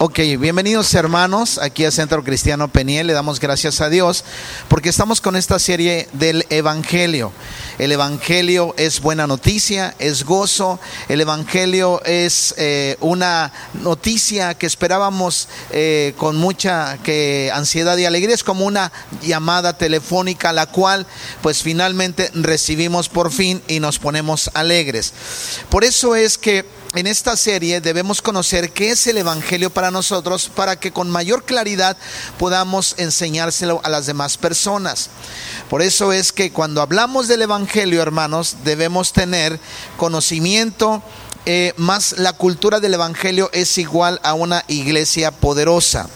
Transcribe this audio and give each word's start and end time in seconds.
Ok, 0.00 0.20
bienvenidos 0.38 0.94
hermanos 0.94 1.58
aquí 1.58 1.84
a 1.84 1.90
Centro 1.90 2.22
Cristiano 2.22 2.68
Peniel. 2.68 3.08
Le 3.08 3.14
damos 3.14 3.40
gracias 3.40 3.80
a 3.80 3.88
Dios 3.88 4.22
porque 4.68 4.90
estamos 4.90 5.20
con 5.20 5.34
esta 5.34 5.58
serie 5.58 6.08
del 6.12 6.46
Evangelio. 6.50 7.32
El 7.80 7.90
Evangelio 7.90 8.76
es 8.78 9.00
buena 9.00 9.26
noticia, 9.26 9.96
es 9.98 10.22
gozo. 10.22 10.78
El 11.08 11.20
Evangelio 11.20 12.00
es 12.04 12.54
eh, 12.58 12.96
una 13.00 13.52
noticia 13.82 14.54
que 14.54 14.66
esperábamos 14.66 15.48
eh, 15.72 16.14
con 16.16 16.36
mucha 16.36 16.98
que, 17.02 17.50
ansiedad 17.52 17.96
y 17.96 18.04
alegría. 18.04 18.36
Es 18.36 18.44
como 18.44 18.66
una 18.66 18.92
llamada 19.20 19.78
telefónica 19.78 20.52
la 20.52 20.66
cual 20.66 21.08
pues 21.42 21.64
finalmente 21.64 22.30
recibimos 22.34 23.08
por 23.08 23.32
fin 23.32 23.60
y 23.66 23.80
nos 23.80 23.98
ponemos 23.98 24.48
alegres. 24.54 25.12
Por 25.70 25.82
eso 25.82 26.14
es 26.14 26.38
que 26.38 26.77
en 26.94 27.06
esta 27.06 27.36
serie 27.36 27.80
debemos 27.80 28.22
conocer 28.22 28.72
qué 28.72 28.90
es 28.90 29.06
el 29.06 29.18
Evangelio 29.18 29.70
para 29.70 29.90
nosotros 29.90 30.50
para 30.54 30.76
que 30.76 30.92
con 30.92 31.10
mayor 31.10 31.44
claridad 31.44 31.96
podamos 32.38 32.94
enseñárselo 32.96 33.80
a 33.84 33.90
las 33.90 34.06
demás 34.06 34.38
personas. 34.38 35.10
Por 35.68 35.82
eso 35.82 36.12
es 36.12 36.32
que 36.32 36.50
cuando 36.50 36.80
hablamos 36.80 37.28
del 37.28 37.42
Evangelio, 37.42 38.00
hermanos, 38.00 38.56
debemos 38.64 39.12
tener 39.12 39.60
conocimiento, 39.98 41.02
eh, 41.44 41.74
más 41.76 42.12
la 42.18 42.32
cultura 42.32 42.80
del 42.80 42.94
Evangelio 42.94 43.50
es 43.52 43.76
igual 43.78 44.20
a 44.22 44.34
una 44.34 44.64
iglesia 44.68 45.30
poderosa. 45.30 46.08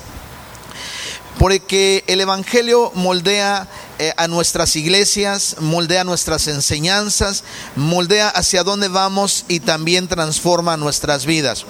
Porque 1.38 2.04
el 2.06 2.20
Evangelio 2.20 2.92
moldea 2.95 3.68
eh, 3.98 4.12
a 4.16 4.28
nuestras 4.28 4.77
iglesias, 4.77 5.56
moldea 5.60 6.05
nuestras 6.05 6.46
enseñanzas, 6.46 7.45
moldea 7.74 8.28
hacia 8.28 8.64
dónde 8.64 8.88
vamos 8.88 9.45
y 9.48 9.60
también 9.60 10.08
transforma 10.08 10.77
nuestras 10.77 11.27
vidas. 11.27 11.64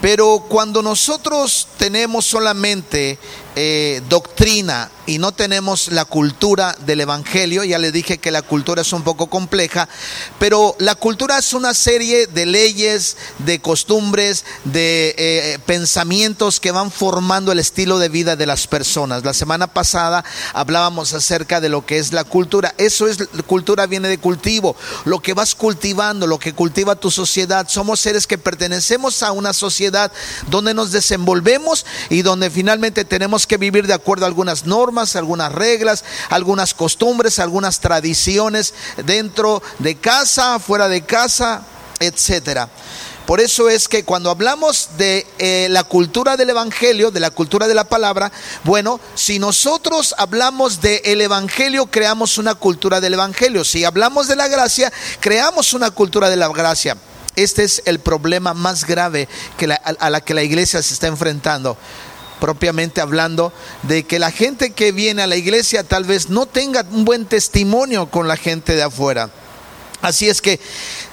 Pero 0.00 0.44
cuando 0.48 0.82
nosotros 0.82 1.68
tenemos 1.78 2.26
solamente 2.26 3.18
eh, 3.58 4.02
doctrina 4.10 4.90
y 5.06 5.18
no 5.18 5.32
tenemos 5.32 5.88
la 5.88 6.04
cultura 6.04 6.76
del 6.84 7.00
Evangelio, 7.00 7.64
ya 7.64 7.78
le 7.78 7.92
dije 7.92 8.18
que 8.18 8.30
la 8.30 8.42
cultura 8.42 8.82
es 8.82 8.92
un 8.92 9.02
poco 9.02 9.28
compleja, 9.28 9.88
pero 10.38 10.74
la 10.78 10.94
cultura 10.94 11.38
es 11.38 11.52
una 11.52 11.72
serie 11.72 12.26
de 12.26 12.44
leyes, 12.44 13.16
de 13.38 13.60
costumbres, 13.60 14.44
de 14.64 15.14
eh, 15.16 15.58
pensamientos 15.64 16.60
que 16.60 16.72
van 16.72 16.90
formando 16.90 17.52
el 17.52 17.58
estilo 17.58 17.98
de 17.98 18.08
vida 18.08 18.36
de 18.36 18.46
las 18.46 18.66
personas. 18.66 19.24
La 19.24 19.32
semana 19.32 19.68
pasada 19.68 20.24
hablábamos 20.52 21.14
acerca 21.14 21.60
de 21.60 21.68
lo 21.68 21.86
que 21.86 21.98
es 21.98 22.12
la 22.12 22.24
cultura. 22.24 22.74
Eso 22.78 23.06
es, 23.06 23.18
cultura 23.46 23.86
viene 23.86 24.08
de 24.08 24.18
cultivo, 24.18 24.76
lo 25.04 25.20
que 25.20 25.34
vas 25.34 25.54
cultivando, 25.54 26.26
lo 26.26 26.38
que 26.38 26.52
cultiva 26.52 26.96
tu 26.96 27.10
sociedad. 27.10 27.68
Somos 27.68 28.00
seres 28.00 28.26
que 28.26 28.38
pertenecemos 28.38 29.22
a 29.22 29.32
una 29.32 29.52
sociedad 29.52 30.12
donde 30.50 30.74
nos 30.74 30.92
desenvolvemos 30.92 31.86
y 32.10 32.22
donde 32.22 32.50
finalmente 32.50 33.04
tenemos 33.04 33.45
que 33.46 33.56
vivir 33.56 33.86
de 33.86 33.94
acuerdo 33.94 34.24
a 34.24 34.28
algunas 34.28 34.66
normas, 34.66 35.16
algunas 35.16 35.52
reglas, 35.52 36.04
algunas 36.28 36.74
costumbres, 36.74 37.38
algunas 37.38 37.80
tradiciones 37.80 38.74
dentro 39.04 39.62
de 39.78 39.96
casa, 39.96 40.58
fuera 40.58 40.88
de 40.88 41.02
casa, 41.02 41.62
etcétera. 42.00 42.68
Por 43.26 43.40
eso 43.40 43.68
es 43.68 43.88
que 43.88 44.04
cuando 44.04 44.30
hablamos 44.30 44.90
de 44.98 45.26
eh, 45.38 45.66
la 45.70 45.82
cultura 45.82 46.36
del 46.36 46.50
Evangelio, 46.50 47.10
de 47.10 47.18
la 47.18 47.32
cultura 47.32 47.66
de 47.66 47.74
la 47.74 47.82
palabra, 47.82 48.30
bueno, 48.62 49.00
si 49.16 49.40
nosotros 49.40 50.14
hablamos 50.16 50.80
del 50.80 51.00
el 51.02 51.20
Evangelio, 51.20 51.86
creamos 51.86 52.38
una 52.38 52.54
cultura 52.54 53.00
del 53.00 53.14
Evangelio. 53.14 53.64
Si 53.64 53.84
hablamos 53.84 54.28
de 54.28 54.36
la 54.36 54.46
gracia, 54.46 54.92
creamos 55.18 55.72
una 55.72 55.90
cultura 55.90 56.30
de 56.30 56.36
la 56.36 56.48
gracia. 56.48 56.96
Este 57.34 57.64
es 57.64 57.82
el 57.84 57.98
problema 57.98 58.54
más 58.54 58.86
grave 58.86 59.28
a 59.98 60.08
la 60.08 60.20
que 60.20 60.32
la 60.32 60.44
iglesia 60.44 60.80
se 60.80 60.94
está 60.94 61.08
enfrentando 61.08 61.76
propiamente 62.40 63.00
hablando, 63.00 63.52
de 63.82 64.04
que 64.04 64.18
la 64.18 64.30
gente 64.30 64.70
que 64.72 64.92
viene 64.92 65.22
a 65.22 65.26
la 65.26 65.36
iglesia 65.36 65.84
tal 65.84 66.04
vez 66.04 66.28
no 66.28 66.46
tenga 66.46 66.84
un 66.90 67.04
buen 67.04 67.26
testimonio 67.26 68.10
con 68.10 68.28
la 68.28 68.36
gente 68.36 68.74
de 68.74 68.82
afuera. 68.82 69.30
Así 70.02 70.28
es 70.28 70.42
que 70.42 70.60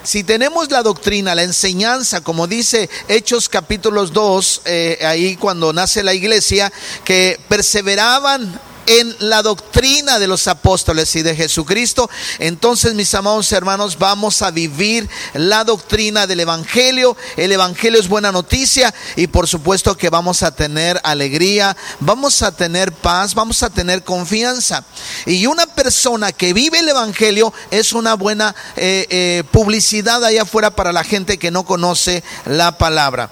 si 0.04 0.24
tenemos 0.24 0.70
la 0.70 0.84
doctrina, 0.84 1.36
la 1.36 1.44
enseñanza, 1.44 2.22
como 2.22 2.48
dice 2.48 2.90
Hechos 3.08 3.48
capítulos 3.50 4.12
2, 4.12 4.62
eh, 4.66 5.00
ahí 5.06 5.36
cuando 5.38 5.72
nace 5.74 6.04
la 6.04 6.14
iglesia, 6.14 6.72
que 7.06 7.40
perseveraban 7.48 8.60
en 8.86 9.16
la 9.20 9.42
doctrina 9.42 10.20
de 10.20 10.28
los 10.28 10.48
apóstoles 10.48 11.16
y 11.16 11.22
de 11.22 11.36
Jesucristo, 11.36 12.10
entonces 12.40 12.94
mis 12.94 13.14
amados 13.14 13.52
hermanos 13.52 13.98
vamos 13.98 14.42
a 14.42 14.52
vivir 14.52 15.10
la 15.34 15.64
doctrina 15.64 16.28
del 16.28 16.42
Evangelio. 16.42 17.16
El 17.38 17.52
Evangelio 17.52 18.00
es 18.00 18.08
buena 18.08 18.32
noticia 18.32 18.94
y 19.16 19.28
por 19.28 19.48
supuesto 19.48 19.98
que 19.98 20.10
vamos 20.10 20.44
a 20.44 20.52
tener 20.52 21.00
alegría, 21.04 21.76
vamos 22.00 22.42
a 22.42 22.52
tener 22.52 22.92
paz, 22.92 23.34
vamos 23.36 23.64
a 23.64 23.70
tener 23.70 24.04
confianza. 24.04 24.84
Y 25.26 25.46
una 25.46 25.66
persona 25.66 26.32
que 26.32 26.54
vive 26.54 26.80
el 26.80 26.90
Evangelio 26.90 27.54
es 27.72 27.94
una 27.94 28.16
buena 28.16 28.56
eh, 28.76 29.08
eh, 29.10 29.44
publicidad 29.52 30.24
allá 30.24 30.44
afuera 30.44 30.76
para 30.76 30.92
la 30.92 31.04
gente 31.04 31.38
que 31.38 31.52
no 31.52 31.66
conoce 31.66 32.24
la 32.46 32.78
palabra. 32.78 33.30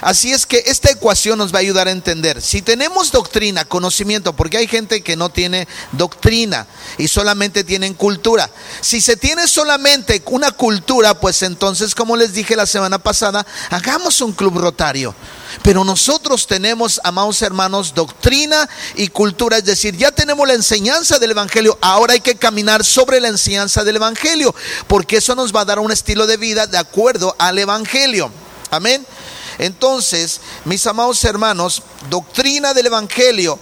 Así 0.00 0.32
es 0.32 0.46
que 0.46 0.62
esta 0.66 0.90
ecuación 0.90 1.38
nos 1.38 1.52
va 1.52 1.58
a 1.58 1.60
ayudar 1.60 1.88
a 1.88 1.92
entender. 1.92 2.42
Si 2.42 2.62
tenemos 2.62 3.12
doctrina, 3.12 3.64
conocimiento, 3.64 4.34
porque 4.34 4.58
hay 4.58 4.66
gente 4.66 5.02
que 5.02 5.16
no 5.16 5.30
tiene 5.30 5.66
doctrina 5.92 6.66
y 6.98 7.08
solamente 7.08 7.64
tienen 7.64 7.94
cultura. 7.94 8.50
Si 8.80 9.00
se 9.00 9.16
tiene 9.16 9.48
solamente 9.48 10.22
una 10.26 10.50
cultura, 10.52 11.18
pues 11.18 11.42
entonces, 11.42 11.94
como 11.94 12.16
les 12.16 12.32
dije 12.32 12.56
la 12.56 12.66
semana 12.66 12.98
pasada, 12.98 13.46
hagamos 13.70 14.20
un 14.20 14.32
club 14.32 14.58
rotario. 14.58 15.14
Pero 15.62 15.84
nosotros 15.84 16.46
tenemos, 16.46 17.00
amados 17.04 17.40
hermanos, 17.42 17.94
doctrina 17.94 18.68
y 18.94 19.08
cultura, 19.08 19.58
es 19.58 19.64
decir, 19.64 19.96
ya 19.96 20.12
tenemos 20.12 20.46
la 20.46 20.54
enseñanza 20.54 21.18
del 21.18 21.30
Evangelio, 21.30 21.78
ahora 21.80 22.14
hay 22.14 22.20
que 22.20 22.36
caminar 22.36 22.84
sobre 22.84 23.20
la 23.20 23.28
enseñanza 23.28 23.84
del 23.84 23.96
Evangelio, 23.96 24.54
porque 24.86 25.18
eso 25.18 25.34
nos 25.34 25.54
va 25.54 25.62
a 25.62 25.64
dar 25.64 25.78
un 25.78 25.92
estilo 25.92 26.26
de 26.26 26.36
vida 26.36 26.66
de 26.66 26.78
acuerdo 26.78 27.34
al 27.38 27.58
Evangelio. 27.58 28.30
Amén. 28.70 29.06
Entonces, 29.58 30.40
mis 30.64 30.86
amados 30.86 31.24
hermanos, 31.24 31.82
doctrina 32.10 32.74
del 32.74 32.86
Evangelio 32.86 33.58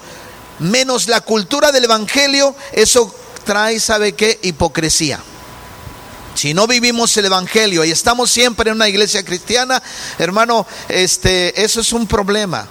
menos 0.59 1.09
la 1.09 1.21
cultura 1.21 1.73
del 1.73 1.85
Evangelio, 1.85 2.55
eso 2.73 3.13
trae, 3.45 3.81
¿sabe 3.81 4.13
qué? 4.13 4.39
Hipocresía. 4.43 5.21
Si 6.35 6.55
no 6.55 6.67
vivimos 6.67 7.17
el 7.17 7.27
Evangelio 7.27 7.85
y 7.85 7.91
estamos 7.91 8.31
siempre 8.31 8.71
en 8.71 8.77
una 8.77 8.89
iglesia 8.89 9.25
cristiana, 9.25 9.83
hermano, 10.19 10.67
este, 10.89 11.63
eso 11.63 11.81
es 11.81 11.93
un 11.93 12.07
problema 12.07 12.69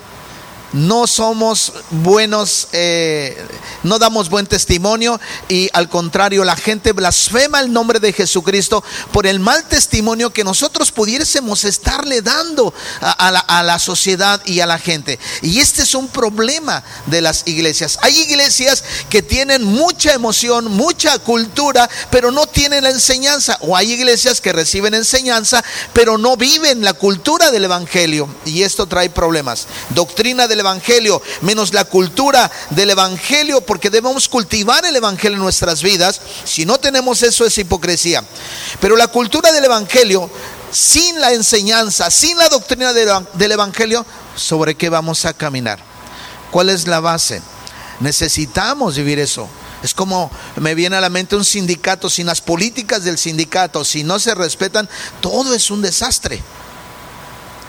no 0.74 1.08
somos 1.08 1.74
buenos, 1.92 2.68
eh, 2.72 3.38
no 3.84 4.00
damos 4.00 4.30
buen 4.30 4.48
testimonio 4.48 5.20
y 5.48 5.70
al 5.74 5.88
contrario, 5.88 6.44
la 6.44 6.56
gente 6.56 6.92
blasfema 6.92 7.62
el 7.62 7.72
nombre 7.72 8.00
de 8.00 8.14
Jesucristo 8.14 8.84
por 9.12 9.28
el 9.28 9.40
mal 9.40 9.64
testimonio 9.66 10.32
que 10.32 10.44
nosotros 10.44 10.92
pudiésemos 10.92 11.64
estarle 11.64 12.22
dando 12.22 12.74
a, 13.02 13.32
la, 13.32 13.40
a 13.40 13.64
la 13.64 13.80
sociedad 13.80 14.42
y 14.46 14.60
a 14.60 14.66
la 14.66 14.80
gente. 14.80 15.20
Y 15.42 15.60
este 15.60 15.84
es 15.84 15.96
un 15.96 16.08
problema 16.08 16.84
de 17.06 17.22
las 17.22 17.44
iglesias. 17.46 18.00
Hay 18.02 18.18
iglesias 18.20 18.84
que 19.10 19.22
tienen 19.22 19.64
mucha 19.64 20.14
emoción, 20.14 20.66
mucha 20.72 21.20
cultura, 21.20 21.90
pero 22.10 22.32
no 22.32 22.48
tienen 22.48 22.84
la 22.84 22.90
enseñanza. 22.90 23.58
O 23.62 23.78
hay 23.78 23.92
iglesias 23.92 24.42
que 24.42 24.54
reciben 24.54 24.94
enseñanza, 24.94 25.64
pero 25.94 26.18
no 26.18 26.36
viven 26.36 26.84
la 26.84 26.94
cultura 26.94 27.52
del 27.52 27.66
Evangelio. 27.66 28.28
Y 28.46 28.64
esto 28.64 28.88
trae 28.88 29.10
problemas. 29.10 29.68
Doctrina 29.90 30.48
del 30.48 30.63
Evangelio, 30.64 31.22
menos 31.42 31.74
la 31.74 31.86
cultura 31.86 32.52
del 32.72 32.90
Evangelio, 32.90 33.62
porque 33.62 33.90
debemos 33.90 34.28
cultivar 34.28 34.86
el 34.86 34.96
Evangelio 34.96 35.38
en 35.38 35.44
nuestras 35.44 35.84
vidas. 35.84 36.20
Si 36.46 36.66
no 36.66 36.80
tenemos 36.80 37.22
eso 37.24 37.46
es 37.46 37.58
hipocresía. 37.58 38.24
Pero 38.80 38.96
la 38.96 39.08
cultura 39.08 39.52
del 39.52 39.66
Evangelio, 39.66 40.30
sin 40.72 41.20
la 41.22 41.34
enseñanza, 41.34 42.10
sin 42.10 42.38
la 42.38 42.50
doctrina 42.50 42.94
del 42.94 43.52
Evangelio, 43.52 44.06
¿sobre 44.36 44.76
qué 44.76 44.90
vamos 44.90 45.26
a 45.26 45.34
caminar? 45.34 45.80
¿Cuál 46.52 46.70
es 46.70 46.88
la 46.88 47.00
base? 47.00 47.42
Necesitamos 48.00 48.96
vivir 48.96 49.20
eso. 49.20 49.48
Es 49.84 49.94
como 49.94 50.32
me 50.56 50.76
viene 50.76 50.96
a 50.96 51.02
la 51.02 51.10
mente 51.10 51.36
un 51.36 51.44
sindicato, 51.44 52.10
sin 52.10 52.26
las 52.26 52.42
políticas 52.42 53.04
del 53.04 53.18
sindicato, 53.18 53.84
si 53.84 54.04
no 54.04 54.18
se 54.18 54.34
respetan, 54.34 54.90
todo 55.20 55.54
es 55.54 55.70
un 55.70 55.82
desastre. 55.82 56.42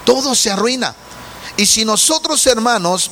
Todo 0.05 0.35
se 0.35 0.51
arruina. 0.51 0.95
Y 1.57 1.67
si 1.67 1.85
nosotros, 1.85 2.45
hermanos, 2.47 3.11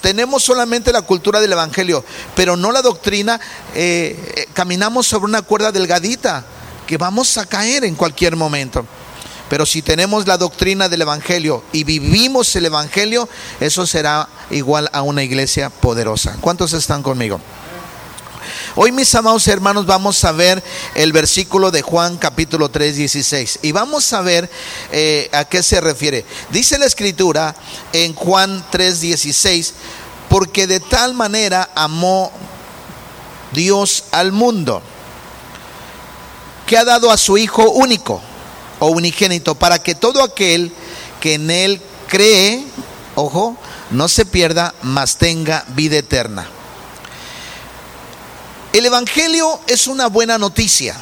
tenemos 0.00 0.42
solamente 0.42 0.92
la 0.92 1.02
cultura 1.02 1.40
del 1.40 1.52
Evangelio, 1.52 2.04
pero 2.34 2.56
no 2.56 2.72
la 2.72 2.82
doctrina, 2.82 3.40
eh, 3.74 4.34
eh, 4.36 4.46
caminamos 4.54 5.06
sobre 5.06 5.26
una 5.26 5.42
cuerda 5.42 5.72
delgadita 5.72 6.44
que 6.86 6.96
vamos 6.96 7.36
a 7.38 7.46
caer 7.46 7.84
en 7.84 7.94
cualquier 7.94 8.36
momento. 8.36 8.86
Pero 9.50 9.66
si 9.66 9.82
tenemos 9.82 10.26
la 10.26 10.38
doctrina 10.38 10.88
del 10.88 11.02
Evangelio 11.02 11.62
y 11.72 11.84
vivimos 11.84 12.56
el 12.56 12.64
Evangelio, 12.64 13.28
eso 13.60 13.86
será 13.86 14.26
igual 14.50 14.88
a 14.94 15.02
una 15.02 15.22
iglesia 15.22 15.68
poderosa. 15.68 16.38
¿Cuántos 16.40 16.72
están 16.72 17.02
conmigo? 17.02 17.38
Hoy, 18.74 18.90
mis 18.90 19.14
amados 19.14 19.46
hermanos, 19.48 19.84
vamos 19.84 20.24
a 20.24 20.32
ver 20.32 20.62
el 20.94 21.12
versículo 21.12 21.70
de 21.70 21.82
Juan 21.82 22.16
capítulo 22.16 22.70
3, 22.70 22.96
16. 22.96 23.58
Y 23.60 23.72
vamos 23.72 24.10
a 24.14 24.22
ver 24.22 24.48
eh, 24.92 25.28
a 25.34 25.44
qué 25.44 25.62
se 25.62 25.78
refiere. 25.78 26.24
Dice 26.48 26.78
la 26.78 26.86
escritura 26.86 27.54
en 27.92 28.14
Juan 28.14 28.64
3, 28.70 29.02
16, 29.02 29.74
porque 30.30 30.66
de 30.66 30.80
tal 30.80 31.12
manera 31.12 31.68
amó 31.74 32.32
Dios 33.52 34.04
al 34.10 34.32
mundo, 34.32 34.80
que 36.66 36.78
ha 36.78 36.84
dado 36.86 37.10
a 37.10 37.18
su 37.18 37.36
Hijo 37.36 37.72
único 37.72 38.22
o 38.78 38.86
unigénito, 38.86 39.54
para 39.54 39.80
que 39.80 39.94
todo 39.94 40.22
aquel 40.22 40.72
que 41.20 41.34
en 41.34 41.50
Él 41.50 41.78
cree, 42.08 42.64
ojo, 43.16 43.54
no 43.90 44.08
se 44.08 44.24
pierda, 44.24 44.74
mas 44.80 45.18
tenga 45.18 45.66
vida 45.68 45.98
eterna. 45.98 46.48
El 48.72 48.86
Evangelio 48.86 49.60
es 49.66 49.86
una 49.86 50.06
buena 50.06 50.38
noticia. 50.38 50.96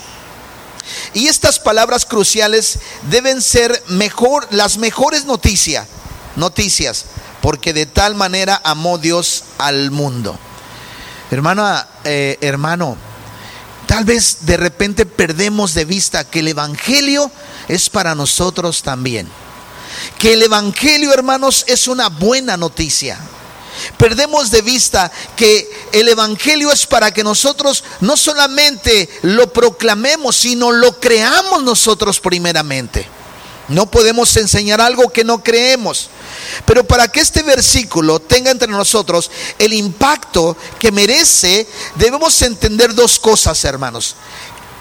Y 1.14 1.28
estas 1.28 1.60
palabras 1.60 2.04
cruciales 2.04 2.80
deben 3.10 3.40
ser 3.42 3.82
mejor, 3.88 4.48
las 4.50 4.76
mejores 4.78 5.24
noticias, 5.24 5.86
noticias, 6.34 7.04
porque 7.40 7.72
de 7.72 7.86
tal 7.86 8.16
manera 8.16 8.60
amó 8.64 8.98
Dios 8.98 9.44
al 9.58 9.92
mundo. 9.92 10.36
Hermana, 11.30 11.86
eh, 12.02 12.38
hermano, 12.40 12.96
tal 13.86 14.04
vez 14.04 14.38
de 14.46 14.56
repente 14.56 15.06
perdemos 15.06 15.74
de 15.74 15.84
vista 15.84 16.24
que 16.24 16.40
el 16.40 16.48
Evangelio 16.48 17.30
es 17.68 17.88
para 17.88 18.16
nosotros 18.16 18.82
también. 18.82 19.28
Que 20.18 20.32
el 20.32 20.42
Evangelio, 20.42 21.12
hermanos, 21.12 21.64
es 21.68 21.86
una 21.86 22.08
buena 22.08 22.56
noticia. 22.56 23.18
Perdemos 23.96 24.50
de 24.50 24.62
vista 24.62 25.10
que 25.36 25.70
el 25.92 26.08
Evangelio 26.08 26.72
es 26.72 26.86
para 26.86 27.12
que 27.12 27.24
nosotros 27.24 27.84
no 28.00 28.16
solamente 28.16 29.08
lo 29.22 29.52
proclamemos, 29.52 30.36
sino 30.36 30.72
lo 30.72 30.98
creamos 30.98 31.62
nosotros 31.62 32.20
primeramente. 32.20 33.06
No 33.68 33.86
podemos 33.86 34.36
enseñar 34.36 34.80
algo 34.80 35.10
que 35.10 35.22
no 35.22 35.44
creemos. 35.44 36.10
Pero 36.66 36.84
para 36.84 37.06
que 37.06 37.20
este 37.20 37.42
versículo 37.42 38.18
tenga 38.18 38.50
entre 38.50 38.68
nosotros 38.68 39.30
el 39.58 39.72
impacto 39.72 40.56
que 40.78 40.90
merece, 40.90 41.68
debemos 41.94 42.42
entender 42.42 42.94
dos 42.94 43.18
cosas, 43.20 43.64
hermanos. 43.64 44.16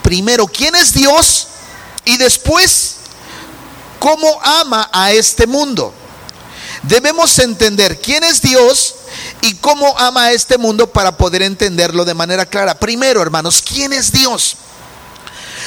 Primero, 0.01 0.47
¿quién 0.47 0.75
es 0.75 0.91
Dios? 0.91 1.47
Y 2.03 2.17
después, 2.17 2.95
¿cómo 3.99 4.39
ama 4.41 4.89
a 4.91 5.11
este 5.11 5.45
mundo? 5.45 5.93
Debemos 6.89 7.37
entender 7.37 7.99
quién 8.01 8.23
es 8.23 8.41
Dios 8.41 8.95
y 9.43 9.53
cómo 9.55 9.95
ama 9.99 10.23
a 10.23 10.31
este 10.31 10.57
mundo 10.57 10.91
para 10.91 11.15
poder 11.15 11.43
entenderlo 11.43 12.03
de 12.03 12.15
manera 12.15 12.47
clara. 12.47 12.73
Primero, 12.79 13.21
hermanos, 13.21 13.61
¿quién 13.61 13.93
es 13.93 14.11
Dios? 14.11 14.57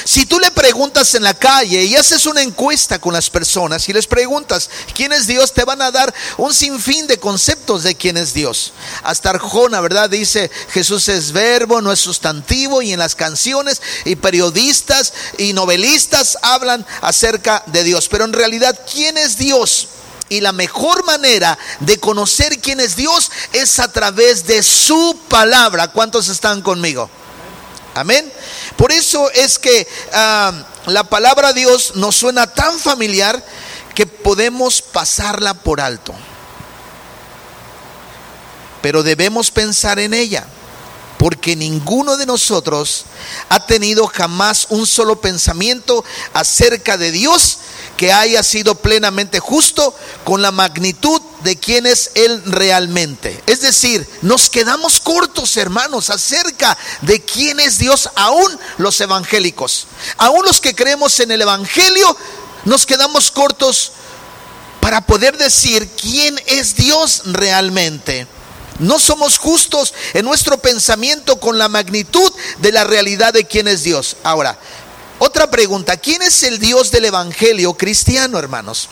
Si 0.03 0.25
tú 0.25 0.37
le 0.37 0.51
preguntas 0.51 1.15
en 1.15 1.23
la 1.23 1.33
calle 1.33 1.85
y 1.85 1.95
haces 1.95 2.25
una 2.25 2.41
encuesta 2.41 2.99
con 2.99 3.13
las 3.13 3.29
personas 3.29 3.87
y 3.87 3.93
les 3.93 4.05
preguntas 4.05 4.69
quién 4.93 5.13
es 5.13 5.25
Dios, 5.25 5.53
te 5.53 5.63
van 5.63 5.81
a 5.81 5.91
dar 5.91 6.13
un 6.35 6.53
sinfín 6.53 7.07
de 7.07 7.17
conceptos 7.17 7.83
de 7.83 7.95
quién 7.95 8.17
es 8.17 8.33
Dios. 8.33 8.73
Hasta 9.03 9.29
Arjona, 9.29 9.79
¿verdad? 9.79 10.09
Dice 10.09 10.51
Jesús 10.71 11.07
es 11.07 11.31
verbo, 11.31 11.81
no 11.81 11.93
es 11.93 12.01
sustantivo 12.01 12.81
y 12.81 12.91
en 12.91 12.99
las 12.99 13.15
canciones 13.15 13.81
y 14.03 14.17
periodistas 14.17 15.13
y 15.37 15.53
novelistas 15.53 16.37
hablan 16.41 16.85
acerca 16.99 17.63
de 17.67 17.85
Dios. 17.85 18.09
Pero 18.09 18.25
en 18.25 18.33
realidad, 18.33 18.77
¿quién 18.91 19.17
es 19.17 19.37
Dios? 19.37 19.87
Y 20.29 20.41
la 20.41 20.51
mejor 20.51 21.03
manera 21.05 21.57
de 21.81 21.99
conocer 21.99 22.59
quién 22.59 22.79
es 22.79 22.95
Dios 22.95 23.31
es 23.51 23.79
a 23.79 23.91
través 23.91 24.45
de 24.47 24.63
su 24.63 25.19
palabra. 25.27 25.89
¿Cuántos 25.89 26.29
están 26.29 26.61
conmigo? 26.61 27.09
Amén. 27.95 28.31
Por 28.75 28.91
eso 28.91 29.29
es 29.31 29.59
que 29.59 29.87
ah, 30.13 30.51
la 30.87 31.03
palabra 31.03 31.53
Dios 31.53 31.95
nos 31.95 32.15
suena 32.15 32.47
tan 32.47 32.79
familiar 32.79 33.43
que 33.93 34.07
podemos 34.07 34.81
pasarla 34.81 35.53
por 35.53 35.79
alto. 35.79 36.13
Pero 38.81 39.03
debemos 39.03 39.51
pensar 39.51 39.99
en 39.99 40.13
ella, 40.13 40.45
porque 41.17 41.55
ninguno 41.55 42.17
de 42.17 42.25
nosotros 42.25 43.05
ha 43.49 43.65
tenido 43.65 44.07
jamás 44.07 44.67
un 44.69 44.85
solo 44.85 45.21
pensamiento 45.21 46.03
acerca 46.33 46.97
de 46.97 47.11
Dios 47.11 47.59
que 47.97 48.11
haya 48.11 48.43
sido 48.43 48.75
plenamente 48.75 49.39
justo 49.39 49.95
con 50.23 50.41
la 50.41 50.51
magnitud 50.51 51.21
de 51.43 51.57
quién 51.57 51.85
es 51.85 52.11
Él 52.15 52.41
realmente. 52.45 53.41
Es 53.45 53.61
decir, 53.61 54.07
nos 54.21 54.49
quedamos 54.49 54.99
cortos, 54.99 55.57
hermanos, 55.57 56.09
acerca 56.09 56.77
de 57.01 57.21
quién 57.21 57.59
es 57.59 57.77
Dios, 57.77 58.09
aún 58.15 58.59
los 58.77 58.99
evangélicos. 59.01 59.87
Aún 60.17 60.45
los 60.45 60.59
que 60.59 60.75
creemos 60.75 61.19
en 61.19 61.31
el 61.31 61.41
Evangelio, 61.41 62.17
nos 62.65 62.85
quedamos 62.85 63.31
cortos 63.31 63.91
para 64.79 65.05
poder 65.05 65.37
decir 65.37 65.87
quién 66.01 66.39
es 66.47 66.75
Dios 66.75 67.21
realmente. 67.25 68.27
No 68.79 68.99
somos 68.99 69.37
justos 69.37 69.93
en 70.13 70.25
nuestro 70.25 70.57
pensamiento 70.57 71.39
con 71.39 71.57
la 71.57 71.69
magnitud 71.69 72.31
de 72.59 72.71
la 72.71 72.83
realidad 72.83 73.33
de 73.33 73.45
quién 73.45 73.67
es 73.67 73.83
Dios. 73.83 74.17
Ahora, 74.23 74.57
otra 75.23 75.49
pregunta, 75.49 75.95
¿quién 75.97 76.21
es 76.21 76.43
el 76.43 76.59
Dios 76.59 76.91
del 76.91 77.05
Evangelio 77.05 77.73
cristiano, 77.73 78.37
hermanos? 78.37 78.89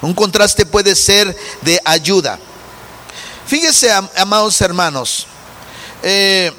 Un 0.00 0.14
contraste 0.14 0.64
puede 0.64 0.94
ser 0.94 1.36
de 1.62 1.80
ayuda. 1.84 2.38
Fíjese, 3.46 3.90
amados 4.16 4.60
hermanos, 4.60 5.26
eh, 6.02 6.52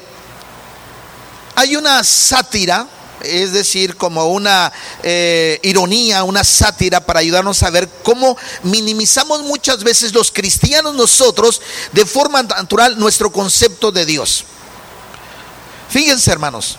hay 1.54 1.74
una 1.76 2.04
sátira, 2.04 2.86
es 3.22 3.52
decir, 3.52 3.96
como 3.96 4.26
una 4.26 4.70
eh, 5.02 5.58
ironía, 5.62 6.24
una 6.24 6.44
sátira 6.44 7.00
para 7.00 7.20
ayudarnos 7.20 7.62
a 7.62 7.70
ver 7.70 7.88
cómo 8.02 8.36
minimizamos 8.62 9.42
muchas 9.42 9.82
veces 9.82 10.12
los 10.12 10.30
cristianos 10.30 10.94
nosotros 10.94 11.62
de 11.92 12.04
forma 12.04 12.42
natural 12.42 12.98
nuestro 12.98 13.32
concepto 13.32 13.90
de 13.90 14.04
Dios. 14.04 14.44
Fíjense, 15.88 16.30
hermanos, 16.30 16.76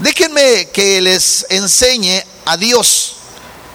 Déjenme 0.00 0.70
que 0.72 1.00
les 1.00 1.46
enseñe 1.50 2.24
a 2.46 2.56
Dios. 2.56 3.14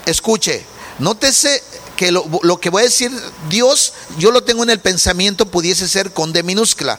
Escuche, 0.06 0.64
nótese 0.98 1.62
que 1.96 2.12
lo, 2.12 2.60
que 2.60 2.70
voy 2.70 2.82
a 2.82 2.86
decir 2.86 3.10
Dios, 3.48 3.92
yo 4.18 4.30
lo 4.30 4.42
tengo 4.42 4.62
en 4.62 4.70
el 4.70 4.80
pensamiento, 4.80 5.46
pudiese 5.46 5.88
ser 5.88 6.12
con 6.12 6.32
D 6.32 6.42
minúscula. 6.42 6.98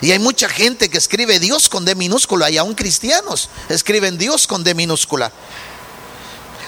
Y 0.00 0.12
hay 0.12 0.18
mucha 0.18 0.48
gente 0.48 0.88
que 0.88 0.98
escribe 0.98 1.38
Dios 1.38 1.68
con 1.68 1.84
D 1.84 1.94
minúscula, 1.94 2.50
y 2.50 2.58
aún 2.58 2.74
cristianos 2.74 3.48
escriben 3.68 4.18
Dios 4.18 4.46
con 4.46 4.64
D 4.64 4.74
minúscula. 4.74 5.30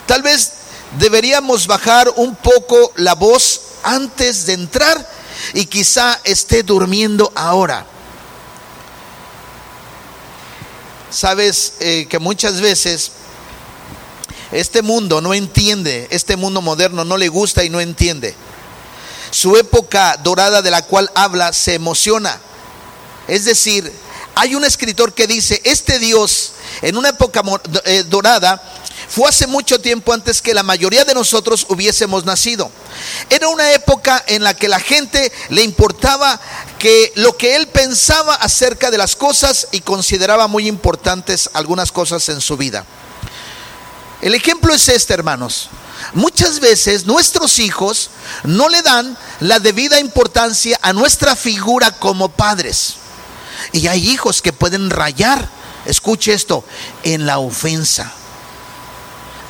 Tal 0.07 0.23
vez 0.23 0.53
deberíamos 0.99 1.67
bajar 1.67 2.13
un 2.17 2.37
poco 2.37 2.93
la 2.97 3.15
voz 3.15 3.61
antes 3.83 4.47
de 4.47 4.53
entrar 4.55 5.11
y 5.55 5.67
quizá 5.67 6.21
esté 6.25 6.63
durmiendo 6.63 7.33
ahora. 7.35 7.87
Sabes 11.11 11.75
eh, 11.81 12.07
que 12.09 12.19
muchas 12.19 12.61
veces 12.61 13.13
este 14.53 14.83
mundo 14.83 15.21
no 15.21 15.35
entiende, 15.35 16.07
este 16.11 16.37
mundo 16.37 16.63
moderno 16.63 17.05
no 17.05 17.17
le 17.17 17.29
gusta 17.29 17.65
y 17.65 17.71
no 17.71 17.81
entiende. 17.81 18.35
Su 19.31 19.57
época 19.57 20.19
dorada 20.23 20.63
de 20.63 20.71
la 20.71 20.83
cual 20.83 21.11
habla 21.15 21.53
se 21.53 21.75
emociona. 21.75 22.41
Es 23.29 23.45
decir, 23.45 23.93
hay 24.35 24.55
un 24.55 24.65
escritor 24.65 25.15
que 25.15 25.27
dice, 25.27 25.61
este 25.65 25.99
Dios 25.99 26.53
en 26.83 26.97
una 26.97 27.11
época 27.11 27.43
eh, 27.85 28.05
dorada 28.09 28.63
fue 29.09 29.29
hace 29.29 29.47
mucho 29.47 29.81
tiempo 29.81 30.13
antes 30.13 30.43
que 30.43 30.55
la 30.55 30.63
mayoría 30.63 31.05
de 31.05 31.15
nosotros 31.15 31.67
hubiésemos 31.69 32.25
nacido. 32.25 32.71
Era 33.31 33.49
una 33.49 33.73
época 33.73 34.23
en 34.27 34.43
la 34.43 34.55
que 34.55 34.69
la 34.69 34.81
gente 34.81 35.33
le 35.51 35.63
importaba 35.63 36.41
que 36.79 37.13
lo 37.17 37.37
que 37.37 37.57
él 37.57 37.69
pensaba 37.69 38.35
acerca 38.35 38.91
de 38.91 38.99
las 38.99 39.17
cosas 39.17 39.69
y 39.71 39.81
consideraba 39.81 40.49
muy 40.49 40.67
importantes 40.67 41.51
algunas 41.53 41.93
cosas 41.93 42.29
en 42.29 42.41
su 42.41 42.57
vida. 42.57 42.85
El 44.23 44.35
ejemplo 44.35 44.75
es 44.75 44.89
este, 44.89 45.15
hermanos. 45.15 45.69
Muchas 46.15 46.61
veces 46.61 47.07
nuestros 47.07 47.59
hijos 47.59 48.11
no 48.45 48.69
le 48.69 48.83
dan 48.83 49.17
la 49.41 49.61
debida 49.61 50.01
importancia 50.01 50.79
a 50.83 50.93
nuestra 50.93 51.37
figura 51.37 51.91
como 51.93 52.29
padres. 52.31 52.95
Y 53.73 53.87
hay 53.89 54.09
hijos 54.09 54.43
que 54.43 54.53
pueden 54.53 54.91
rayar, 54.91 55.49
escuche 55.87 56.33
esto, 56.33 56.65
en 57.03 57.27
la 57.27 57.39
ofensa 57.39 58.13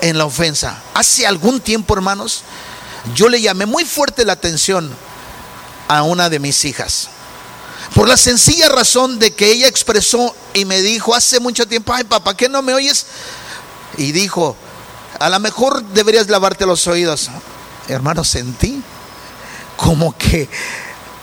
en 0.01 0.19
la 0.19 0.25
ofensa. 0.25 0.83
Hace 0.95 1.27
algún 1.27 1.61
tiempo, 1.61 1.95
hermanos, 1.95 2.43
yo 3.15 3.29
le 3.29 3.41
llamé 3.41 3.67
muy 3.67 3.85
fuerte 3.85 4.25
la 4.25 4.35
atención 4.35 4.91
a 5.89 6.03
una 6.03 6.29
de 6.29 6.39
mis 6.39 6.65
hijas. 6.65 7.09
Por 7.95 8.09
la 8.09 8.17
sencilla 8.17 8.69
razón 8.69 9.19
de 9.19 9.33
que 9.33 9.51
ella 9.51 9.69
expresó 9.69 10.35
y 10.55 10.65
me 10.65 10.83
dijo 10.83 11.15
hace 11.15 11.41
mucho 11.41 11.67
tiempo, 11.67 11.93
ay 11.93 12.05
papá, 12.05 12.37
¿qué 12.37 12.49
no 12.49 12.63
me 12.63 12.75
oyes? 12.75 13.07
Y 13.97 14.13
dijo, 14.13 14.57
a 15.19 15.31
lo 15.31 15.41
mejor 15.41 15.83
deberías 15.85 16.29
lavarte 16.29 16.67
los 16.67 16.87
oídos. 16.87 17.31
Hermano, 17.89 18.25
sentí 18.25 18.83
como 19.77 20.17
que 20.17 20.49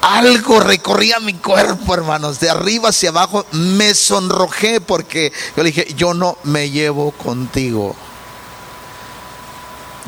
algo 0.03 0.59
recorría 0.59 1.21
mi 1.21 1.33
cuerpo, 1.33 1.93
hermanos, 1.93 2.41
de 2.41 2.49
arriba 2.49 2.89
hacia 2.89 3.09
abajo. 3.09 3.45
Me 3.51 3.93
sonrojé 3.93 4.81
porque 4.81 5.31
yo 5.55 5.63
le 5.63 5.71
dije, 5.71 5.93
yo 5.95 6.13
no 6.13 6.37
me 6.43 6.69
llevo 6.69 7.11
contigo. 7.11 7.95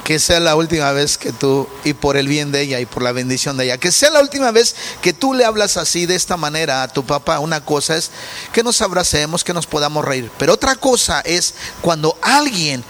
Que 0.03 0.19
sea 0.19 0.41
la 0.41 0.57
última 0.57 0.91
vez 0.91 1.17
que 1.17 1.31
tú, 1.31 1.67
y 1.85 1.93
por 1.93 2.17
el 2.17 2.27
bien 2.27 2.51
de 2.51 2.61
ella 2.61 2.81
y 2.81 2.85
por 2.85 3.03
la 3.03 3.13
bendición 3.13 3.55
de 3.55 3.63
ella, 3.63 3.77
que 3.77 3.91
sea 3.91 4.09
la 4.09 4.19
última 4.19 4.51
vez 4.51 4.75
que 5.01 5.13
tú 5.13 5.33
le 5.33 5.45
hablas 5.45 5.77
así, 5.77 6.05
de 6.05 6.15
esta 6.15 6.35
manera 6.35 6.83
a 6.83 6.89
tu 6.89 7.05
papá. 7.05 7.39
Una 7.39 7.63
cosa 7.63 7.95
es 7.95 8.11
que 8.51 8.63
nos 8.63 8.81
abracemos, 8.81 9.45
que 9.45 9.53
nos 9.53 9.65
podamos 9.65 10.03
reír. 10.03 10.29
Pero 10.37 10.53
otra 10.53 10.75
cosa 10.75 11.21
es 11.21 11.55
cuando 11.81 12.17
alguien 12.21 12.83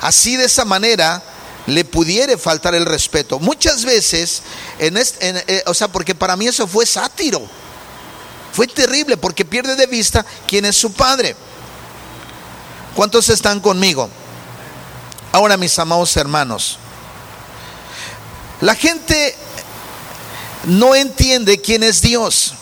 así 0.00 0.36
de 0.36 0.46
esa 0.46 0.64
manera 0.64 1.22
le 1.66 1.84
pudiere 1.84 2.36
faltar 2.38 2.74
el 2.74 2.86
respeto. 2.86 3.38
Muchas 3.38 3.84
veces, 3.84 4.42
eh, 4.78 5.62
o 5.66 5.74
sea, 5.74 5.88
porque 5.88 6.14
para 6.14 6.36
mí 6.36 6.46
eso 6.46 6.66
fue 6.66 6.86
sátiro. 6.86 7.42
Fue 8.52 8.66
terrible 8.66 9.16
porque 9.16 9.44
pierde 9.44 9.76
de 9.76 9.86
vista 9.86 10.24
quién 10.48 10.64
es 10.64 10.76
su 10.76 10.92
padre. 10.92 11.36
¿Cuántos 12.94 13.28
están 13.28 13.60
conmigo? 13.60 14.10
Ahora, 15.32 15.56
mis 15.56 15.78
amados 15.78 16.16
hermanos, 16.16 16.78
la 18.60 18.74
gente 18.74 19.36
no 20.64 20.94
entiende 20.94 21.60
quién 21.60 21.84
es 21.84 22.02
Dios. 22.02 22.54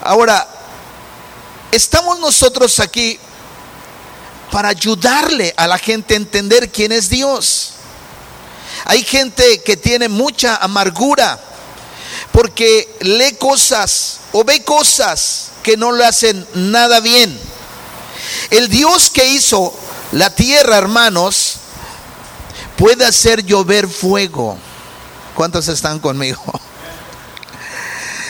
Ahora, 0.00 0.48
estamos 1.70 2.18
nosotros 2.18 2.80
aquí 2.80 3.18
para 4.54 4.68
ayudarle 4.68 5.52
a 5.56 5.66
la 5.66 5.78
gente 5.78 6.14
a 6.14 6.16
entender 6.16 6.70
quién 6.70 6.92
es 6.92 7.10
Dios. 7.10 7.72
Hay 8.84 9.02
gente 9.02 9.60
que 9.64 9.76
tiene 9.76 10.08
mucha 10.08 10.54
amargura 10.58 11.40
porque 12.30 12.88
lee 13.00 13.34
cosas 13.36 14.20
o 14.30 14.44
ve 14.44 14.62
cosas 14.62 15.50
que 15.64 15.76
no 15.76 15.90
le 15.90 16.04
hacen 16.04 16.46
nada 16.54 17.00
bien. 17.00 17.36
El 18.50 18.68
Dios 18.68 19.10
que 19.10 19.26
hizo 19.26 19.74
la 20.12 20.30
tierra, 20.32 20.78
hermanos, 20.78 21.54
puede 22.76 23.04
hacer 23.04 23.44
llover 23.44 23.88
fuego. 23.88 24.56
¿Cuántos 25.34 25.66
están 25.66 25.98
conmigo? 25.98 26.40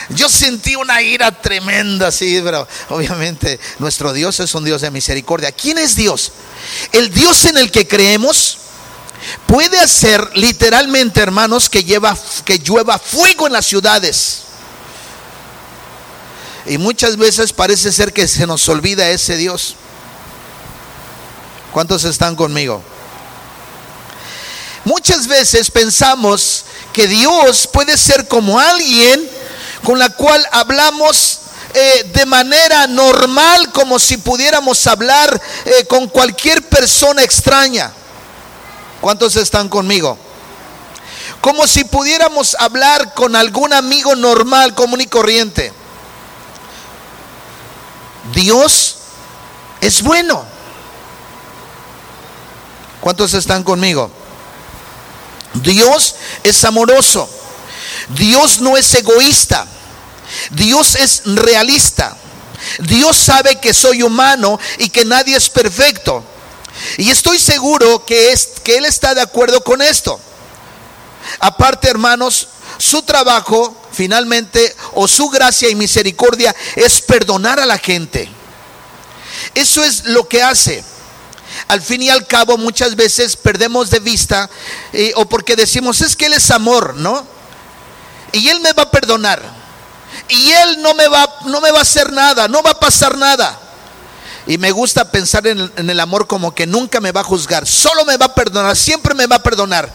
Yo 0.09 0.29
sentí 0.29 0.75
una 0.75 1.01
ira 1.01 1.31
tremenda, 1.31 2.11
sí, 2.11 2.39
pero 2.43 2.67
obviamente 2.89 3.59
nuestro 3.79 4.13
Dios 4.13 4.39
es 4.39 4.53
un 4.53 4.63
Dios 4.63 4.81
de 4.81 4.91
misericordia. 4.91 5.51
¿Quién 5.51 5.77
es 5.77 5.95
Dios? 5.95 6.31
El 6.91 7.11
Dios 7.11 7.45
en 7.45 7.57
el 7.57 7.71
que 7.71 7.87
creemos 7.87 8.59
puede 9.47 9.79
hacer 9.79 10.29
literalmente, 10.35 11.21
hermanos, 11.21 11.69
que, 11.69 11.83
lleva, 11.83 12.15
que 12.45 12.59
llueva 12.59 12.99
fuego 12.99 13.47
en 13.47 13.53
las 13.53 13.65
ciudades. 13.65 14.41
Y 16.67 16.77
muchas 16.77 17.17
veces 17.17 17.53
parece 17.53 17.91
ser 17.91 18.13
que 18.13 18.27
se 18.27 18.45
nos 18.45 18.67
olvida 18.69 19.09
ese 19.09 19.37
Dios. 19.37 19.75
¿Cuántos 21.71 22.03
están 22.03 22.35
conmigo? 22.35 22.81
Muchas 24.83 25.27
veces 25.27 25.71
pensamos 25.71 26.65
que 26.93 27.07
Dios 27.07 27.67
puede 27.67 27.97
ser 27.97 28.27
como 28.27 28.59
alguien 28.59 29.34
con 29.85 29.99
la 29.99 30.09
cual 30.09 30.45
hablamos 30.51 31.39
eh, 31.73 32.11
de 32.13 32.25
manera 32.25 32.87
normal, 32.87 33.71
como 33.71 33.99
si 33.99 34.17
pudiéramos 34.17 34.85
hablar 34.87 35.39
eh, 35.63 35.85
con 35.85 36.07
cualquier 36.07 36.61
persona 36.63 37.21
extraña. 37.21 37.93
¿Cuántos 38.99 39.35
están 39.35 39.69
conmigo? 39.69 40.17
Como 41.39 41.67
si 41.67 41.83
pudiéramos 41.83 42.57
hablar 42.59 43.13
con 43.13 43.35
algún 43.35 43.73
amigo 43.73 44.15
normal, 44.15 44.73
común 44.73 45.01
y 45.01 45.05
corriente. 45.05 45.71
Dios 48.33 48.97
es 49.81 50.01
bueno. 50.01 50.43
¿Cuántos 53.01 53.35
están 53.35 53.63
conmigo? 53.63 54.09
Dios 55.53 56.15
es 56.43 56.65
amoroso. 56.65 57.29
Dios 58.09 58.61
no 58.61 58.77
es 58.77 58.91
egoísta. 58.95 59.67
Dios 60.51 60.95
es 60.95 61.21
realista. 61.25 62.15
Dios 62.79 63.17
sabe 63.17 63.59
que 63.59 63.73
soy 63.73 64.03
humano 64.03 64.59
y 64.79 64.89
que 64.89 65.05
nadie 65.05 65.35
es 65.35 65.49
perfecto. 65.49 66.23
Y 66.97 67.09
estoy 67.09 67.39
seguro 67.39 68.05
que, 68.05 68.31
es, 68.31 68.47
que 68.63 68.77
Él 68.77 68.85
está 68.85 69.13
de 69.13 69.21
acuerdo 69.21 69.61
con 69.63 69.81
esto. 69.81 70.19
Aparte, 71.39 71.89
hermanos, 71.89 72.47
su 72.77 73.01
trabajo 73.03 73.75
finalmente 73.91 74.75
o 74.93 75.07
su 75.07 75.29
gracia 75.29 75.69
y 75.69 75.75
misericordia 75.75 76.53
es 76.75 77.01
perdonar 77.01 77.59
a 77.59 77.65
la 77.65 77.77
gente. 77.77 78.29
Eso 79.53 79.83
es 79.83 80.05
lo 80.05 80.27
que 80.27 80.43
hace. 80.43 80.83
Al 81.67 81.81
fin 81.81 82.01
y 82.01 82.09
al 82.09 82.27
cabo 82.27 82.57
muchas 82.57 82.95
veces 82.95 83.37
perdemos 83.37 83.89
de 83.89 83.99
vista 83.99 84.49
eh, 84.91 85.13
o 85.15 85.25
porque 85.25 85.55
decimos 85.55 86.01
es 86.01 86.15
que 86.15 86.25
Él 86.25 86.33
es 86.33 86.51
amor, 86.51 86.95
¿no? 86.95 87.25
Y 88.33 88.49
Él 88.49 88.59
me 88.59 88.73
va 88.73 88.83
a 88.83 88.91
perdonar 88.91 89.41
y 90.27 90.51
Él 90.51 90.81
no 90.81 90.93
me 90.93 91.07
va, 91.07 91.39
no 91.45 91.61
me 91.61 91.71
va 91.71 91.79
a 91.79 91.83
hacer 91.83 92.11
nada, 92.11 92.47
no 92.47 92.61
va 92.63 92.71
a 92.71 92.79
pasar 92.79 93.17
nada. 93.17 93.59
Y 94.47 94.57
me 94.57 94.71
gusta 94.71 95.09
pensar 95.09 95.47
en, 95.47 95.71
en 95.75 95.89
el 95.89 95.99
amor 95.99 96.27
como 96.27 96.53
que 96.53 96.67
nunca 96.67 96.99
me 96.99 97.11
va 97.11 97.21
a 97.21 97.23
juzgar, 97.23 97.67
solo 97.67 98.05
me 98.05 98.17
va 98.17 98.27
a 98.27 98.35
perdonar, 98.35 98.75
siempre 98.75 99.13
me 99.15 99.27
va 99.27 99.37
a 99.37 99.43
perdonar. 99.43 99.91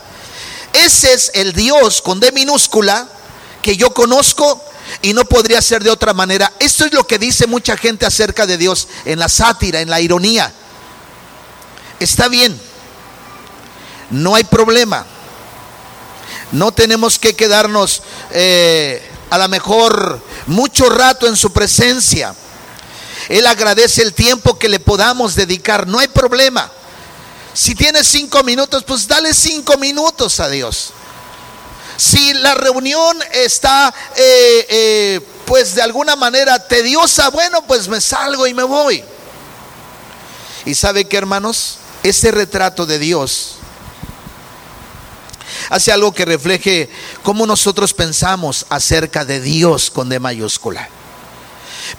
Ese 0.72 1.12
es 1.12 1.30
el 1.34 1.52
Dios 1.52 2.02
con 2.02 2.20
D 2.20 2.32
minúscula 2.32 3.08
que 3.62 3.76
yo 3.76 3.92
conozco 3.92 4.62
y 5.02 5.12
no 5.12 5.24
podría 5.24 5.60
ser 5.62 5.82
de 5.82 5.90
otra 5.90 6.14
manera. 6.14 6.52
Esto 6.58 6.84
es 6.84 6.92
lo 6.92 7.06
que 7.06 7.18
dice 7.18 7.46
mucha 7.46 7.76
gente 7.76 8.06
acerca 8.06 8.46
de 8.46 8.56
Dios 8.56 8.88
en 9.04 9.18
la 9.18 9.28
sátira, 9.28 9.80
en 9.80 9.90
la 9.90 10.00
ironía. 10.00 10.52
Está 11.98 12.28
bien, 12.28 12.58
no 14.10 14.34
hay 14.34 14.44
problema. 14.44 15.06
No 16.52 16.72
tenemos 16.72 17.18
que 17.18 17.36
quedarnos 17.36 18.02
eh, 18.32 19.09
a 19.30 19.38
lo 19.38 19.48
mejor 19.48 20.20
mucho 20.46 20.90
rato 20.90 21.26
en 21.26 21.36
su 21.36 21.52
presencia. 21.52 22.34
Él 23.28 23.46
agradece 23.46 24.02
el 24.02 24.12
tiempo 24.12 24.58
que 24.58 24.68
le 24.68 24.80
podamos 24.80 25.36
dedicar, 25.36 25.86
no 25.86 26.00
hay 26.00 26.08
problema. 26.08 26.70
Si 27.54 27.74
tienes 27.74 28.06
cinco 28.08 28.42
minutos, 28.42 28.84
pues 28.84 29.06
dale 29.06 29.32
cinco 29.32 29.76
minutos 29.76 30.40
a 30.40 30.48
Dios. 30.48 30.92
Si 31.96 32.34
la 32.34 32.54
reunión 32.54 33.18
está, 33.32 33.94
eh, 34.16 34.66
eh, 34.68 35.20
pues 35.46 35.74
de 35.74 35.82
alguna 35.82 36.16
manera 36.16 36.66
tediosa, 36.66 37.28
bueno, 37.30 37.62
pues 37.66 37.88
me 37.88 38.00
salgo 38.00 38.46
y 38.46 38.54
me 38.54 38.62
voy. 38.62 39.04
Y 40.64 40.74
sabe 40.74 41.04
que 41.04 41.16
hermanos, 41.16 41.78
ese 42.02 42.30
retrato 42.30 42.86
de 42.86 42.98
Dios 42.98 43.59
hace 45.68 45.92
algo 45.92 46.12
que 46.12 46.24
refleje 46.24 46.88
cómo 47.22 47.46
nosotros 47.46 47.94
pensamos 47.94 48.66
acerca 48.68 49.24
de 49.24 49.40
Dios 49.40 49.90
con 49.90 50.08
D 50.08 50.18
mayúscula. 50.18 50.88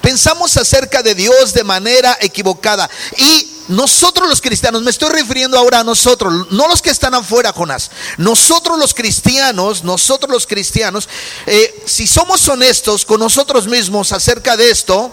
Pensamos 0.02 0.56
acerca 0.58 1.04
de 1.04 1.16
Dios 1.16 1.54
de 1.54 1.64
manera 1.64 2.18
equivocada. 2.22 2.90
Y 3.18 3.52
nosotros 3.68 4.28
los 4.30 4.42
cristianos, 4.42 4.82
me 4.84 4.92
estoy 4.92 5.10
refiriendo 5.10 5.58
ahora 5.58 5.80
a 5.80 5.84
nosotros, 5.84 6.48
no 6.52 6.68
los 6.68 6.82
que 6.82 6.90
están 6.90 7.14
afuera, 7.14 7.54
Jonás. 7.54 7.92
Nosotros 8.18 8.78
los 8.78 8.94
cristianos, 8.94 9.84
nosotros 9.84 10.32
los 10.32 10.48
cristianos, 10.48 11.08
eh, 11.46 11.84
si 11.86 12.08
somos 12.08 12.48
honestos 12.48 13.06
con 13.06 13.20
nosotros 13.20 13.68
mismos 13.68 14.12
acerca 14.12 14.58
de 14.58 14.72
esto, 14.72 15.12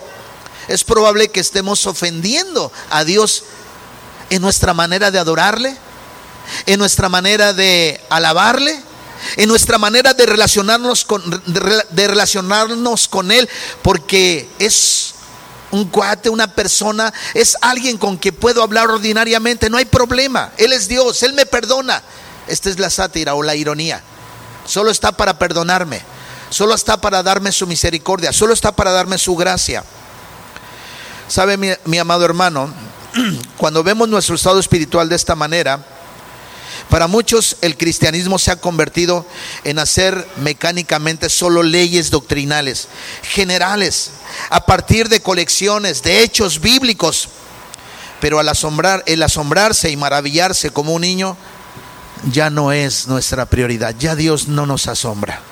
es 0.69 0.85
probable 0.85 1.29
que 1.29 1.41
estemos 1.41 1.87
ofendiendo 1.87 2.71
a 2.91 3.05
Dios 3.05 3.45
en 4.31 4.43
nuestra 4.43 4.75
manera 4.75 5.11
de 5.11 5.19
adorarle, 5.19 5.77
en 6.67 6.79
nuestra 6.79 7.09
manera 7.09 7.53
de 7.53 8.01
alabarle, 8.11 8.81
en 9.37 9.49
nuestra 9.49 9.79
manera 9.79 10.15
de 10.15 10.27
relacionarnos 10.27 11.05
con, 11.05 11.43
de, 11.47 12.09
relacionarnos 12.09 13.09
con 13.09 13.31
Él, 13.31 13.49
porque 13.83 14.49
es 14.59 15.15
un 15.71 15.87
cuate, 15.87 16.31
una 16.31 16.55
persona, 16.55 17.13
es 17.35 17.57
alguien 17.61 17.99
con 17.99 18.17
quien 18.17 18.35
puedo 18.35 18.63
hablar 18.63 18.91
ordinariamente, 18.91 19.69
no 19.71 19.77
hay 19.77 19.85
problema. 19.85 20.53
Él 20.57 20.73
es 20.73 20.89
Dios, 20.89 21.23
Él 21.23 21.35
me 21.35 21.47
perdona. 21.47 22.03
Esta 22.47 22.71
es 22.71 22.79
la 22.79 22.89
sátira 22.89 23.35
o 23.35 23.43
la 23.43 23.55
ironía. 23.55 24.03
Solo 24.65 24.91
está 24.91 25.13
para 25.13 25.39
perdonarme, 25.39 26.01
solo 26.51 26.75
está 26.75 27.01
para 27.01 27.23
darme 27.23 27.53
su 27.53 27.67
misericordia, 27.67 28.33
solo 28.33 28.55
está 28.55 28.73
para 28.73 28.93
darme 28.93 29.19
su 29.19 29.37
gracia. 29.37 29.85
¿Sabe 31.29 31.59
mi, 31.59 31.69
mi 31.85 31.99
amado 31.99 32.25
hermano? 32.25 32.73
Cuando 33.59 33.83
vemos 33.83 34.09
nuestro 34.09 34.35
estado 34.35 34.59
espiritual 34.59 35.09
de 35.09 35.17
esta 35.17 35.35
manera, 35.35 35.85
para 36.91 37.07
muchos 37.07 37.57
el 37.61 37.77
cristianismo 37.77 38.39
se 38.39 38.51
ha 38.51 38.57
convertido 38.57 39.27
en 39.65 39.79
hacer 39.79 40.27
mecánicamente 40.39 41.29
solo 41.29 41.63
leyes 41.63 42.11
doctrinales, 42.11 42.89
generales, 43.23 44.13
a 44.49 44.65
partir 44.65 45.09
de 45.11 45.21
colecciones, 45.21 46.03
de 46.03 46.23
hechos 46.23 46.61
bíblicos. 46.61 47.29
Pero 48.21 48.39
al 48.39 48.49
asombrar, 48.49 49.03
el 49.07 49.23
asombrarse 49.23 49.91
y 49.91 49.97
maravillarse 49.97 50.71
como 50.71 50.95
un 50.95 51.03
niño 51.03 51.37
ya 52.33 52.49
no 52.49 52.73
es 52.73 53.07
nuestra 53.07 53.45
prioridad. 53.47 53.95
Ya 53.99 54.17
Dios 54.17 54.49
no 54.49 54.65
nos 54.67 54.89
asombra. 54.89 55.43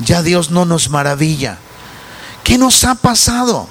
ya 0.00 0.22
Dios 0.22 0.50
no 0.50 0.66
nos 0.66 0.90
maravilla. 0.90 1.56
¿Qué 2.44 2.58
nos 2.58 2.84
ha 2.84 2.94
pasado? 2.94 3.66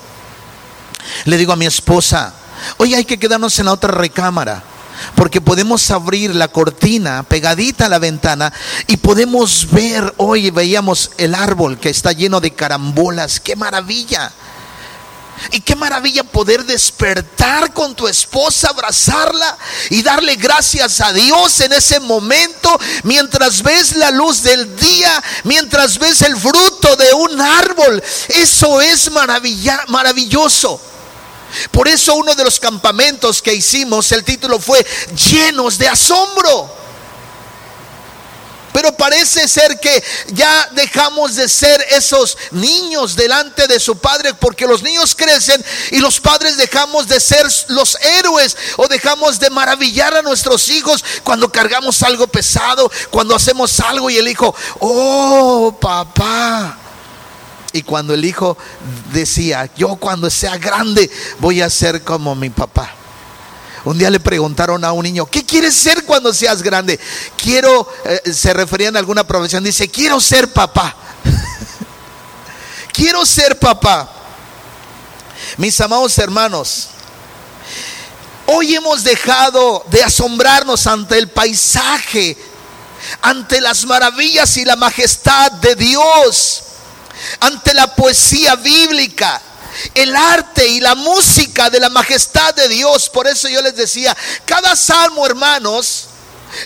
Le 1.26 1.38
digo 1.38 1.54
a 1.54 1.56
mi 1.56 1.68
esposa, 1.68 2.34
hoy 2.78 2.96
hay 2.96 3.06
que 3.06 3.20
quedarnos 3.20 3.60
en 3.60 3.66
la 3.66 3.74
otra 3.74 3.92
recámara 3.92 4.64
porque 5.16 5.42
podemos 5.42 5.90
abrir 5.92 6.36
la 6.36 6.48
cortina 6.48 7.24
pegadita 7.24 7.86
a 7.86 7.90
la 7.90 8.00
ventana 8.00 8.52
y 8.88 8.98
podemos 8.98 9.68
ver, 9.72 10.14
hoy 10.18 10.50
veíamos 10.52 11.12
el 11.18 11.36
árbol 11.36 11.80
que 11.80 11.90
está 11.90 12.12
lleno 12.12 12.40
de 12.40 12.52
carambolas, 12.52 13.40
qué 13.40 13.56
maravilla. 13.56 14.32
Y 15.52 15.60
qué 15.60 15.76
maravilla 15.76 16.24
poder 16.24 16.66
despertar 16.66 17.74
con 17.74 17.94
tu 17.94 18.08
esposa, 18.08 18.70
abrazarla 18.70 19.58
y 19.90 20.02
darle 20.02 20.38
gracias 20.38 21.02
a 21.02 21.12
Dios 21.12 21.60
en 21.60 21.74
ese 21.74 22.00
momento, 22.00 22.80
mientras 23.04 23.62
ves 23.62 23.98
la 23.98 24.12
luz 24.12 24.44
del 24.44 24.76
día, 24.78 25.24
mientras 25.44 26.00
ves 26.00 26.22
el 26.22 26.38
fruto 26.38 26.96
de 26.96 27.14
un 27.14 27.42
árbol. 27.42 28.02
Eso 28.30 28.82
es 28.82 29.12
maravilloso. 29.12 30.82
Por 31.72 31.88
eso 31.88 32.16
uno 32.16 32.36
de 32.36 32.44
los 32.44 32.60
campamentos 32.60 33.42
que 33.42 33.54
hicimos, 33.54 34.12
el 34.12 34.24
título 34.24 34.60
fue 34.60 34.86
llenos 35.16 35.78
de 35.78 35.88
asombro. 35.88 36.86
Pero 38.76 38.92
parece 38.92 39.48
ser 39.48 39.80
que 39.80 40.04
ya 40.34 40.68
dejamos 40.74 41.36
de 41.36 41.48
ser 41.48 41.82
esos 41.92 42.38
niños 42.52 43.16
delante 43.16 43.68
de 43.68 43.80
su 43.80 43.98
padre 43.98 44.34
porque 44.34 44.68
los 44.68 44.84
niños 44.84 45.16
crecen 45.16 45.64
y 45.92 46.00
los 46.00 46.20
padres 46.20 46.58
dejamos 46.58 47.08
de 47.08 47.22
ser 47.22 47.48
los 47.70 47.98
héroes 48.18 48.58
o 48.76 48.90
dejamos 48.90 49.40
de 49.40 49.50
maravillar 49.50 50.14
a 50.18 50.22
nuestros 50.24 50.68
hijos 50.68 51.06
cuando 51.24 51.50
cargamos 51.50 52.04
algo 52.04 52.28
pesado, 52.28 52.92
cuando 53.12 53.34
hacemos 53.34 53.80
algo 53.80 54.10
y 54.10 54.18
el 54.18 54.28
hijo, 54.28 54.54
oh 54.80 55.74
papá. 55.80 56.85
Y 57.76 57.84
cuando 57.84 58.14
el 58.14 58.24
hijo 58.24 58.58
decía, 59.12 59.70
yo 59.76 59.98
cuando 59.98 60.30
sea 60.30 60.58
grande 60.58 61.12
voy 61.40 61.62
a 61.62 61.70
ser 61.70 62.06
como 62.06 62.34
mi 62.34 62.50
papá. 62.50 62.90
Un 63.84 63.98
día 63.98 64.10
le 64.10 64.22
preguntaron 64.22 64.86
a 64.86 64.94
un 64.94 65.04
niño, 65.04 65.26
¿qué 65.26 65.46
quieres 65.46 65.76
ser 65.76 66.06
cuando 66.06 66.34
seas 66.34 66.62
grande? 66.62 66.98
Quiero, 67.36 67.86
eh, 68.06 68.32
se 68.32 68.54
referían 68.54 68.96
a 68.96 69.00
alguna 69.00 69.28
profesión, 69.28 69.62
dice, 69.62 69.90
quiero 69.90 70.22
ser 70.22 70.54
papá. 70.54 70.96
quiero 72.94 73.26
ser 73.26 73.60
papá. 73.60 74.10
Mis 75.58 75.82
amados 75.82 76.18
hermanos, 76.18 76.88
hoy 78.46 78.74
hemos 78.74 79.04
dejado 79.04 79.84
de 79.90 80.02
asombrarnos 80.02 80.88
ante 80.88 81.18
el 81.18 81.28
paisaje, 81.28 82.38
ante 83.22 83.60
las 83.60 83.84
maravillas 83.84 84.56
y 84.56 84.64
la 84.64 84.78
majestad 84.78 85.52
de 85.52 85.76
Dios 85.76 86.62
ante 87.40 87.74
la 87.74 87.96
poesía 87.96 88.56
bíblica, 88.56 89.42
el 89.94 90.16
arte 90.16 90.68
y 90.68 90.80
la 90.80 90.96
música 90.96 91.70
de 91.70 91.80
la 91.80 91.90
majestad 91.90 92.54
de 92.56 92.68
Dios. 92.68 93.10
Por 93.10 93.28
eso 93.28 93.48
yo 93.48 93.62
les 93.62 93.76
decía, 93.76 94.16
cada 94.46 94.76
salmo, 94.76 95.26
hermanos, 95.26 96.06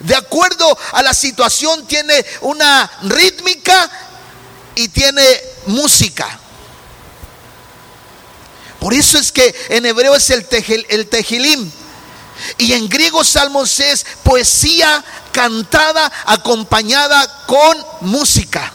de 0.01 0.15
acuerdo 0.15 0.77
a 0.93 1.01
la 1.01 1.13
situación, 1.13 1.85
tiene 1.87 2.25
una 2.41 2.89
rítmica 3.03 3.89
y 4.75 4.87
tiene 4.89 5.23
música. 5.65 6.39
Por 8.79 8.93
eso 8.93 9.17
es 9.17 9.31
que 9.31 9.53
en 9.69 9.85
hebreo 9.85 10.15
es 10.15 10.29
el, 10.29 10.47
el 10.89 11.07
tejilim. 11.09 11.69
Y 12.57 12.71
en 12.71 12.87
griego 12.87 13.25
salmos 13.25 13.79
es 13.81 14.05
poesía 14.23 15.03
cantada 15.33 16.09
acompañada 16.25 17.45
con 17.45 17.85
música. 18.01 18.71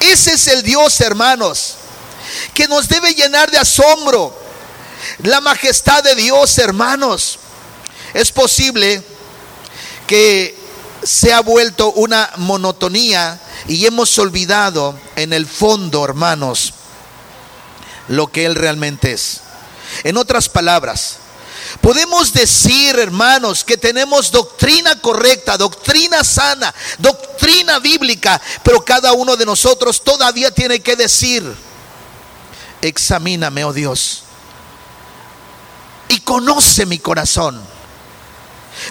Ese 0.00 0.34
es 0.34 0.46
el 0.48 0.62
Dios, 0.62 1.00
hermanos, 1.00 1.74
que 2.54 2.68
nos 2.68 2.88
debe 2.88 3.14
llenar 3.14 3.50
de 3.50 3.58
asombro. 3.58 4.36
La 5.22 5.40
majestad 5.40 6.02
de 6.02 6.14
Dios, 6.14 6.56
hermanos. 6.58 7.38
Es 8.14 8.32
posible 8.32 9.02
que 10.06 10.56
se 11.02 11.32
ha 11.32 11.40
vuelto 11.40 11.92
una 11.92 12.30
monotonía 12.36 13.40
y 13.66 13.86
hemos 13.86 14.18
olvidado 14.18 14.98
en 15.16 15.32
el 15.32 15.46
fondo, 15.46 16.04
hermanos, 16.04 16.74
lo 18.08 18.28
que 18.28 18.46
Él 18.46 18.54
realmente 18.54 19.12
es. 19.12 19.40
En 20.04 20.16
otras 20.16 20.48
palabras, 20.48 21.16
Podemos 21.80 22.32
decir, 22.32 22.98
hermanos, 22.98 23.64
que 23.64 23.76
tenemos 23.76 24.30
doctrina 24.30 25.00
correcta, 25.00 25.56
doctrina 25.56 26.24
sana, 26.24 26.74
doctrina 26.98 27.78
bíblica, 27.78 28.40
pero 28.62 28.84
cada 28.84 29.12
uno 29.12 29.36
de 29.36 29.46
nosotros 29.46 30.02
todavía 30.02 30.50
tiene 30.50 30.80
que 30.80 30.96
decir, 30.96 31.44
examíname, 32.80 33.64
oh 33.64 33.72
Dios, 33.72 34.24
y 36.08 36.20
conoce 36.20 36.86
mi 36.86 36.98
corazón. 36.98 37.60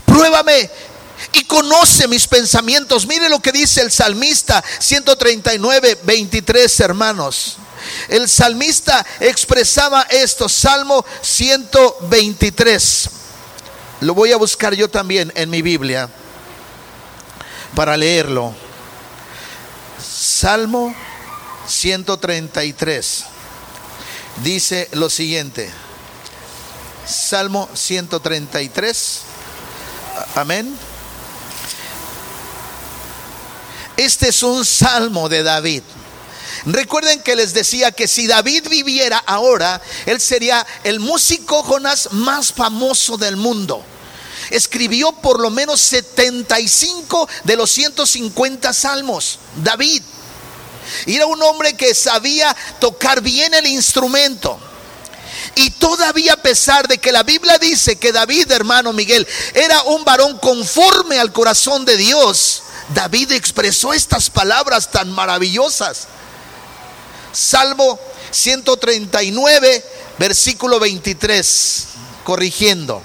Pruébame 0.05 0.69
y 1.33 1.43
conoce 1.45 2.07
mis 2.07 2.27
pensamientos. 2.27 3.07
Mire 3.07 3.29
lo 3.29 3.39
que 3.39 3.51
dice 3.51 3.81
el 3.81 3.91
salmista 3.91 4.63
139, 4.79 5.99
23, 6.03 6.79
hermanos. 6.81 7.57
El 8.07 8.27
salmista 8.29 9.05
expresaba 9.19 10.03
esto, 10.09 10.47
Salmo 10.49 11.05
123. 11.21 13.09
Lo 14.01 14.13
voy 14.13 14.31
a 14.31 14.37
buscar 14.37 14.73
yo 14.73 14.89
también 14.89 15.31
en 15.35 15.49
mi 15.49 15.61
Biblia 15.61 16.09
para 17.75 17.97
leerlo. 17.97 18.53
Salmo 19.99 20.95
133 21.67 23.25
dice 24.43 24.89
lo 24.93 25.09
siguiente. 25.09 25.69
Salmo 27.05 27.69
133. 27.73 29.21
Amén. 30.35 30.75
Este 33.95 34.29
es 34.29 34.43
un 34.43 34.65
salmo 34.65 35.29
de 35.29 35.43
David. 35.43 35.83
Recuerden 36.67 37.21
que 37.21 37.37
les 37.37 37.53
decía 37.53 37.93
que 37.93 38.09
si 38.09 38.27
David 38.27 38.67
viviera 38.69 39.17
ahora, 39.25 39.81
él 40.05 40.19
sería 40.19 40.67
el 40.83 40.99
músico 40.99 41.63
Jonás 41.63 42.09
más 42.11 42.51
famoso 42.51 43.15
del 43.15 43.37
mundo. 43.37 43.81
Escribió 44.49 45.13
por 45.13 45.39
lo 45.39 45.49
menos 45.49 45.79
75 45.79 47.29
de 47.45 47.55
los 47.55 47.71
150 47.71 48.73
salmos. 48.73 49.39
David. 49.63 50.03
Era 51.05 51.25
un 51.25 51.41
hombre 51.41 51.75
que 51.75 51.95
sabía 51.95 52.53
tocar 52.79 53.21
bien 53.21 53.53
el 53.53 53.67
instrumento. 53.67 54.59
Y 55.55 55.69
todavía 55.71 56.33
a 56.33 56.37
pesar 56.37 56.89
de 56.89 56.97
que 56.97 57.13
la 57.13 57.23
Biblia 57.23 57.57
dice 57.59 57.95
que 57.95 58.11
David, 58.11 58.51
hermano 58.51 58.91
Miguel, 58.91 59.25
era 59.53 59.83
un 59.83 60.03
varón 60.03 60.37
conforme 60.39 61.17
al 61.17 61.31
corazón 61.31 61.85
de 61.85 61.95
Dios, 61.95 62.63
David 62.93 63.31
expresó 63.31 63.93
estas 63.93 64.29
palabras 64.29 64.91
tan 64.91 65.09
maravillosas. 65.11 66.07
Salmo 67.31 67.99
139, 68.31 69.83
versículo 70.17 70.79
23, 70.79 71.87
corrigiendo. 72.23 73.01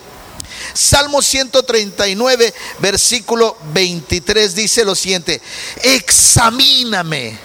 Salmo 0.74 1.20
139, 1.20 2.54
versículo 2.78 3.56
23 3.72 4.54
dice 4.54 4.84
lo 4.84 4.94
siguiente, 4.94 5.40
examíname, 5.82 7.38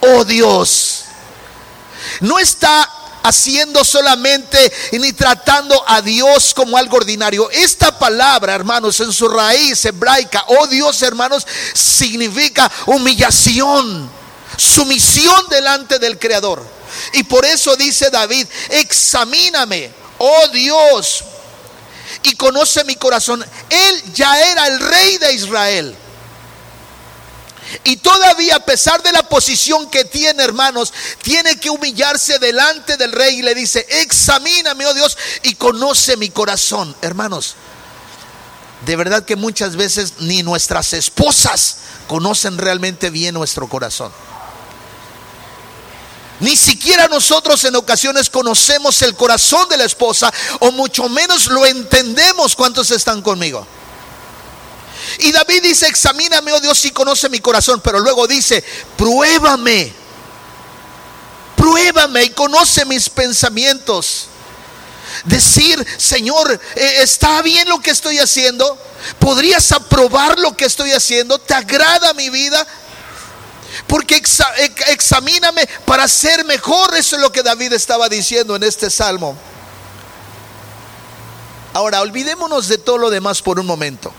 oh 0.00 0.24
Dios. 0.24 1.04
No 2.20 2.38
está 2.38 2.88
haciendo 3.22 3.84
solamente 3.84 4.72
ni 4.92 5.12
tratando 5.12 5.80
a 5.86 6.00
Dios 6.02 6.54
como 6.54 6.76
algo 6.76 6.96
ordinario. 6.96 7.50
Esta 7.50 7.96
palabra, 7.98 8.54
hermanos, 8.54 8.98
en 9.00 9.12
su 9.12 9.28
raíz 9.28 9.84
hebraica, 9.84 10.44
oh 10.48 10.66
Dios, 10.66 11.02
hermanos, 11.02 11.46
significa 11.74 12.70
humillación 12.86 14.21
sumisión 14.56 15.48
delante 15.48 15.98
del 15.98 16.18
Creador. 16.18 16.62
Y 17.12 17.22
por 17.24 17.44
eso 17.44 17.76
dice 17.76 18.10
David, 18.10 18.46
examíname, 18.70 19.90
oh 20.18 20.48
Dios, 20.48 21.24
y 22.22 22.34
conoce 22.36 22.84
mi 22.84 22.96
corazón. 22.96 23.44
Él 23.70 24.02
ya 24.14 24.40
era 24.50 24.66
el 24.66 24.78
rey 24.78 25.18
de 25.18 25.32
Israel. 25.34 25.96
Y 27.84 27.96
todavía, 27.96 28.56
a 28.56 28.64
pesar 28.64 29.02
de 29.02 29.12
la 29.12 29.22
posición 29.28 29.88
que 29.88 30.04
tiene, 30.04 30.42
hermanos, 30.42 30.92
tiene 31.22 31.58
que 31.58 31.70
humillarse 31.70 32.38
delante 32.38 32.96
del 32.96 33.12
rey 33.12 33.38
y 33.38 33.42
le 33.42 33.54
dice, 33.54 33.86
examíname, 33.88 34.84
oh 34.86 34.94
Dios, 34.94 35.16
y 35.42 35.54
conoce 35.54 36.16
mi 36.16 36.28
corazón. 36.28 36.94
Hermanos, 37.00 37.54
de 38.84 38.96
verdad 38.96 39.24
que 39.24 39.36
muchas 39.36 39.76
veces 39.76 40.14
ni 40.18 40.42
nuestras 40.42 40.92
esposas 40.92 41.78
conocen 42.08 42.58
realmente 42.58 43.10
bien 43.10 43.34
nuestro 43.34 43.68
corazón. 43.68 44.12
Ni 46.42 46.56
siquiera 46.56 47.06
nosotros 47.06 47.62
en 47.62 47.76
ocasiones 47.76 48.28
conocemos 48.28 49.00
el 49.02 49.14
corazón 49.14 49.68
de 49.68 49.76
la 49.76 49.84
esposa 49.84 50.32
o 50.58 50.72
mucho 50.72 51.08
menos 51.08 51.46
lo 51.46 51.64
entendemos 51.64 52.56
cuántos 52.56 52.90
están 52.90 53.22
conmigo. 53.22 53.64
Y 55.20 55.30
David 55.30 55.62
dice, 55.62 55.86
examíname, 55.86 56.52
oh 56.52 56.58
Dios, 56.58 56.84
y 56.84 56.90
conoce 56.90 57.28
mi 57.28 57.38
corazón. 57.38 57.80
Pero 57.80 58.00
luego 58.00 58.26
dice, 58.26 58.64
pruébame. 58.96 59.92
Pruébame 61.56 62.24
y 62.24 62.30
conoce 62.30 62.84
mis 62.86 63.08
pensamientos. 63.08 64.26
Decir, 65.22 65.86
Señor, 65.96 66.60
eh, 66.74 66.94
¿está 67.02 67.40
bien 67.42 67.68
lo 67.68 67.78
que 67.78 67.92
estoy 67.92 68.18
haciendo? 68.18 68.76
¿Podrías 69.20 69.70
aprobar 69.70 70.40
lo 70.40 70.56
que 70.56 70.64
estoy 70.64 70.90
haciendo? 70.90 71.38
¿Te 71.38 71.54
agrada 71.54 72.12
mi 72.14 72.30
vida? 72.30 72.66
Porque 73.86 74.16
examíname 74.88 75.66
para 75.84 76.08
ser 76.08 76.44
mejor. 76.44 76.94
Eso 76.94 77.16
es 77.16 77.22
lo 77.22 77.32
que 77.32 77.42
David 77.42 77.72
estaba 77.72 78.08
diciendo 78.08 78.56
en 78.56 78.62
este 78.62 78.90
salmo. 78.90 79.36
Ahora, 81.74 82.02
olvidémonos 82.02 82.68
de 82.68 82.78
todo 82.78 82.98
lo 82.98 83.10
demás 83.10 83.40
por 83.40 83.58
un 83.58 83.66
momento. 83.66 84.12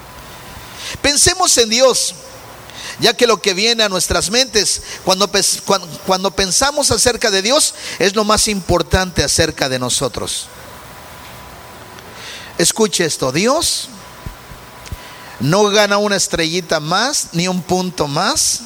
Pensemos 1.01 1.57
en 1.57 1.69
Dios, 1.69 2.15
ya 2.99 3.13
que 3.13 3.27
lo 3.27 3.41
que 3.41 3.53
viene 3.53 3.83
a 3.83 3.89
nuestras 3.89 4.29
mentes 4.29 4.81
cuando, 5.03 6.31
pensamos 6.31 6.91
acerca 6.91 7.29
de 7.31 7.41
Dios 7.41 7.75
es 7.99 8.15
lo 8.15 8.23
más 8.23 8.47
importante 8.47 9.23
acerca 9.23 9.69
de 9.69 9.79
nosotros. 9.79 10.47
Escuche 12.57 13.05
esto, 13.05 13.31
Dios 13.31 13.89
no 15.39 15.69
gana 15.69 15.97
una 15.97 16.15
estrellita 16.15 16.79
más 16.79 17.29
ni 17.33 17.47
un 17.47 17.61
punto 17.61 18.07
más. 18.07 18.61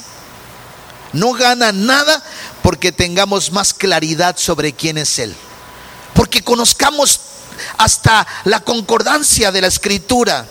No 1.14 1.34
gana 1.34 1.72
nada 1.72 2.24
porque 2.62 2.92
tengamos 2.92 3.52
más 3.52 3.74
claridad 3.74 4.38
sobre 4.38 4.74
quién 4.74 4.98
es 4.98 5.20
Él. 5.20 5.36
Porque 6.14 6.44
conozcamos 6.44 7.20
hasta 7.78 8.28
la 8.44 8.60
concordancia 8.60 9.52
de 9.52 9.62
la 9.62 9.68
escritura. 9.68 10.46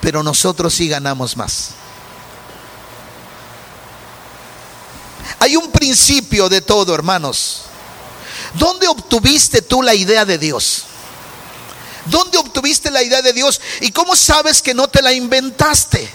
Pero 0.00 0.22
nosotros 0.22 0.74
sí 0.74 0.88
ganamos 0.88 1.36
más. 1.36 1.70
Hay 5.40 5.56
un 5.56 5.70
principio 5.70 6.48
de 6.48 6.60
todo, 6.60 6.94
hermanos. 6.94 7.62
¿Dónde 8.54 8.88
obtuviste 8.88 9.62
tú 9.62 9.82
la 9.82 9.94
idea 9.94 10.24
de 10.24 10.38
Dios? 10.38 10.84
¿Dónde 12.06 12.38
obtuviste 12.38 12.90
la 12.90 13.02
idea 13.02 13.22
de 13.22 13.32
Dios? 13.32 13.60
¿Y 13.80 13.90
cómo 13.92 14.16
sabes 14.16 14.62
que 14.62 14.74
no 14.74 14.88
te 14.88 15.02
la 15.02 15.12
inventaste? 15.12 16.10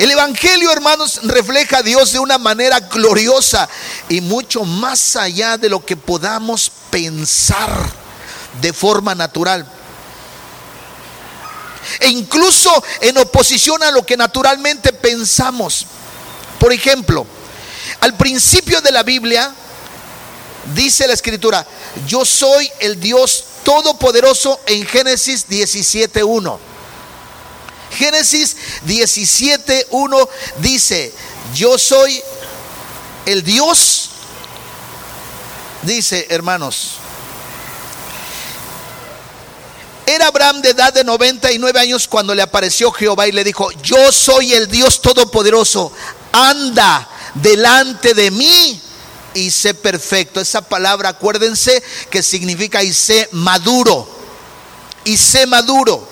El 0.00 0.10
Evangelio, 0.10 0.72
hermanos, 0.72 1.20
refleja 1.24 1.76
a 1.76 1.82
Dios 1.82 2.12
de 2.12 2.18
una 2.18 2.38
manera 2.38 2.80
gloriosa 2.80 3.68
y 4.08 4.22
mucho 4.22 4.64
más 4.64 5.14
allá 5.14 5.58
de 5.58 5.68
lo 5.68 5.84
que 5.84 5.94
podamos 5.94 6.72
pensar 6.88 7.70
de 8.62 8.72
forma 8.72 9.14
natural. 9.14 9.70
E 11.98 12.08
incluso 12.08 12.82
en 13.02 13.18
oposición 13.18 13.82
a 13.82 13.90
lo 13.90 14.06
que 14.06 14.16
naturalmente 14.16 14.94
pensamos. 14.94 15.84
Por 16.58 16.72
ejemplo, 16.72 17.26
al 18.00 18.16
principio 18.16 18.80
de 18.80 18.92
la 18.92 19.02
Biblia 19.02 19.52
dice 20.74 21.06
la 21.08 21.12
escritura, 21.12 21.66
yo 22.06 22.24
soy 22.24 22.72
el 22.78 22.98
Dios 22.98 23.44
todopoderoso 23.64 24.60
en 24.64 24.86
Génesis 24.86 25.46
17.1. 25.46 26.70
Génesis 27.90 28.56
17.1 28.86 30.28
dice, 30.58 31.12
yo 31.54 31.78
soy 31.78 32.22
el 33.26 33.42
Dios, 33.42 34.10
dice 35.82 36.26
hermanos, 36.30 37.00
era 40.06 40.26
Abraham 40.26 40.60
de 40.60 40.70
edad 40.70 40.92
de 40.92 41.04
99 41.04 41.78
años 41.78 42.08
cuando 42.08 42.34
le 42.34 42.42
apareció 42.42 42.90
Jehová 42.90 43.28
y 43.28 43.32
le 43.32 43.44
dijo, 43.44 43.70
yo 43.82 44.10
soy 44.10 44.54
el 44.54 44.68
Dios 44.68 45.00
todopoderoso, 45.00 45.92
anda 46.32 47.08
delante 47.34 48.14
de 48.14 48.30
mí 48.32 48.80
y 49.34 49.50
sé 49.52 49.74
perfecto. 49.74 50.40
Esa 50.40 50.62
palabra, 50.62 51.10
acuérdense 51.10 51.82
que 52.10 52.24
significa 52.24 52.82
y 52.82 52.92
sé 52.92 53.28
maduro, 53.32 54.08
y 55.04 55.16
sé 55.16 55.46
maduro. 55.46 56.09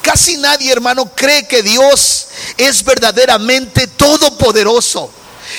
Casi 0.00 0.36
nadie, 0.36 0.72
hermano, 0.72 1.06
cree 1.14 1.46
que 1.46 1.62
Dios 1.62 2.28
es 2.56 2.84
verdaderamente 2.84 3.86
todopoderoso. 3.86 5.10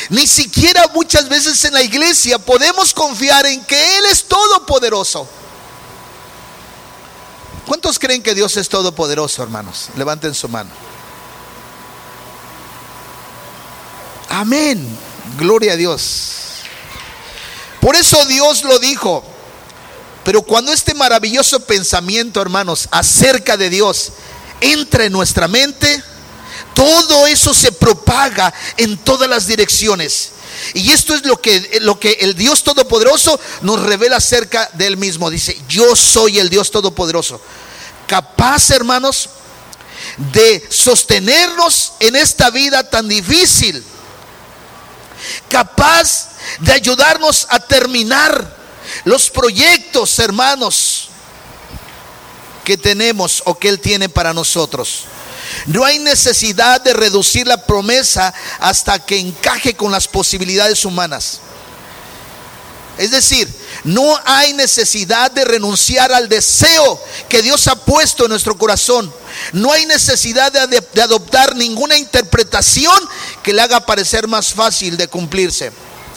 Ni 0.09 0.27
siquiera 0.27 0.89
muchas 0.93 1.29
veces 1.29 1.63
en 1.65 1.73
la 1.73 1.81
iglesia 1.81 2.39
podemos 2.39 2.93
confiar 2.93 3.45
en 3.45 3.63
que 3.65 3.97
Él 3.97 4.05
es 4.11 4.25
todopoderoso. 4.25 5.27
¿Cuántos 7.67 7.97
creen 7.97 8.21
que 8.21 8.33
Dios 8.33 8.57
es 8.57 8.67
todopoderoso, 8.67 9.41
hermanos? 9.41 9.89
Levanten 9.95 10.33
su 10.33 10.49
mano. 10.49 10.69
Amén. 14.29 14.85
Gloria 15.37 15.73
a 15.73 15.75
Dios. 15.75 16.31
Por 17.79 17.95
eso 17.95 18.25
Dios 18.25 18.63
lo 18.63 18.79
dijo. 18.79 19.32
Pero 20.23 20.41
cuando 20.41 20.71
este 20.71 20.93
maravilloso 20.93 21.59
pensamiento, 21.61 22.41
hermanos, 22.41 22.87
acerca 22.91 23.57
de 23.57 23.69
Dios 23.69 24.13
entra 24.61 25.05
en 25.05 25.11
nuestra 25.11 25.47
mente, 25.47 26.01
todo 26.73 27.27
eso 27.27 27.53
se 27.53 27.71
propaga 27.71 28.53
en 28.77 28.97
todas 28.97 29.29
las 29.29 29.47
direcciones. 29.47 30.31
Y 30.73 30.91
esto 30.91 31.13
es 31.13 31.25
lo 31.25 31.41
que, 31.41 31.79
lo 31.81 31.99
que 31.99 32.17
el 32.21 32.35
Dios 32.35 32.63
Todopoderoso 32.63 33.39
nos 33.61 33.81
revela 33.81 34.17
acerca 34.17 34.69
de 34.73 34.87
Él 34.87 34.97
mismo. 34.97 35.29
Dice, 35.29 35.59
yo 35.67 35.95
soy 35.95 36.39
el 36.39 36.49
Dios 36.49 36.71
Todopoderoso. 36.71 37.41
Capaz, 38.07 38.69
hermanos, 38.69 39.29
de 40.31 40.65
sostenernos 40.69 41.93
en 41.99 42.15
esta 42.15 42.49
vida 42.49 42.89
tan 42.89 43.07
difícil. 43.07 43.83
Capaz 45.49 46.29
de 46.59 46.73
ayudarnos 46.73 47.47
a 47.49 47.59
terminar 47.59 48.62
los 49.05 49.29
proyectos, 49.29 50.17
hermanos, 50.19 51.09
que 52.63 52.77
tenemos 52.77 53.41
o 53.45 53.57
que 53.57 53.69
Él 53.69 53.79
tiene 53.79 54.09
para 54.09 54.33
nosotros. 54.33 55.05
No 55.65 55.83
hay 55.83 55.99
necesidad 55.99 56.81
de 56.81 56.93
reducir 56.93 57.47
la 57.47 57.65
promesa 57.65 58.33
hasta 58.59 58.99
que 58.99 59.19
encaje 59.19 59.75
con 59.75 59.91
las 59.91 60.07
posibilidades 60.07 60.85
humanas. 60.85 61.41
Es 62.97 63.09
decir, 63.09 63.49
no 63.83 64.19
hay 64.23 64.53
necesidad 64.53 65.31
de 65.31 65.45
renunciar 65.45 66.11
al 66.11 66.29
deseo 66.29 67.01
que 67.27 67.41
Dios 67.41 67.67
ha 67.67 67.75
puesto 67.75 68.25
en 68.25 68.29
nuestro 68.29 68.55
corazón. 68.55 69.11
No 69.51 69.71
hay 69.71 69.85
necesidad 69.87 70.51
de, 70.51 71.01
adoptar 71.01 71.55
ninguna 71.55 71.97
interpretación 71.97 72.95
que 73.41 73.51
le 73.51 73.63
haga 73.63 73.85
parecer 73.85 74.27
más 74.27 74.53
fácil 74.53 74.95
de 74.95 75.07
cumplirse. 75.07 75.71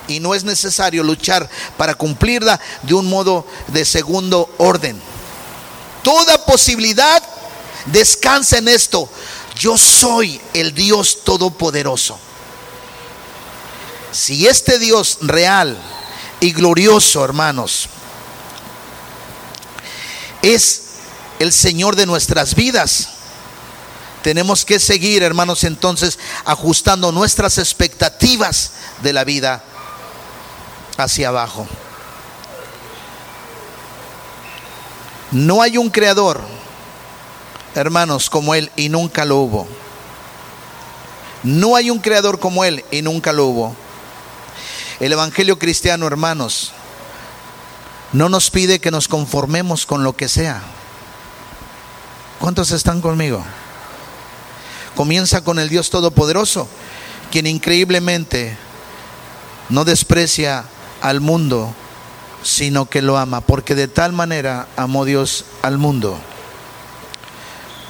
Y 0.08 0.20
no 0.20 0.34
es 0.34 0.44
necesario 0.44 1.02
luchar 1.02 1.48
para 1.76 1.94
cumplirla 1.94 2.60
de 2.82 2.94
un 2.94 3.06
modo 3.06 3.46
de 3.68 3.84
segundo 3.84 4.48
orden. 4.58 5.00
Toda 6.02 6.44
posibilidad 6.44 7.22
descansa 7.86 8.58
en 8.58 8.68
esto. 8.68 9.08
Yo 9.58 9.76
soy 9.76 10.40
el 10.54 10.74
Dios 10.74 11.24
todopoderoso. 11.24 12.18
Si 14.12 14.46
este 14.46 14.78
Dios 14.78 15.18
real 15.22 15.76
y 16.40 16.52
glorioso, 16.52 17.24
hermanos, 17.24 17.88
es 20.42 20.82
el 21.38 21.52
Señor 21.52 21.96
de 21.96 22.06
nuestras 22.06 22.54
vidas, 22.54 23.08
tenemos 24.22 24.64
que 24.64 24.80
seguir, 24.80 25.22
hermanos, 25.22 25.64
entonces 25.64 26.18
ajustando 26.44 27.12
nuestras 27.12 27.58
expectativas 27.58 28.72
de 29.02 29.12
la 29.12 29.24
vida 29.24 29.62
hacia 30.96 31.28
abajo. 31.28 31.66
No 35.32 35.60
hay 35.60 35.76
un 35.76 35.90
creador, 35.90 36.40
hermanos, 37.74 38.30
como 38.30 38.54
Él 38.54 38.70
y 38.76 38.88
nunca 38.88 39.24
lo 39.24 39.36
hubo. 39.38 39.66
No 41.42 41.76
hay 41.76 41.90
un 41.90 41.98
creador 41.98 42.38
como 42.38 42.64
Él 42.64 42.84
y 42.90 43.02
nunca 43.02 43.32
lo 43.32 43.46
hubo. 43.46 43.76
El 45.00 45.12
Evangelio 45.12 45.58
cristiano, 45.58 46.06
hermanos, 46.06 46.72
no 48.12 48.28
nos 48.28 48.50
pide 48.50 48.78
que 48.78 48.90
nos 48.90 49.08
conformemos 49.08 49.84
con 49.84 50.04
lo 50.04 50.16
que 50.16 50.28
sea. 50.28 50.62
¿Cuántos 52.38 52.70
están 52.70 53.00
conmigo? 53.00 53.44
Comienza 54.94 55.42
con 55.42 55.58
el 55.58 55.68
Dios 55.68 55.90
Todopoderoso, 55.90 56.68
quien 57.30 57.46
increíblemente 57.46 58.56
no 59.68 59.84
desprecia 59.84 60.64
al 61.06 61.20
mundo, 61.20 61.72
sino 62.42 62.86
que 62.86 63.00
lo 63.00 63.16
ama, 63.16 63.40
porque 63.40 63.76
de 63.76 63.86
tal 63.86 64.12
manera 64.12 64.66
amó 64.76 65.04
Dios 65.04 65.44
al 65.62 65.78
mundo. 65.78 66.18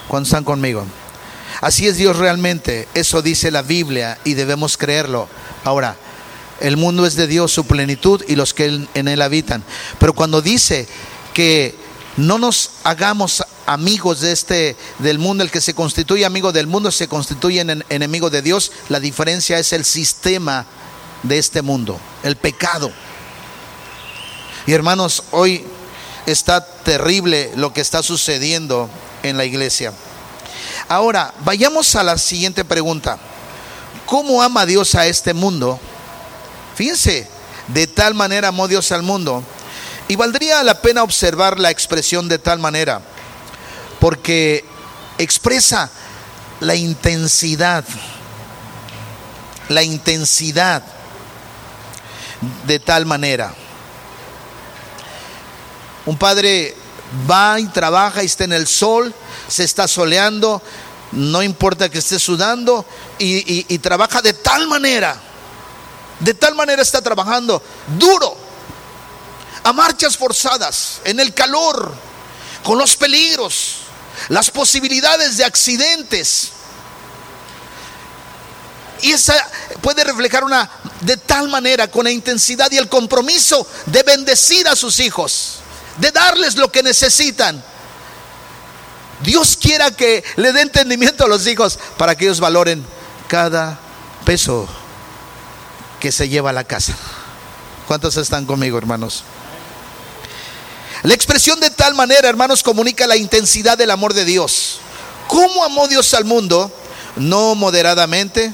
¿Cuántos 0.06 0.28
están 0.28 0.44
conmigo? 0.44 0.84
Así 1.62 1.88
es 1.88 1.96
Dios 1.96 2.18
realmente, 2.18 2.86
eso 2.92 3.22
dice 3.22 3.50
la 3.50 3.62
Biblia 3.62 4.18
y 4.24 4.34
debemos 4.34 4.76
creerlo. 4.76 5.28
Ahora, 5.64 5.96
el 6.60 6.76
mundo 6.76 7.06
es 7.06 7.16
de 7.16 7.26
Dios, 7.26 7.52
su 7.52 7.64
plenitud 7.64 8.22
y 8.28 8.36
los 8.36 8.52
que 8.52 8.86
en 8.92 9.08
él 9.08 9.22
habitan. 9.22 9.64
Pero 9.98 10.12
cuando 10.12 10.42
dice 10.42 10.86
que 11.32 11.74
no 12.18 12.38
nos 12.38 12.72
hagamos 12.84 13.44
amigos 13.64 14.20
de 14.20 14.32
este 14.32 14.76
del 14.98 15.18
mundo, 15.18 15.42
el 15.42 15.50
que 15.50 15.62
se 15.62 15.72
constituye 15.72 16.26
amigo 16.26 16.52
del 16.52 16.66
mundo 16.66 16.90
se 16.90 17.08
constituye 17.08 17.60
en 17.60 17.82
enemigo 17.88 18.28
de 18.28 18.42
Dios. 18.42 18.72
La 18.90 19.00
diferencia 19.00 19.58
es 19.58 19.72
el 19.72 19.86
sistema 19.86 20.66
de 21.22 21.38
este 21.38 21.62
mundo, 21.62 21.98
el 22.22 22.36
pecado. 22.36 22.92
Y 24.66 24.72
hermanos, 24.72 25.22
hoy 25.30 25.64
está 26.26 26.60
terrible 26.60 27.52
lo 27.54 27.72
que 27.72 27.80
está 27.80 28.02
sucediendo 28.02 28.90
en 29.22 29.36
la 29.36 29.44
iglesia. 29.44 29.92
Ahora, 30.88 31.32
vayamos 31.44 31.94
a 31.94 32.02
la 32.02 32.18
siguiente 32.18 32.64
pregunta. 32.64 33.18
¿Cómo 34.06 34.42
ama 34.42 34.66
Dios 34.66 34.96
a 34.96 35.06
este 35.06 35.34
mundo? 35.34 35.78
Fíjense, 36.74 37.28
de 37.68 37.86
tal 37.86 38.14
manera 38.14 38.48
amó 38.48 38.66
Dios 38.66 38.90
al 38.90 39.02
mundo. 39.02 39.42
Y 40.08 40.16
valdría 40.16 40.62
la 40.64 40.80
pena 40.82 41.04
observar 41.04 41.58
la 41.58 41.70
expresión 41.70 42.28
de 42.28 42.38
tal 42.38 42.58
manera, 42.58 43.00
porque 44.00 44.64
expresa 45.18 45.90
la 46.60 46.74
intensidad, 46.74 47.84
la 49.68 49.82
intensidad 49.82 50.82
de 52.66 52.78
tal 52.78 53.06
manera. 53.06 53.52
Un 56.06 56.16
padre 56.16 56.74
va 57.30 57.58
y 57.60 57.66
trabaja 57.66 58.22
y 58.22 58.26
está 58.26 58.44
en 58.44 58.52
el 58.52 58.66
sol, 58.66 59.12
se 59.48 59.64
está 59.64 59.88
soleando, 59.88 60.62
no 61.12 61.42
importa 61.42 61.88
que 61.88 61.98
esté 61.98 62.18
sudando, 62.18 62.84
y, 63.18 63.78
trabaja 63.78 64.22
de 64.22 64.32
tal 64.32 64.66
manera, 64.68 65.16
de 66.20 66.34
tal 66.34 66.54
manera 66.54 66.82
está 66.82 67.00
trabajando, 67.00 67.62
duro, 67.98 68.36
a 69.64 69.72
marchas 69.72 70.16
forzadas, 70.16 71.00
en 71.04 71.20
el 71.20 71.34
calor, 71.34 71.92
con 72.62 72.78
los 72.78 72.96
peligros, 72.96 73.78
las 74.28 74.50
posibilidades 74.50 75.36
de 75.36 75.44
accidentes. 75.44 76.50
Y 79.02 79.12
esa 79.12 79.34
puede 79.82 80.04
reflejar 80.04 80.42
una 80.42 80.70
de 81.02 81.16
tal 81.16 81.48
manera, 81.48 81.90
con 81.90 82.04
la 82.04 82.10
intensidad 82.10 82.70
y 82.70 82.78
el 82.78 82.88
compromiso 82.88 83.66
de 83.86 84.02
bendecir 84.02 84.66
a 84.68 84.76
sus 84.76 85.00
hijos, 85.00 85.58
de 85.98 86.10
darles 86.10 86.56
lo 86.56 86.70
que 86.70 86.82
necesitan. 86.82 87.62
Dios 89.22 89.56
quiera 89.56 89.90
que 89.90 90.22
le 90.36 90.52
dé 90.52 90.60
entendimiento 90.60 91.24
a 91.24 91.28
los 91.28 91.46
hijos 91.46 91.78
para 91.96 92.14
que 92.14 92.24
ellos 92.24 92.40
valoren 92.40 92.84
cada 93.28 93.78
peso 94.24 94.68
que 96.00 96.12
se 96.12 96.28
lleva 96.28 96.50
a 96.50 96.52
la 96.52 96.64
casa. 96.64 96.94
¿Cuántos 97.86 98.16
están 98.16 98.46
conmigo, 98.46 98.76
hermanos? 98.78 99.24
La 101.02 101.14
expresión 101.14 101.60
de 101.60 101.70
tal 101.70 101.94
manera, 101.94 102.28
hermanos, 102.28 102.62
comunica 102.62 103.06
la 103.06 103.16
intensidad 103.16 103.78
del 103.78 103.90
amor 103.90 104.12
de 104.12 104.24
Dios. 104.24 104.80
¿Cómo 105.28 105.64
amó 105.64 105.88
Dios 105.88 106.12
al 106.14 106.24
mundo? 106.24 106.70
No 107.16 107.54
moderadamente, 107.54 108.52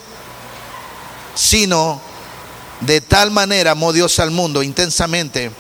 sino 1.35 2.01
de 2.81 3.01
tal 3.01 3.31
manera 3.31 3.73
amó 3.73 3.93
Dios 3.93 4.19
al 4.19 4.31
mundo 4.31 4.63
intensamente, 4.63 5.51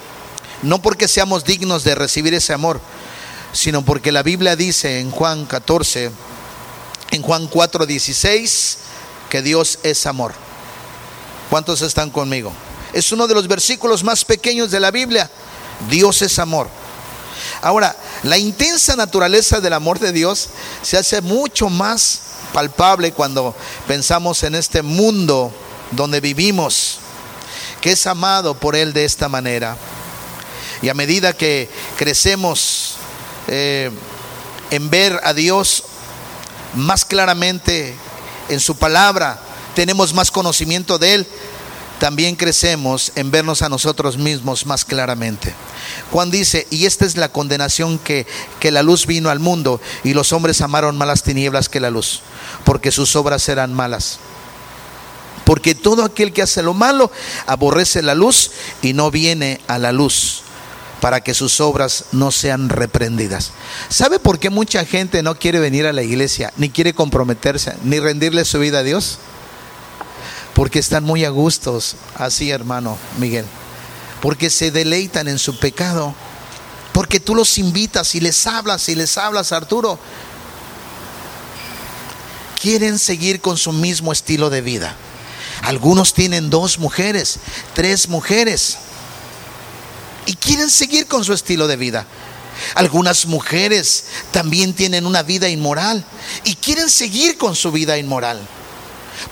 no 0.62 0.80
porque 0.80 1.08
seamos 1.08 1.44
dignos 1.44 1.84
de 1.84 1.94
recibir 1.94 2.34
ese 2.34 2.52
amor, 2.52 2.80
sino 3.52 3.84
porque 3.84 4.12
la 4.12 4.22
Biblia 4.22 4.56
dice 4.56 5.00
en 5.00 5.10
Juan 5.10 5.46
14, 5.46 6.10
en 7.10 7.22
Juan 7.22 7.46
4, 7.46 7.86
16, 7.86 8.78
que 9.28 9.42
Dios 9.42 9.78
es 9.82 10.06
amor. 10.06 10.32
¿Cuántos 11.50 11.82
están 11.82 12.10
conmigo? 12.10 12.52
Es 12.92 13.12
uno 13.12 13.26
de 13.26 13.34
los 13.34 13.48
versículos 13.48 14.04
más 14.04 14.24
pequeños 14.24 14.70
de 14.70 14.80
la 14.80 14.90
Biblia. 14.90 15.30
Dios 15.90 16.22
es 16.22 16.38
amor. 16.38 16.68
Ahora, 17.60 17.96
la 18.22 18.38
intensa 18.38 18.96
naturaleza 18.96 19.60
del 19.60 19.72
amor 19.72 19.98
de 19.98 20.12
Dios 20.12 20.48
se 20.82 20.96
hace 20.96 21.20
mucho 21.20 21.68
más 21.68 22.20
palpable 22.52 23.12
cuando 23.12 23.54
pensamos 23.86 24.42
en 24.42 24.54
este 24.54 24.82
mundo 24.82 25.52
donde 25.90 26.20
vivimos, 26.20 26.98
que 27.80 27.92
es 27.92 28.06
amado 28.06 28.54
por 28.54 28.76
Él 28.76 28.92
de 28.92 29.04
esta 29.04 29.28
manera. 29.28 29.76
Y 30.82 30.88
a 30.88 30.94
medida 30.94 31.32
que 31.32 31.70
crecemos 31.96 32.96
eh, 33.46 33.90
en 34.70 34.90
ver 34.90 35.20
a 35.22 35.32
Dios 35.32 35.84
más 36.74 37.04
claramente 37.04 37.94
en 38.48 38.58
su 38.58 38.76
palabra, 38.76 39.40
tenemos 39.76 40.12
más 40.12 40.30
conocimiento 40.32 40.98
de 40.98 41.14
Él, 41.14 41.26
también 42.00 42.34
crecemos 42.34 43.12
en 43.14 43.30
vernos 43.30 43.62
a 43.62 43.68
nosotros 43.68 44.16
mismos 44.16 44.66
más 44.66 44.84
claramente. 44.84 45.54
Juan 46.10 46.32
dice, 46.32 46.66
y 46.68 46.86
esta 46.86 47.04
es 47.04 47.16
la 47.16 47.30
condenación 47.30 48.00
que, 48.00 48.26
que 48.58 48.72
la 48.72 48.82
luz 48.82 49.06
vino 49.06 49.30
al 49.30 49.38
mundo 49.38 49.80
y 50.02 50.14
los 50.14 50.32
hombres 50.32 50.60
amaron 50.62 50.98
más 50.98 51.06
las 51.06 51.22
tinieblas 51.22 51.68
que 51.68 51.78
la 51.78 51.90
luz, 51.90 52.22
porque 52.64 52.90
sus 52.90 53.14
obras 53.14 53.48
eran 53.48 53.72
malas. 53.72 54.18
Porque 55.44 55.76
todo 55.76 56.04
aquel 56.04 56.32
que 56.32 56.42
hace 56.42 56.62
lo 56.62 56.74
malo 56.74 57.12
aborrece 57.46 58.02
la 58.02 58.16
luz 58.16 58.50
y 58.80 58.94
no 58.94 59.12
viene 59.12 59.60
a 59.68 59.78
la 59.78 59.92
luz 59.92 60.42
para 61.02 61.20
que 61.20 61.34
sus 61.34 61.60
obras 61.60 62.06
no 62.12 62.30
sean 62.30 62.70
reprendidas. 62.70 63.50
¿Sabe 63.90 64.18
por 64.18 64.38
qué 64.38 64.48
mucha 64.48 64.86
gente 64.86 65.22
no 65.22 65.38
quiere 65.38 65.58
venir 65.58 65.86
a 65.86 65.92
la 65.92 66.02
iglesia, 66.02 66.50
ni 66.56 66.70
quiere 66.70 66.94
comprometerse, 66.94 67.74
ni 67.84 68.00
rendirle 68.00 68.46
su 68.46 68.58
vida 68.58 68.78
a 68.78 68.82
Dios? 68.82 69.18
porque 70.54 70.78
están 70.78 71.04
muy 71.04 71.24
a 71.24 71.30
gustos, 71.30 71.96
así 72.16 72.50
hermano 72.50 72.98
Miguel, 73.18 73.44
porque 74.20 74.50
se 74.50 74.70
deleitan 74.70 75.28
en 75.28 75.38
su 75.38 75.58
pecado, 75.58 76.14
porque 76.92 77.20
tú 77.20 77.34
los 77.34 77.58
invitas 77.58 78.14
y 78.14 78.20
les 78.20 78.46
hablas 78.46 78.88
y 78.88 78.94
les 78.94 79.16
hablas, 79.16 79.52
Arturo, 79.52 79.98
quieren 82.60 82.98
seguir 82.98 83.40
con 83.40 83.56
su 83.56 83.72
mismo 83.72 84.12
estilo 84.12 84.50
de 84.50 84.60
vida. 84.60 84.94
Algunos 85.62 86.12
tienen 86.12 86.50
dos 86.50 86.78
mujeres, 86.78 87.38
tres 87.74 88.08
mujeres, 88.08 88.78
y 90.26 90.34
quieren 90.34 90.70
seguir 90.70 91.06
con 91.06 91.24
su 91.24 91.32
estilo 91.32 91.66
de 91.66 91.76
vida. 91.76 92.06
Algunas 92.74 93.26
mujeres 93.26 94.04
también 94.30 94.74
tienen 94.74 95.06
una 95.06 95.22
vida 95.22 95.48
inmoral 95.48 96.04
y 96.44 96.54
quieren 96.56 96.88
seguir 96.88 97.36
con 97.38 97.56
su 97.56 97.72
vida 97.72 97.98
inmoral. 97.98 98.40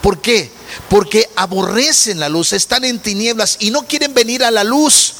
¿Por 0.01 0.21
qué? 0.21 0.51
Porque 0.89 1.29
aborrecen 1.37 2.21
la 2.21 2.29
luz, 2.29 2.53
están 2.53 2.85
en 2.85 2.99
tinieblas 2.99 3.57
y 3.61 3.71
no 3.71 3.87
quieren 3.87 4.15
venir 4.15 4.45
a 4.45 4.51
la 4.51 4.65
luz 4.65 5.15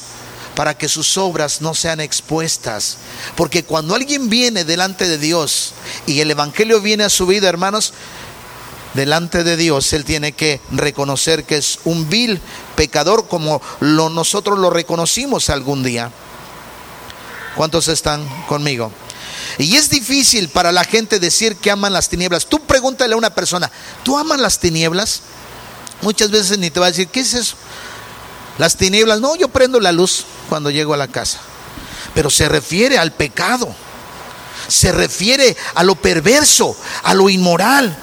para 0.55 0.77
que 0.77 0.89
sus 0.89 1.17
obras 1.17 1.61
no 1.61 1.73
sean 1.73 1.99
expuestas. 1.99 2.97
Porque 3.35 3.63
cuando 3.63 3.95
alguien 3.95 4.29
viene 4.29 4.65
delante 4.65 5.07
de 5.07 5.17
Dios 5.17 5.73
y 6.05 6.19
el 6.19 6.31
Evangelio 6.31 6.81
viene 6.81 7.03
a 7.03 7.09
su 7.09 7.25
vida, 7.25 7.49
hermanos, 7.49 7.93
delante 8.93 9.43
de 9.43 9.57
Dios 9.57 9.93
él 9.93 10.03
tiene 10.03 10.33
que 10.33 10.59
reconocer 10.71 11.45
que 11.45 11.57
es 11.57 11.79
un 11.85 12.09
vil 12.09 12.41
pecador 12.81 13.27
como 13.27 13.61
lo, 13.79 14.09
nosotros 14.09 14.57
lo 14.57 14.71
reconocimos 14.71 15.51
algún 15.51 15.83
día. 15.83 16.09
¿Cuántos 17.55 17.87
están 17.89 18.27
conmigo? 18.47 18.91
Y 19.59 19.75
es 19.75 19.91
difícil 19.91 20.49
para 20.49 20.71
la 20.71 20.83
gente 20.83 21.19
decir 21.19 21.57
que 21.57 21.69
aman 21.69 21.93
las 21.93 22.09
tinieblas. 22.09 22.47
Tú 22.47 22.59
pregúntale 22.61 23.13
a 23.13 23.17
una 23.17 23.35
persona, 23.35 23.69
¿tú 24.01 24.17
amas 24.17 24.39
las 24.39 24.57
tinieblas? 24.57 25.21
Muchas 26.01 26.31
veces 26.31 26.57
ni 26.57 26.71
te 26.71 26.79
va 26.79 26.87
a 26.87 26.89
decir, 26.89 27.07
¿qué 27.09 27.19
es 27.19 27.35
eso? 27.35 27.55
Las 28.57 28.77
tinieblas, 28.77 29.19
no, 29.19 29.35
yo 29.35 29.49
prendo 29.49 29.79
la 29.79 29.91
luz 29.91 30.25
cuando 30.49 30.71
llego 30.71 30.95
a 30.95 30.97
la 30.97 31.07
casa. 31.07 31.37
Pero 32.15 32.31
se 32.31 32.49
refiere 32.49 32.97
al 32.97 33.13
pecado, 33.13 33.71
se 34.67 34.91
refiere 34.91 35.55
a 35.75 35.83
lo 35.83 35.93
perverso, 35.93 36.75
a 37.03 37.13
lo 37.13 37.29
inmoral. 37.29 37.95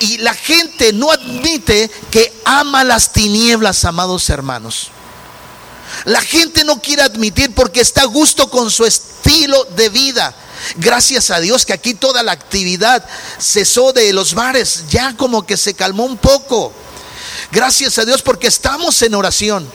Y 0.00 0.18
la 0.18 0.34
gente 0.34 0.92
no 0.92 1.12
admite 1.30 1.90
que 2.10 2.32
ama 2.44 2.84
las 2.84 3.12
tinieblas, 3.12 3.84
amados 3.84 4.28
hermanos. 4.30 4.90
La 6.04 6.20
gente 6.20 6.64
no 6.64 6.80
quiere 6.80 7.02
admitir 7.02 7.54
porque 7.54 7.80
está 7.80 8.02
a 8.02 8.06
gusto 8.06 8.48
con 8.50 8.70
su 8.70 8.84
estilo 8.84 9.64
de 9.76 9.88
vida. 9.88 10.34
Gracias 10.76 11.30
a 11.30 11.40
Dios 11.40 11.64
que 11.64 11.72
aquí 11.72 11.94
toda 11.94 12.22
la 12.22 12.32
actividad 12.32 13.04
cesó 13.38 13.92
de 13.92 14.12
los 14.12 14.34
bares, 14.34 14.84
ya 14.88 15.16
como 15.16 15.44
que 15.44 15.56
se 15.56 15.74
calmó 15.74 16.04
un 16.04 16.16
poco. 16.16 16.72
Gracias 17.50 17.98
a 17.98 18.04
Dios 18.04 18.22
porque 18.22 18.46
estamos 18.46 19.00
en 19.02 19.14
oración. 19.14 19.68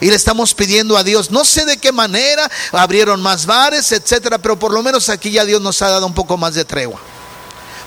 Y 0.00 0.06
le 0.06 0.16
estamos 0.16 0.54
pidiendo 0.54 0.96
a 0.96 1.04
Dios, 1.04 1.30
no 1.30 1.44
sé 1.44 1.66
de 1.66 1.76
qué 1.76 1.92
manera, 1.92 2.50
abrieron 2.72 3.20
más 3.20 3.44
bares, 3.44 3.92
etcétera, 3.92 4.38
pero 4.38 4.58
por 4.58 4.72
lo 4.72 4.82
menos 4.82 5.10
aquí 5.10 5.30
ya 5.30 5.44
Dios 5.44 5.60
nos 5.60 5.82
ha 5.82 5.90
dado 5.90 6.06
un 6.06 6.14
poco 6.14 6.38
más 6.38 6.54
de 6.54 6.64
tregua. 6.64 7.00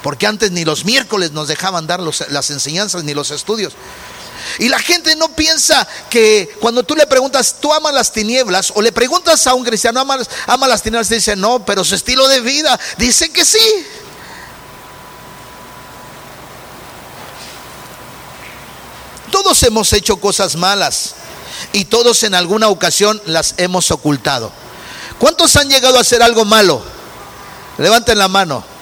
Porque 0.08 0.26
antes 0.26 0.52
ni 0.52 0.63
los 0.63 0.86
miércoles 0.86 1.34
nos 1.34 1.50
dejaban 1.50 1.86
dar 1.86 2.00
las 2.00 2.50
enseñanzas 2.50 3.04
ni 3.04 3.13
los 3.13 3.30
estudios. 3.30 3.74
Y 4.58 4.70
la 4.70 4.80
gente 4.80 5.13
no 5.17 5.28
piensa 5.36 5.86
que 6.10 6.56
cuando 6.62 6.84
tú 6.84 6.96
le 6.96 7.06
preguntas, 7.08 7.58
¿tú 7.60 7.74
amas 7.74 7.93
las 7.93 8.13
tinieblas? 8.13 8.72
O 8.74 8.82
le 8.82 8.93
preguntas 8.93 9.46
a 9.48 9.54
un 9.54 9.65
cristiano, 9.65 10.00
¿ama, 10.00 10.17
ama 10.46 10.65
las 10.70 10.82
tinieblas? 10.82 11.10
dice, 11.10 11.36
no, 11.36 11.65
pero 11.65 11.84
su 11.84 11.93
estilo 11.93 12.26
de 12.30 12.39
vida 12.39 12.80
dice 12.98 13.34
que 13.34 13.43
sí. 13.43 13.60
Todos 19.30 19.62
hemos 19.63 19.91
hecho 19.91 20.22
cosas 20.22 20.56
malas 20.56 21.15
y 21.74 21.84
todos 21.84 22.24
en 22.24 22.34
alguna 22.34 22.70
ocasión 22.70 23.22
las 23.26 23.56
hemos 23.58 23.91
ocultado. 23.91 24.54
¿Cuántos 25.20 25.58
han 25.58 25.70
llegado 25.70 25.98
a 25.98 26.02
hacer 26.02 26.24
algo 26.24 26.46
malo 26.46 26.82
Levanten 27.78 28.17
la 28.17 28.30
mano. 28.30 28.77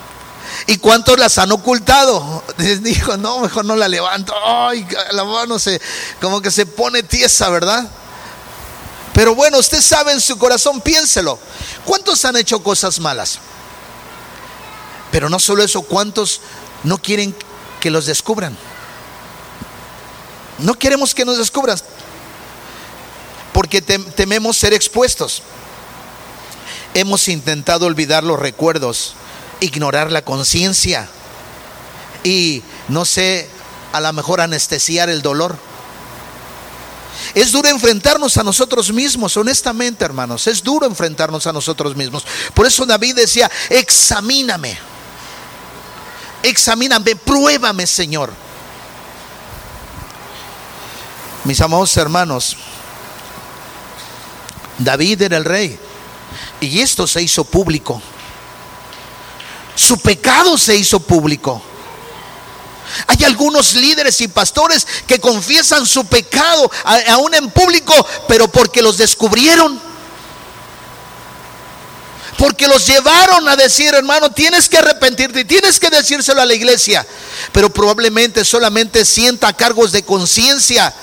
¿Y 0.68 0.78
cuántos 0.78 1.18
las 1.20 1.38
han 1.38 1.52
ocultado? 1.52 2.44
Dijo, 2.58 3.18
no, 3.18 3.40
mejor 3.40 3.66
no 3.66 3.76
la 3.76 3.88
levanto. 3.88 4.34
Ay, 4.46 4.88
la 5.12 5.24
mano 5.24 5.60
se, 5.60 5.82
como 6.22 6.42
que 6.42 6.52
se 6.52 6.66
pone 6.66 7.04
tiesa, 7.04 7.50
¿verdad? 7.50 7.88
Pero 9.14 9.34
bueno, 9.34 9.60
usted 9.60 9.82
sabe 9.82 10.12
en 10.12 10.20
su 10.20 10.38
corazón, 10.38 10.82
piénselo. 10.82 11.40
¿Cuántos 11.86 12.26
han 12.26 12.36
hecho 12.36 12.62
cosas 12.62 13.00
malas? 13.00 13.40
Pero 15.12 15.30
no 15.30 15.40
solo 15.40 15.64
eso, 15.64 15.82
¿cuántos 15.84 16.42
no 16.84 16.98
quieren 16.98 17.36
que 17.80 17.90
los 17.90 18.06
descubran? 18.06 18.58
No 20.58 20.74
queremos 20.74 21.14
que 21.14 21.26
nos 21.26 21.38
descubran 21.38 21.78
porque 23.56 23.82
tememos 23.82 24.58
ser 24.58 24.74
expuestos. 24.74 25.42
Hemos 26.94 27.30
intentado 27.30 27.86
olvidar 27.86 28.26
los 28.26 28.38
recuerdos, 28.38 29.14
ignorar 29.60 30.12
la 30.12 30.24
conciencia 30.24 31.08
y, 32.24 32.64
no 32.88 33.06
sé, 33.06 33.50
a 33.94 34.02
lo 34.02 34.12
mejor 34.14 34.42
anestesiar 34.42 35.10
el 35.10 35.22
dolor. 35.22 35.58
Es 37.34 37.52
duro 37.52 37.70
enfrentarnos 37.70 38.38
a 38.38 38.44
nosotros 38.44 38.92
mismos, 38.92 39.38
honestamente, 39.38 40.04
hermanos. 40.06 40.48
Es 40.48 40.64
duro 40.64 40.86
enfrentarnos 40.86 41.48
a 41.48 41.54
nosotros 41.54 41.96
mismos. 41.96 42.26
Por 42.54 42.66
eso 42.66 42.86
David 42.86 43.16
decía, 43.16 43.50
examíname. 43.70 44.78
Examíname, 46.44 47.16
pruébame, 47.16 47.88
Señor. 47.88 48.32
Mis 51.44 51.62
amados 51.62 51.96
hermanos, 51.98 52.58
David 54.80 55.22
era 55.22 55.38
el 55.38 55.46
rey. 55.46 55.80
Y 56.60 56.80
esto 56.80 57.08
se 57.08 57.22
hizo 57.22 57.44
público. 57.44 58.02
Su 59.76 59.98
pecado 60.00 60.58
se 60.58 60.76
hizo 60.76 61.00
público. 61.00 61.62
Hay 63.08 63.24
algunos 63.26 63.74
líderes 63.74 64.22
y 64.22 64.28
pastores 64.28 64.88
que 65.08 65.20
confiesan 65.20 65.86
su 65.86 66.06
pecado 66.06 66.70
aún 67.10 67.34
en 67.34 67.50
público, 67.50 67.94
pero 68.28 68.48
porque 68.48 68.82
los 68.82 68.98
descubrieron. 68.98 69.80
Porque 72.38 72.68
los 72.68 72.86
llevaron 72.86 73.48
a 73.48 73.56
decir, 73.56 73.94
hermano, 73.94 74.30
tienes 74.32 74.68
que 74.68 74.78
arrepentirte, 74.78 75.46
tienes 75.46 75.80
que 75.80 75.90
decírselo 75.90 76.42
a 76.42 76.46
la 76.46 76.54
iglesia. 76.54 77.06
Pero 77.52 77.70
probablemente 77.70 78.44
solamente 78.44 79.06
sienta 79.06 79.54
cargos 79.54 79.92
de 79.92 80.04
conciencia 80.04 80.94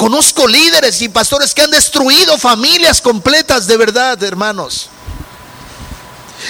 Conozco 0.00 0.48
líderes 0.48 1.02
y 1.02 1.10
pastores 1.10 1.52
que 1.52 1.60
han 1.60 1.70
destruido 1.70 2.38
familias 2.38 3.02
completas 3.02 3.66
de 3.66 3.76
verdad, 3.76 4.22
hermanos. 4.22 4.88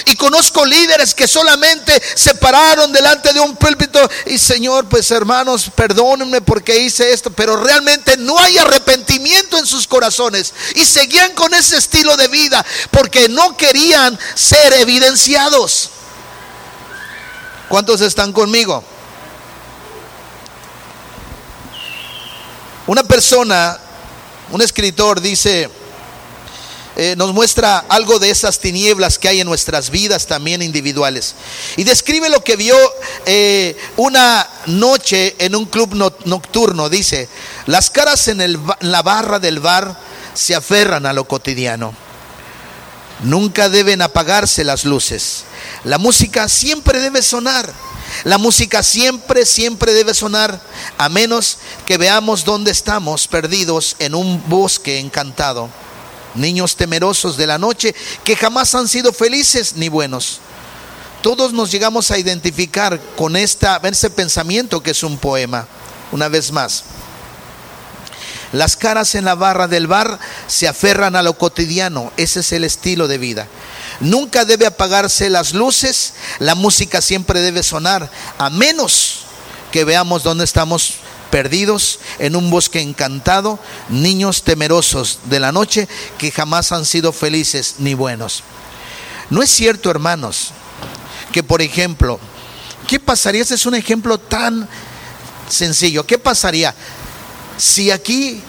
Y 0.05 0.15
conozco 0.15 0.65
líderes 0.65 1.13
que 1.13 1.27
solamente 1.27 2.01
se 2.15 2.35
pararon 2.35 2.91
delante 2.91 3.33
de 3.33 3.39
un 3.39 3.55
púlpito 3.55 3.99
y 4.25 4.37
Señor, 4.37 4.87
pues 4.87 5.11
hermanos, 5.11 5.69
perdónenme 5.75 6.41
porque 6.41 6.79
hice 6.79 7.11
esto, 7.13 7.31
pero 7.31 7.57
realmente 7.57 8.17
no 8.17 8.37
hay 8.39 8.57
arrepentimiento 8.57 9.57
en 9.57 9.65
sus 9.65 9.87
corazones. 9.87 10.53
Y 10.75 10.85
seguían 10.85 11.33
con 11.33 11.53
ese 11.53 11.77
estilo 11.77 12.15
de 12.17 12.27
vida 12.27 12.65
porque 12.91 13.29
no 13.29 13.55
querían 13.57 14.17
ser 14.35 14.73
evidenciados. 14.73 15.89
¿Cuántos 17.69 18.01
están 18.01 18.33
conmigo? 18.33 18.83
Una 22.87 23.03
persona, 23.03 23.79
un 24.49 24.61
escritor 24.61 25.21
dice, 25.21 25.69
eh, 27.01 27.15
nos 27.15 27.33
muestra 27.33 27.79
algo 27.89 28.19
de 28.19 28.29
esas 28.29 28.59
tinieblas 28.59 29.17
que 29.17 29.27
hay 29.27 29.41
en 29.41 29.47
nuestras 29.47 29.89
vidas 29.89 30.27
también 30.27 30.61
individuales. 30.61 31.33
Y 31.75 31.83
describe 31.83 32.29
lo 32.29 32.43
que 32.43 32.55
vio 32.55 32.75
eh, 33.25 33.75
una 33.97 34.47
noche 34.67 35.35
en 35.39 35.55
un 35.55 35.65
club 35.65 35.95
nocturno. 36.25 36.89
Dice, 36.89 37.27
las 37.65 37.89
caras 37.89 38.27
en, 38.27 38.41
en 38.41 38.61
la 38.81 39.01
barra 39.01 39.39
del 39.39 39.59
bar 39.59 39.99
se 40.35 40.53
aferran 40.53 41.07
a 41.07 41.13
lo 41.13 41.25
cotidiano. 41.25 41.95
Nunca 43.23 43.67
deben 43.67 44.03
apagarse 44.03 44.63
las 44.63 44.85
luces. 44.85 45.45
La 45.83 45.97
música 45.97 46.47
siempre 46.47 46.99
debe 46.99 47.23
sonar 47.23 47.73
la 48.23 48.37
música 48.37 48.83
siempre, 48.83 49.45
siempre 49.45 49.93
debe 49.93 50.13
sonar, 50.13 50.61
a 50.97 51.09
menos 51.09 51.57
que 51.87 51.97
veamos 51.97 52.45
dónde 52.45 52.69
estamos 52.69 53.27
perdidos 53.27 53.95
en 53.99 54.13
un 54.13 54.43
bosque 54.47 54.99
encantado. 54.99 55.69
Niños 56.35 56.75
temerosos 56.75 57.37
de 57.37 57.47
la 57.47 57.57
noche 57.57 57.93
que 58.23 58.35
jamás 58.35 58.73
han 58.75 58.87
sido 58.87 59.11
felices 59.13 59.73
ni 59.75 59.89
buenos. 59.89 60.39
Todos 61.21 61.53
nos 61.53 61.71
llegamos 61.71 62.09
a 62.09 62.17
identificar 62.17 62.99
con 63.15 63.35
esta, 63.35 63.79
ese 63.83 64.09
pensamiento 64.09 64.81
que 64.81 64.91
es 64.91 65.03
un 65.03 65.17
poema. 65.17 65.67
Una 66.11 66.27
vez 66.27 66.51
más. 66.51 66.83
Las 68.51 68.75
caras 68.75 69.15
en 69.15 69.23
la 69.23 69.35
barra 69.35 69.67
del 69.67 69.87
bar 69.87 70.19
se 70.47 70.67
aferran 70.67 71.15
a 71.15 71.23
lo 71.23 71.37
cotidiano. 71.37 72.11
Ese 72.17 72.41
es 72.41 72.51
el 72.51 72.63
estilo 72.63 73.07
de 73.07 73.17
vida. 73.17 73.47
Nunca 74.01 74.45
debe 74.45 74.65
apagarse 74.65 75.29
las 75.29 75.53
luces, 75.53 76.13
la 76.39 76.55
música 76.55 77.01
siempre 77.01 77.39
debe 77.39 77.63
sonar, 77.63 78.09
a 78.37 78.49
menos 78.49 79.19
que 79.71 79.85
veamos 79.85 80.23
dónde 80.23 80.43
estamos 80.43 80.95
perdidos 81.31 81.99
en 82.19 82.35
un 82.35 82.51
bosque 82.51 82.81
encantado, 82.81 83.59
niños 83.89 84.43
temerosos 84.43 85.19
de 85.25 85.39
la 85.39 85.51
noche 85.51 85.87
que 86.17 86.31
jamás 86.31 86.71
han 86.71 86.85
sido 86.85 87.11
felices 87.11 87.75
ni 87.79 87.93
buenos. 87.93 88.43
No 89.29 89.41
es 89.41 89.49
cierto, 89.49 89.89
hermanos, 89.89 90.51
que 91.31 91.41
por 91.41 91.61
ejemplo, 91.61 92.19
¿qué 92.87 92.99
pasaría? 92.99 93.41
Ese 93.41 93.55
es 93.55 93.65
un 93.65 93.75
ejemplo 93.75 94.17
tan 94.17 94.67
sencillo. 95.49 96.05
¿Qué 96.05 96.19
pasaría 96.19 96.75
si 97.57 97.89
aquí 97.89 98.41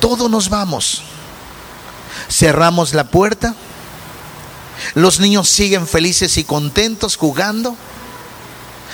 todos 0.00 0.30
nos 0.30 0.48
vamos? 0.48 1.02
Cerramos 2.28 2.94
la 2.94 3.04
puerta 3.04 3.54
los 4.94 5.20
niños 5.20 5.48
siguen 5.48 5.86
felices 5.86 6.36
y 6.36 6.44
contentos 6.44 7.16
jugando. 7.16 7.76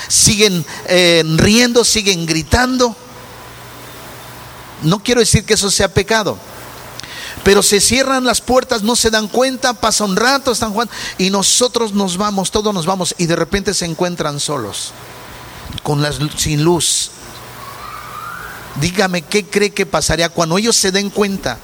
Siguen 0.09 0.65
eh, 0.87 1.23
riendo, 1.37 1.85
siguen 1.85 2.27
gritando. 2.27 2.97
No 4.83 5.03
quiero 5.03 5.21
decir 5.21 5.45
que 5.45 5.55
eso 5.55 5.71
sea 5.71 5.89
pecado. 5.93 6.39
Pero 7.45 7.63
se 7.63 7.81
cierran 7.81 8.25
las 8.25 8.41
puertas, 8.41 8.83
no 8.83 8.97
se 8.97 9.11
dan 9.11 9.29
cuenta, 9.29 9.75
pasa 9.75 10.05
un 10.05 10.17
rato, 10.17 10.53
están 10.53 10.73
jugando. 10.73 10.93
Y 11.19 11.31
nosotros 11.31 11.93
nos 11.93 12.17
vamos, 12.17 12.51
todos 12.51 12.75
nos 12.75 12.87
vamos. 12.87 13.15
Y 13.19 13.27
de 13.27 13.37
repente 13.37 13.75
se 13.75 13.85
encuentran 13.85 14.41
solos. 14.41 14.93
Con 15.83 16.03
las, 16.03 16.19
sin 16.37 16.65
luz. 16.65 17.11
Dígame 18.81 19.23
qué 19.23 19.47
cree 19.47 19.71
que 19.71 19.87
pasaría 19.87 20.29
cuando 20.29 20.59
ellos 20.59 20.77
se 20.77 20.93
den 20.93 21.11
cuenta 21.11 21.59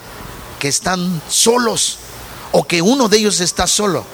que 0.59 0.68
están 0.68 1.22
solos 1.29 1.98
o 2.53 2.66
que 2.66 2.83
uno 2.83 3.09
de 3.09 3.18
ellos 3.18 3.40
está 3.40 3.66
solo. 3.66 4.05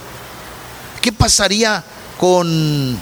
¿Qué 1.01 1.13
pasaría 1.13 1.85
con 2.19 2.99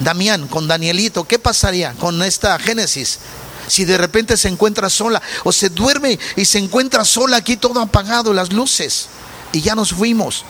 Damián, 0.00 0.48
con 0.48 0.66
Danielito? 0.66 1.24
¿Qué 1.24 1.38
pasaría 1.38 1.92
con 1.94 2.22
esta 2.22 2.58
Génesis? 2.58 3.18
Si 3.66 3.84
de 3.84 3.98
repente 3.98 4.36
se 4.36 4.48
encuentra 4.48 4.90
sola 4.90 5.20
o 5.44 5.52
se 5.52 5.68
duerme 5.70 6.18
y 6.36 6.44
se 6.44 6.58
encuentra 6.58 7.04
sola 7.04 7.38
aquí 7.38 7.56
todo 7.56 7.80
apagado, 7.80 8.32
las 8.32 8.52
luces, 8.52 9.08
y 9.52 9.60
ya 9.60 9.74
nos 9.74 9.92
fuimos. 9.92 10.44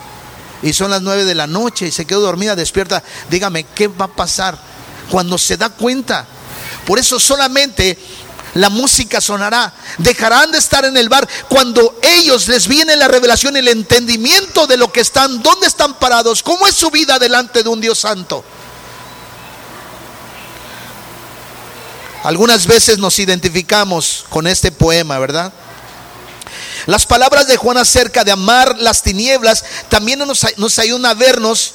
Y 0.63 0.73
son 0.73 0.91
las 0.91 1.01
nueve 1.01 1.25
de 1.25 1.35
la 1.35 1.47
noche 1.47 1.87
y 1.87 1.91
se 1.91 2.05
quedó 2.05 2.21
dormida, 2.21 2.55
despierta. 2.55 3.03
Dígame, 3.29 3.63
¿qué 3.75 3.87
va 3.87 4.05
a 4.05 4.15
pasar 4.15 4.57
cuando 5.09 5.37
se 5.37 5.57
da 5.57 5.69
cuenta? 5.69 6.25
Por 6.85 6.99
eso 6.99 7.19
solamente 7.19 7.97
la 8.55 8.69
música 8.69 9.21
sonará, 9.21 9.73
dejarán 9.99 10.51
de 10.51 10.57
estar 10.57 10.83
en 10.85 10.97
el 10.97 11.09
bar 11.09 11.27
cuando 11.47 11.99
ellos 12.01 12.47
les 12.47 12.67
viene 12.67 12.95
la 12.95 13.07
revelación, 13.07 13.55
el 13.55 13.67
entendimiento 13.67 14.65
de 14.67 14.77
lo 14.77 14.91
que 14.91 15.01
están, 15.01 15.43
dónde 15.43 15.67
están 15.67 15.93
parados, 15.95 16.41
cómo 16.41 16.65
es 16.67 16.75
su 16.75 16.89
vida 16.89 17.19
delante 17.19 17.61
de 17.61 17.69
un 17.69 17.81
Dios 17.81 17.99
santo. 17.99 18.43
Algunas 22.27 22.67
veces 22.67 22.97
nos 22.97 23.19
identificamos 23.19 24.25
con 24.27 24.47
este 24.47 24.69
poema, 24.69 25.17
¿verdad? 25.17 25.53
Las 26.85 27.05
palabras 27.05 27.47
de 27.47 27.55
Juan 27.55 27.77
acerca 27.77 28.25
de 28.25 28.33
amar 28.33 28.75
las 28.79 29.01
tinieblas 29.01 29.63
también 29.87 30.19
nos, 30.19 30.45
nos 30.57 30.77
ayudan 30.77 31.05
a 31.05 31.13
vernos 31.13 31.71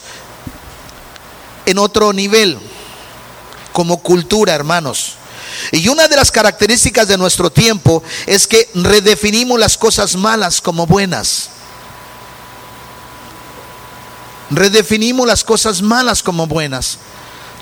en 1.65 1.79
otro 1.79 2.13
nivel, 2.13 2.59
como 3.73 4.03
cultura, 4.03 4.53
hermanos. 4.53 5.15
Y 5.71 5.89
una 5.89 6.07
de 6.07 6.17
las 6.17 6.31
características 6.31 7.09
de 7.09 7.17
nuestro 7.17 7.51
tiempo 7.51 8.03
es 8.27 8.47
que 8.47 8.69
redefinimos 8.75 9.59
las 9.59 9.79
cosas 9.79 10.17
malas 10.17 10.61
como 10.61 10.87
buenas. 10.87 11.49
Redefinimos 14.51 15.27
las 15.27 15.45
cosas 15.45 15.81
malas 15.81 16.23
como 16.23 16.47
buenas. 16.47 16.99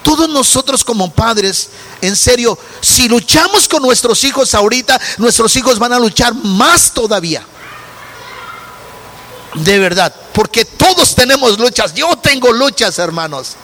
Todos 0.03 0.29
nosotros 0.29 0.83
como 0.83 1.13
padres, 1.13 1.69
en 2.01 2.17
serio, 2.17 2.59
si 2.81 3.09
luchamos 3.09 3.69
con 3.69 3.83
nuestros 3.83 4.25
hijos 4.25 4.55
ahorita, 4.55 4.99
nuestros 5.19 5.55
hijos 5.57 5.79
van 5.79 5.93
a 5.93 5.99
luchar 5.99 6.35
más 6.35 6.93
todavía. 6.93 7.45
De 9.55 9.79
verdad, 9.79 10.15
porque 10.33 10.65
todos 10.65 11.15
tenemos 11.15 11.59
luchas. 11.59 11.93
Yo 11.95 12.17
tengo 12.17 12.53
luchas, 12.53 12.99
hermanos. 12.99 13.57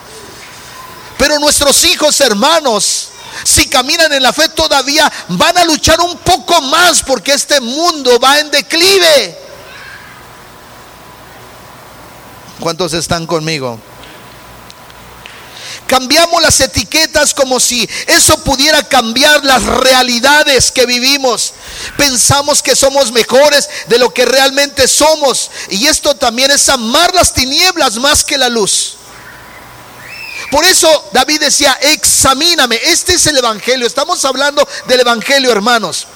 Pero 1.17 1.39
nuestros 1.39 1.85
hijos, 1.85 2.21
hermanos, 2.21 3.09
si 3.45 3.69
caminan 3.69 4.13
en 4.13 4.23
la 4.23 4.33
fe 4.33 4.49
todavía, 4.51 5.11
van 5.29 5.57
a 5.57 5.65
luchar 5.65 6.01
un 6.01 6.19
poco 6.19 6.61
más 6.63 7.03
porque 7.03 7.33
este 7.33 7.61
mundo 7.61 8.19
va 8.19 8.39
en 8.41 8.51
declive. 8.51 9.39
¿Cuántos 12.61 12.93
están 12.93 13.27
conmigo? 13.27 13.79
Cambiamos 15.87 16.43
las 16.43 16.61
etiquetas 16.61 17.33
como 17.33 17.61
si 17.61 17.89
eso 18.07 18.43
pudiera 18.43 18.83
cambiar 18.83 19.45
las 19.45 19.63
realidades 19.63 20.73
que 20.73 20.87
vivimos. 20.87 21.55
Pensamos 21.97 22.63
que 22.63 22.75
somos 22.75 23.13
mejores 23.13 23.69
de 23.89 23.99
lo 23.99 24.13
que 24.13 24.25
realmente 24.25 24.89
somos. 24.89 25.51
Y 25.71 25.87
esto 25.87 26.17
también 26.17 26.51
es 26.51 26.69
amar 26.69 27.15
las 27.15 27.33
tinieblas 27.33 27.97
más 27.97 28.25
que 28.25 28.37
la 28.37 28.49
luz. 28.49 28.97
Por 30.51 30.65
eso 30.65 31.09
David 31.13 31.41
decía, 31.41 31.77
examíname. 31.81 32.77
Este 32.85 33.15
es 33.15 33.27
el 33.27 33.37
Evangelio. 33.37 33.87
Estamos 33.87 34.25
hablando 34.25 34.67
del 34.87 35.01
Evangelio, 35.01 35.51
hermanos. 35.51 36.07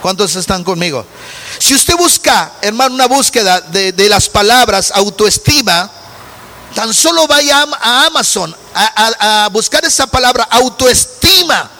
¿Cuántos 0.00 0.36
están 0.36 0.62
conmigo? 0.62 1.04
Si 1.58 1.74
usted 1.74 1.96
busca, 1.96 2.52
hermano, 2.60 2.94
una 2.94 3.06
búsqueda 3.06 3.60
de, 3.60 4.08
las 4.08 4.28
palabras 4.28 4.92
autoestima, 4.94 5.90
tan 6.74 6.92
solo 6.94 7.26
vaya 7.26 7.66
a, 7.80 8.06
Amazon 8.06 8.54
a, 8.74 9.48
buscar 9.52 9.84
esa 9.84 10.06
palabra 10.06 10.44
autoestima. 10.50 11.70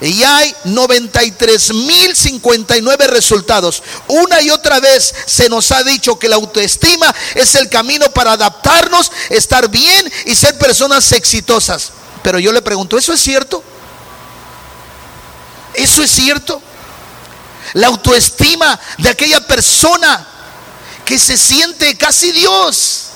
Y 0.00 0.22
hay 0.22 0.54
93.059 0.64 3.08
resultados. 3.08 3.82
Una 4.06 4.40
y 4.40 4.48
otra 4.50 4.78
vez 4.78 5.12
se 5.26 5.48
nos 5.48 5.72
ha 5.72 5.82
dicho 5.82 6.20
que 6.20 6.28
la 6.28 6.36
autoestima 6.36 7.12
es 7.34 7.56
el 7.56 7.68
camino 7.68 8.08
para 8.12 8.30
adaptarnos, 8.32 9.10
estar 9.28 9.68
bien 9.68 10.12
y 10.26 10.36
ser 10.36 10.56
personas 10.56 11.10
exitosas. 11.10 11.90
Pero 12.22 12.38
yo 12.38 12.52
le 12.52 12.62
pregunto, 12.62 12.96
¿eso 12.96 13.12
es 13.12 13.20
cierto? 13.20 13.60
¿Eso 15.74 16.00
es 16.02 16.10
cierto? 16.12 16.62
La 17.74 17.88
autoestima 17.88 18.78
de 18.98 19.08
aquella 19.08 19.46
persona 19.46 20.26
que 21.04 21.18
se 21.18 21.36
siente 21.36 21.96
casi 21.96 22.32
Dios. 22.32 23.07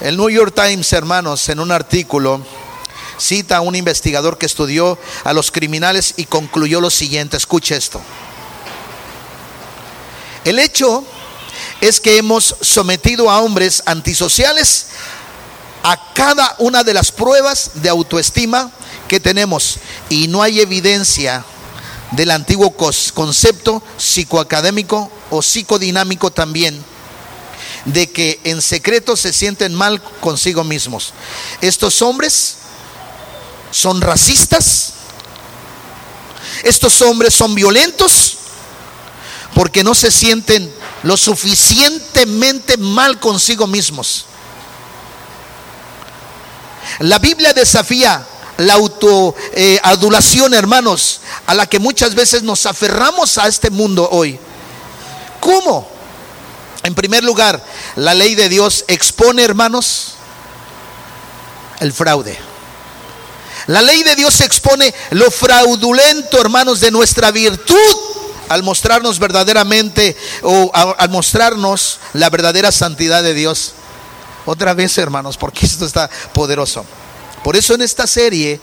El 0.00 0.16
New 0.16 0.28
York 0.28 0.54
Times, 0.54 0.92
hermanos, 0.92 1.48
en 1.48 1.60
un 1.60 1.70
artículo 1.70 2.44
cita 3.16 3.58
a 3.58 3.60
un 3.60 3.76
investigador 3.76 4.38
que 4.38 4.46
estudió 4.46 4.98
a 5.22 5.32
los 5.32 5.52
criminales 5.52 6.14
y 6.16 6.24
concluyó 6.24 6.80
lo 6.80 6.90
siguiente, 6.90 7.36
escuche 7.36 7.76
esto. 7.76 8.00
El 10.44 10.58
hecho 10.58 11.04
es 11.80 12.00
que 12.00 12.18
hemos 12.18 12.56
sometido 12.60 13.30
a 13.30 13.40
hombres 13.40 13.84
antisociales 13.86 14.86
a 15.84 16.12
cada 16.12 16.56
una 16.58 16.82
de 16.82 16.92
las 16.92 17.12
pruebas 17.12 17.70
de 17.74 17.88
autoestima 17.88 18.72
que 19.06 19.20
tenemos. 19.20 19.78
Y 20.08 20.26
no 20.26 20.42
hay 20.42 20.60
evidencia 20.60 21.44
del 22.10 22.32
antiguo 22.32 22.76
concepto 22.76 23.82
psicoacadémico 23.96 25.10
o 25.30 25.40
psicodinámico 25.40 26.32
también 26.32 26.84
de 27.84 28.10
que 28.10 28.40
en 28.44 28.62
secreto 28.62 29.16
se 29.16 29.32
sienten 29.32 29.74
mal 29.74 30.02
consigo 30.20 30.64
mismos. 30.64 31.12
Estos 31.60 32.02
hombres 32.02 32.56
son 33.70 34.00
racistas, 34.00 34.94
estos 36.62 37.00
hombres 37.02 37.34
son 37.34 37.54
violentos 37.54 38.38
porque 39.54 39.84
no 39.84 39.94
se 39.94 40.10
sienten 40.10 40.72
lo 41.02 41.16
suficientemente 41.16 42.76
mal 42.76 43.20
consigo 43.20 43.66
mismos. 43.66 44.26
La 47.00 47.18
Biblia 47.18 47.52
desafía 47.52 48.26
la 48.58 48.74
autoadulación, 48.74 50.54
hermanos, 50.54 51.20
a 51.46 51.54
la 51.54 51.66
que 51.66 51.78
muchas 51.78 52.14
veces 52.14 52.42
nos 52.42 52.66
aferramos 52.66 53.38
a 53.38 53.48
este 53.48 53.70
mundo 53.70 54.08
hoy. 54.10 54.38
¿Cómo? 55.40 55.93
En 56.84 56.94
primer 56.94 57.24
lugar, 57.24 57.64
la 57.96 58.12
ley 58.12 58.34
de 58.34 58.50
Dios 58.50 58.84
expone, 58.88 59.42
hermanos, 59.42 60.16
el 61.80 61.92
fraude. 61.94 62.38
La 63.66 63.80
ley 63.80 64.02
de 64.02 64.14
Dios 64.14 64.42
expone 64.42 64.94
lo 65.10 65.30
fraudulento, 65.30 66.38
hermanos, 66.38 66.80
de 66.80 66.90
nuestra 66.90 67.30
virtud 67.30 67.78
al 68.50 68.62
mostrarnos 68.62 69.18
verdaderamente 69.18 70.14
o 70.42 70.70
al 70.74 71.08
mostrarnos 71.08 72.00
la 72.12 72.28
verdadera 72.28 72.70
santidad 72.70 73.22
de 73.22 73.32
Dios. 73.32 73.72
Otra 74.44 74.74
vez, 74.74 74.98
hermanos, 74.98 75.38
porque 75.38 75.64
esto 75.64 75.86
está 75.86 76.10
poderoso. 76.34 76.84
Por 77.42 77.56
eso 77.56 77.74
en 77.74 77.80
esta 77.80 78.06
serie 78.06 78.60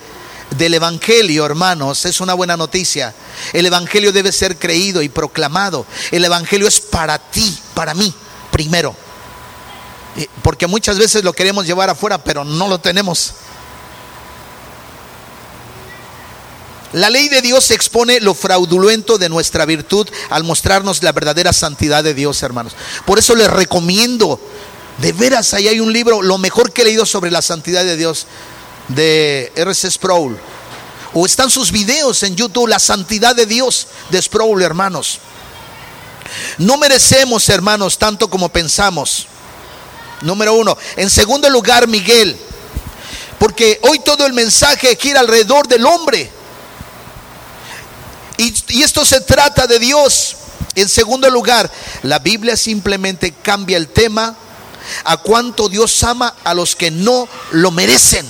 del 0.52 0.74
Evangelio, 0.74 1.45
hermanos, 1.45 2.06
es 2.06 2.22
una 2.22 2.34
buena 2.34 2.58
noticia. 2.58 3.14
El 3.54 3.66
Evangelio 3.66 4.12
debe 4.12 4.32
ser 4.32 4.58
creído 4.58 5.02
y 5.02 5.10
proclamado. 5.10 5.86
El 6.12 6.26
Evangelio 6.26 6.68
es 6.68 6.80
para 6.80 7.18
ti, 7.18 7.58
para 7.74 7.93
mí, 7.93 8.14
primero. 8.52 8.95
Porque 10.41 10.68
muchas 10.68 10.97
veces 10.97 11.24
lo 11.24 11.34
queremos 11.34 11.66
llevar 11.66 11.89
afuera, 11.89 12.24
pero 12.24 12.43
no 12.43 12.68
lo 12.68 12.80
tenemos. 12.80 13.34
La 16.93 17.10
ley 17.10 17.30
de 17.30 17.41
Dios 17.41 17.72
expone 17.72 18.20
lo 18.20 18.34
fraudulento 18.34 19.18
de 19.18 19.30
nuestra 19.30 19.66
virtud 19.66 20.10
al 20.30 20.43
mostrarnos 20.43 21.02
la 21.04 21.14
verdadera 21.14 21.54
santidad 21.54 22.04
de 22.04 22.14
Dios, 22.14 22.43
hermanos. 22.43 22.74
Por 23.06 23.18
eso 23.18 23.34
les 23.34 23.49
recomiendo 23.49 24.38
de 24.97 25.14
veras, 25.14 25.54
ahí 25.54 25.70
hay 25.70 25.80
un 25.80 25.93
libro, 25.93 26.22
lo 26.22 26.38
mejor 26.38 26.74
que 26.74 26.82
he 26.82 26.86
leído 26.86 27.06
sobre 27.06 27.32
la 27.32 27.41
santidad 27.41 27.86
de 27.86 27.95
Dios, 27.95 28.28
de 28.96 29.52
R.C. 29.56 29.92
Sproul. 29.92 30.38
O 31.14 31.26
están 31.26 31.50
sus 31.50 31.72
videos 31.72 32.24
en 32.24 32.36
YouTube, 32.36 32.68
La 32.68 32.80
santidad 32.80 33.36
de 33.36 33.46
Dios 33.46 33.88
de 34.10 34.22
Sproul, 34.22 34.62
hermanos. 34.62 35.20
No 36.58 36.78
merecemos, 36.78 37.50
hermanos, 37.50 37.98
tanto 37.98 38.30
como 38.30 38.50
pensamos. 38.50 39.28
Número 40.22 40.54
uno. 40.54 40.78
En 40.96 41.10
segundo 41.10 41.50
lugar, 41.50 41.88
Miguel. 41.88 42.38
Porque 43.38 43.80
hoy 43.84 44.00
todo 44.00 44.26
el 44.26 44.34
mensaje 44.34 44.96
gira 44.96 45.20
alrededor 45.20 45.68
del 45.68 45.86
hombre. 45.86 46.30
Y, 48.38 48.54
y 48.70 48.84
esto 48.84 49.04
se 49.04 49.22
trata 49.22 49.68
de 49.68 49.80
Dios. 49.80 50.38
En 50.76 50.88
segundo 50.88 51.30
lugar, 51.30 51.70
la 52.04 52.20
Biblia 52.20 52.56
simplemente 52.56 53.34
cambia 53.34 53.78
el 53.78 53.89
tema 53.89 54.38
a 55.04 55.18
cuánto 55.18 55.70
Dios 55.70 56.02
ama 56.04 56.36
a 56.44 56.54
los 56.54 56.76
que 56.76 56.92
no 56.92 57.28
lo 57.52 57.72
merecen, 57.72 58.26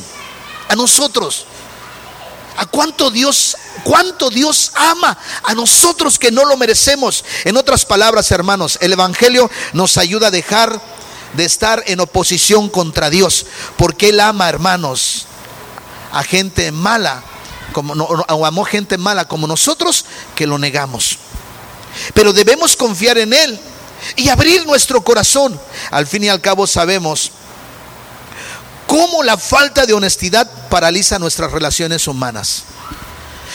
a 0.72 0.76
nosotros. 0.76 1.46
A 2.58 2.66
cuánto 2.66 3.12
Dios, 3.12 3.58
cuánto 3.84 4.30
Dios 4.30 4.72
ama 4.76 5.18
a 5.44 5.54
nosotros 5.54 6.18
que 6.18 6.32
no 6.32 6.46
lo 6.46 6.56
merecemos. 6.56 7.26
En 7.44 7.58
otras 7.58 7.86
palabras, 7.86 8.32
hermanos, 8.32 8.78
el 8.82 8.94
evangelio 8.94 9.50
nos 9.74 9.98
ayuda 9.98 10.28
a 10.28 10.32
dejar 10.32 10.82
de 11.34 11.46
estar 11.46 11.84
en 11.88 12.00
oposición 12.00 12.70
contra 12.70 13.10
Dios, 13.10 13.46
porque 13.78 14.10
él 14.10 14.20
ama, 14.20 14.48
hermanos, 14.48 15.26
a 16.12 16.24
gente 16.24 16.72
mala, 16.72 17.22
como 17.74 17.94
o 17.94 18.46
amó 18.46 18.64
gente 18.64 18.98
mala 18.98 19.26
como 19.26 19.48
nosotros 19.48 20.06
que 20.36 20.48
lo 20.48 20.58
negamos. 20.58 21.18
Pero 22.14 22.32
debemos 22.32 22.78
confiar 22.78 23.18
en 23.18 23.34
él 23.34 23.60
y 24.16 24.30
abrir 24.30 24.66
nuestro 24.66 25.04
corazón. 25.04 25.60
Al 25.90 26.08
fin 26.08 26.24
y 26.24 26.30
al 26.30 26.40
cabo 26.40 26.66
sabemos 26.66 27.32
cómo 28.92 29.24
la 29.24 29.38
falta 29.38 29.86
de 29.86 29.94
honestidad 29.94 30.52
paraliza 30.68 31.18
nuestras 31.18 31.50
relaciones 31.50 32.10
humanas. 32.10 32.64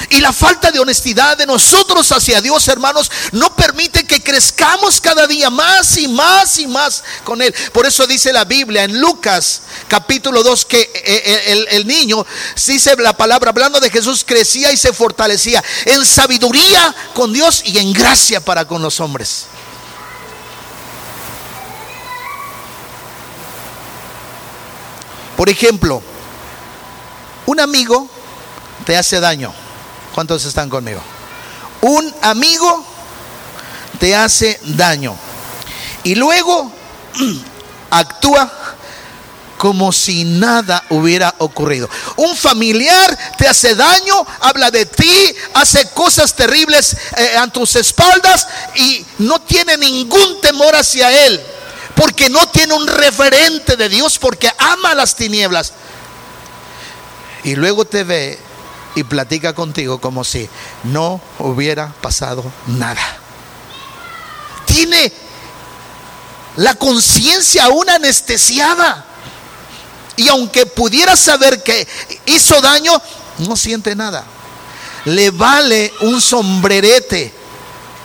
Y 0.08 0.20
la 0.20 0.32
falta 0.32 0.70
de 0.70 0.78
honestidad 0.78 1.36
de 1.36 1.44
nosotros 1.44 2.10
hacia 2.10 2.40
Dios, 2.40 2.66
hermanos, 2.68 3.10
no 3.32 3.54
permite 3.54 4.06
que 4.06 4.22
crezcamos 4.22 4.98
cada 4.98 5.26
día 5.26 5.50
más 5.50 5.98
y 5.98 6.08
más 6.08 6.58
y 6.58 6.66
más 6.66 7.04
con 7.22 7.42
Él. 7.42 7.54
Por 7.74 7.84
eso 7.84 8.06
dice 8.06 8.32
la 8.32 8.46
Biblia 8.46 8.84
en 8.84 8.98
Lucas 8.98 9.60
capítulo 9.88 10.42
2 10.42 10.64
que 10.64 10.80
eh, 10.80 10.90
eh, 11.04 11.42
el, 11.48 11.68
el, 11.68 11.86
niño, 11.86 12.26
dice 12.66 12.96
la 12.96 13.14
palabra, 13.14 13.50
hablando 13.50 13.78
de 13.78 13.90
Jesús, 13.90 14.24
crecía 14.26 14.72
y 14.72 14.78
se 14.78 14.94
fortalecía 14.94 15.62
en 15.84 16.06
sabiduría 16.06 16.94
con 17.12 17.30
Dios 17.34 17.60
y 17.66 17.76
en 17.76 17.92
gracia 17.92 18.40
para 18.42 18.66
con 18.66 18.80
los 18.80 19.00
hombres. 19.00 19.48
Por 25.36 25.48
ejemplo, 25.48 26.02
un 27.46 27.60
amigo 27.60 28.08
te 28.84 28.96
hace 28.96 29.20
daño. 29.20 29.52
¿Cuántos 30.14 30.44
están 30.44 30.70
conmigo? 30.70 31.00
Un 31.82 32.12
amigo 32.22 32.84
te 33.98 34.16
hace 34.16 34.58
daño. 34.64 35.14
Y 36.04 36.14
luego 36.14 36.72
actúa 37.90 38.50
como 39.56 39.92
si 39.92 40.24
nada 40.24 40.84
hubiera 40.90 41.34
ocurrido. 41.38 41.88
Un 42.16 42.36
familiar 42.36 43.18
te 43.38 43.48
hace 43.48 43.74
daño, 43.74 44.26
habla 44.40 44.70
de 44.70 44.86
ti, 44.86 45.34
hace 45.54 45.88
cosas 45.90 46.34
terribles 46.34 46.96
eh, 47.16 47.36
a 47.36 47.46
tus 47.48 47.76
espaldas 47.76 48.46
y 48.74 49.04
no 49.18 49.40
tiene 49.40 49.76
ningún 49.76 50.40
temor 50.40 50.76
hacia 50.76 51.26
él, 51.26 51.42
porque 51.96 52.28
no 52.28 52.46
tiene 52.48 52.74
un 52.74 52.86
referente 52.86 53.76
de 53.76 53.88
Dios, 53.88 54.18
porque 54.18 54.52
ama 54.58 54.94
las 54.94 55.16
tinieblas. 55.16 55.72
Y 57.42 57.56
luego 57.56 57.86
te 57.86 58.04
ve 58.04 58.38
y 58.94 59.02
platica 59.04 59.54
contigo 59.54 59.98
como 60.00 60.22
si 60.22 60.48
no 60.84 61.20
hubiera 61.38 61.92
pasado 62.00 62.44
nada. 62.66 63.18
Tiene 64.66 65.10
la 66.56 66.74
conciencia 66.74 67.64
aún 67.64 67.88
anestesiada. 67.88 69.04
Y 70.16 70.28
aunque 70.28 70.66
pudiera 70.66 71.16
saber 71.16 71.62
que 71.62 71.86
hizo 72.26 72.60
daño, 72.60 73.00
no 73.38 73.56
siente 73.56 73.94
nada. 73.94 74.24
Le 75.06 75.30
vale 75.30 75.92
un 76.00 76.20
sombrerete 76.20 77.32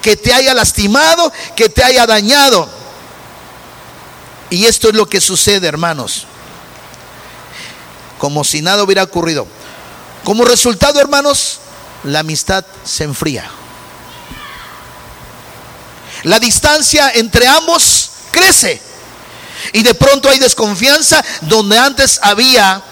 que 0.01 0.15
te 0.15 0.33
haya 0.33 0.53
lastimado, 0.53 1.31
que 1.55 1.69
te 1.69 1.83
haya 1.83 2.05
dañado. 2.05 2.80
Y 4.51 4.65
esto 4.65 4.89
es 4.89 4.95
lo 4.95 5.07
que 5.07 5.21
sucede, 5.21 5.65
hermanos. 5.65 6.27
Como 8.19 8.43
si 8.43 8.61
nada 8.61 8.83
hubiera 8.83 9.01
ocurrido. 9.01 9.47
Como 10.25 10.43
resultado, 10.43 10.99
hermanos, 10.99 11.59
la 12.03 12.19
amistad 12.19 12.65
se 12.83 13.05
enfría. 13.05 13.49
La 16.23 16.37
distancia 16.37 17.11
entre 17.15 17.47
ambos 17.47 18.11
crece. 18.31 18.81
Y 19.71 19.83
de 19.83 19.93
pronto 19.93 20.29
hay 20.29 20.37
desconfianza 20.37 21.23
donde 21.41 21.79
antes 21.79 22.19
había 22.21 22.83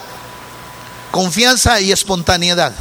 confianza 1.11 1.81
y 1.81 1.91
espontaneidad. 1.91 2.73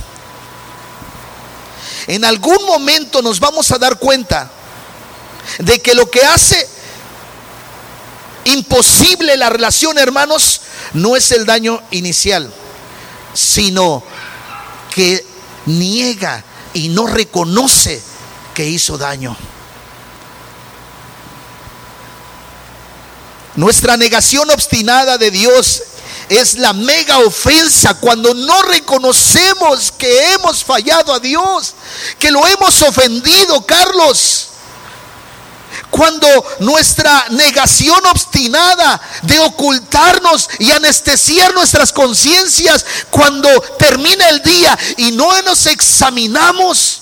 En 2.07 2.25
algún 2.25 2.65
momento 2.65 3.23
nos 3.23 3.41
vamos 3.41 3.73
a 3.73 3.79
dar 3.79 3.99
cuenta 3.99 4.49
de 5.59 5.83
que 5.83 5.95
lo 5.95 6.09
que 6.09 6.23
hace 6.23 6.78
imposible 8.49 9.37
la 9.37 9.51
relación, 9.51 9.99
hermanos, 9.99 10.61
no 10.95 11.17
es 11.17 11.31
el 11.33 11.47
daño 11.47 11.81
inicial, 11.91 12.53
sino 13.35 14.03
que 14.95 15.25
niega 15.67 16.45
y 16.75 16.89
no 16.89 17.07
reconoce 17.07 18.03
que 18.55 18.69
hizo 18.69 18.99
daño. 18.99 19.37
Nuestra 23.57 23.97
negación 23.97 24.51
obstinada 24.51 25.19
de 25.19 25.31
Dios 25.31 25.83
es 26.29 26.59
la 26.59 26.73
mega 26.73 27.19
ofensa 27.19 27.95
cuando 27.95 28.35
no 28.35 28.63
reconocemos 28.63 29.93
que 29.93 30.33
hemos 30.35 30.63
fallado 30.63 31.13
a 31.13 31.19
Dios, 31.19 31.75
que 32.19 32.31
lo 32.31 32.47
hemos 32.47 32.83
ofendido, 32.83 33.65
Carlos. 33.65 34.49
Cuando 35.99 36.29
nuestra 36.61 37.27
negación 37.31 38.07
obstinada 38.07 39.01
de 39.23 39.41
ocultarnos 39.41 40.49
y 40.61 40.71
anestesiar 40.71 41.53
nuestras 41.55 41.93
conciencias, 41.93 42.87
cuando 43.11 43.49
termina 43.81 44.29
el 44.29 44.41
día 44.41 44.79
y 44.97 45.11
no 45.11 45.43
nos 45.43 45.67
examinamos, 45.67 47.01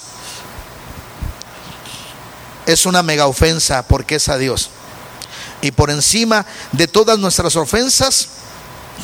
es 2.65 2.87
una 2.87 3.03
mega 3.03 3.27
ofensa 3.27 3.87
porque 3.87 4.15
es 4.15 4.31
a 4.31 4.39
Dios. 4.39 4.71
Y 5.61 5.73
por 5.73 5.91
encima 5.91 6.47
de 6.73 6.89
todas 6.89 7.19
nuestras 7.19 7.55
ofensas, 7.57 8.29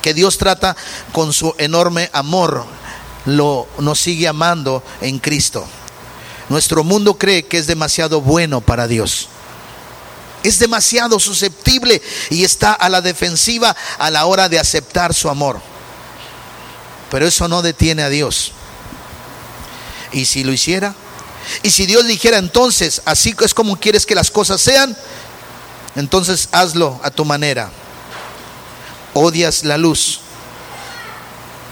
que 0.01 0.14
Dios 0.14 0.38
trata 0.38 0.74
con 1.12 1.34
su 1.34 1.55
enorme 1.59 2.09
amor, 2.14 2.64
lo 3.26 3.68
nos 3.76 4.01
sigue 4.01 4.26
amando 4.26 4.82
en 5.03 5.18
Cristo. 5.18 5.66
Nuestro 6.49 6.82
mundo 6.82 7.18
cree 7.18 7.45
que 7.45 7.59
es 7.59 7.66
demasiado 7.66 8.22
bueno 8.22 8.62
para 8.62 8.88
Dios 8.88 9.28
es 10.43 10.59
demasiado 10.59 11.18
susceptible 11.20 12.03
y 12.30 12.45
está 12.45 12.72
a 12.72 12.88
la 12.88 13.01
defensiva 13.01 13.76
a 13.99 14.11
la 14.11 14.26
hora 14.26 14.49
de 14.49 14.59
aceptar 14.59 15.14
su 15.14 15.28
amor. 15.28 15.61
Pero 17.11 17.26
eso 17.26 17.49
no 17.49 17.62
detiene 17.62 18.03
a 18.03 18.09
Dios. 18.09 18.53
¿Y 20.12 20.24
si 20.24 20.45
lo 20.45 20.53
hiciera? 20.53 20.95
¿Y 21.62 21.70
si 21.70 21.86
Dios 21.86 22.07
dijera 22.07 22.38
entonces, 22.38 23.03
así 23.05 23.34
es 23.40 23.55
como 23.55 23.76
quieres 23.76 24.07
que 24.07 24.14
las 24.14 24.30
cosas 24.30 24.61
sean? 24.61 24.97
Entonces 25.97 26.49
hazlo 26.53 27.01
a 27.03 27.11
tu 27.11 27.24
manera. 27.24 27.70
Odias 29.14 29.64
la 29.64 29.76
luz. 29.76 30.20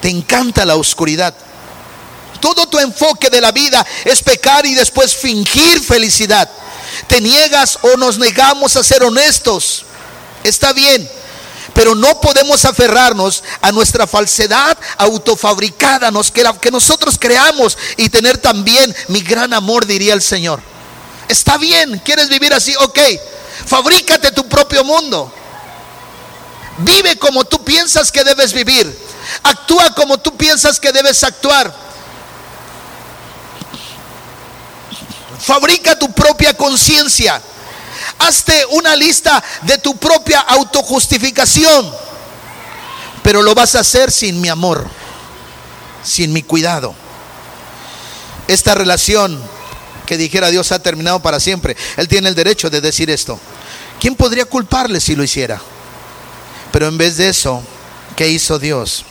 Te 0.02 0.08
encanta 0.08 0.64
la 0.64 0.76
oscuridad. 0.76 1.34
Todo 2.40 2.68
tu 2.68 2.78
enfoque 2.78 3.28
de 3.28 3.40
la 3.40 3.52
vida 3.52 3.86
es 4.04 4.22
pecar 4.22 4.64
y 4.64 4.74
después 4.74 5.14
fingir 5.14 5.80
felicidad 5.80 6.48
te 7.06 7.20
niegas 7.20 7.78
o 7.82 7.96
nos 7.96 8.18
negamos 8.18 8.76
a 8.76 8.84
ser 8.84 9.02
honestos. 9.02 9.84
Está 10.44 10.72
bien, 10.72 11.08
pero 11.74 11.94
no 11.94 12.20
podemos 12.20 12.64
aferrarnos 12.64 13.42
a 13.60 13.72
nuestra 13.72 14.06
falsedad 14.06 14.76
autofabricada, 14.98 16.10
nos, 16.10 16.30
que, 16.30 16.44
que 16.60 16.70
nosotros 16.70 17.16
creamos 17.18 17.76
y 17.96 18.08
tener 18.08 18.38
también 18.38 18.94
mi 19.08 19.20
gran 19.20 19.52
amor, 19.52 19.86
diría 19.86 20.14
el 20.14 20.22
Señor. 20.22 20.60
Está 21.28 21.58
bien, 21.58 22.00
¿quieres 22.04 22.28
vivir 22.28 22.52
así? 22.52 22.74
Ok, 22.76 22.98
fabrícate 23.66 24.32
tu 24.32 24.48
propio 24.48 24.82
mundo. 24.84 25.32
Vive 26.78 27.16
como 27.16 27.44
tú 27.44 27.62
piensas 27.62 28.10
que 28.10 28.24
debes 28.24 28.52
vivir. 28.52 28.98
Actúa 29.42 29.94
como 29.94 30.18
tú 30.18 30.36
piensas 30.36 30.80
que 30.80 30.92
debes 30.92 31.22
actuar. 31.24 31.72
Fabrica 35.40 35.98
tu 35.98 36.12
propia 36.12 36.54
conciencia. 36.54 37.40
Hazte 38.18 38.64
una 38.70 38.94
lista 38.94 39.42
de 39.62 39.78
tu 39.78 39.96
propia 39.96 40.40
autojustificación. 40.40 41.90
Pero 43.22 43.42
lo 43.42 43.54
vas 43.54 43.74
a 43.74 43.80
hacer 43.80 44.10
sin 44.10 44.40
mi 44.40 44.48
amor, 44.48 44.86
sin 46.02 46.32
mi 46.32 46.42
cuidado. 46.42 46.94
Esta 48.48 48.74
relación 48.74 49.40
que 50.06 50.16
dijera 50.16 50.50
Dios 50.50 50.72
ha 50.72 50.78
terminado 50.78 51.20
para 51.20 51.38
siempre. 51.38 51.76
Él 51.96 52.08
tiene 52.08 52.28
el 52.28 52.34
derecho 52.34 52.70
de 52.70 52.80
decir 52.80 53.10
esto. 53.10 53.38
¿Quién 54.00 54.16
podría 54.16 54.44
culparle 54.44 55.00
si 55.00 55.14
lo 55.14 55.22
hiciera? 55.22 55.60
Pero 56.72 56.88
en 56.88 56.98
vez 56.98 57.16
de 57.16 57.28
eso, 57.28 57.62
¿qué 58.16 58.28
hizo 58.28 58.58
Dios? 58.58 59.04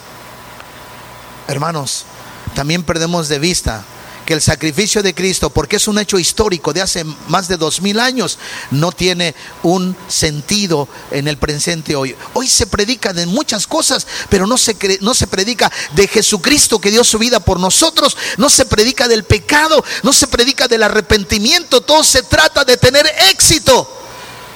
Hermanos, 1.48 2.06
también 2.54 2.84
perdemos 2.84 3.30
de 3.30 3.40
vista 3.40 3.84
que 4.30 4.36
el 4.36 4.42
sacrificio 4.44 5.02
de 5.02 5.16
Cristo, 5.16 5.50
porque 5.50 5.78
es 5.78 5.88
un 5.88 5.98
hecho 5.98 6.20
histórico 6.20 6.72
de 6.72 6.84
hace 6.84 7.04
más 7.30 7.48
de 7.48 7.58
dos 7.58 7.82
mil 7.82 8.00
años, 8.00 8.38
no 8.70 8.92
tiene 8.92 9.34
un 9.64 9.98
sentido 10.08 10.88
en 11.10 11.28
el 11.28 11.40
presente 11.40 11.96
hoy. 11.96 12.16
Hoy 12.36 12.48
se 12.48 12.68
predica 12.68 13.12
de 13.12 13.26
muchas 13.26 13.66
cosas, 13.66 14.06
pero 14.30 14.46
no 14.46 14.60
se, 14.60 14.78
no 15.02 15.16
se 15.16 15.26
predica 15.26 15.72
de 15.94 16.08
Jesucristo 16.08 16.80
que 16.80 16.92
dio 16.92 17.04
su 17.04 17.18
vida 17.18 17.40
por 17.40 17.60
nosotros, 17.60 18.16
no 18.38 18.52
se 18.52 18.68
predica 18.68 19.08
del 19.08 19.24
pecado, 19.24 19.84
no 20.04 20.14
se 20.14 20.28
predica 20.28 20.68
del 20.68 20.84
arrepentimiento, 20.84 21.82
todo 21.82 22.04
se 22.04 22.22
trata 22.22 22.64
de 22.64 22.78
tener 22.78 23.12
éxito. 23.32 23.92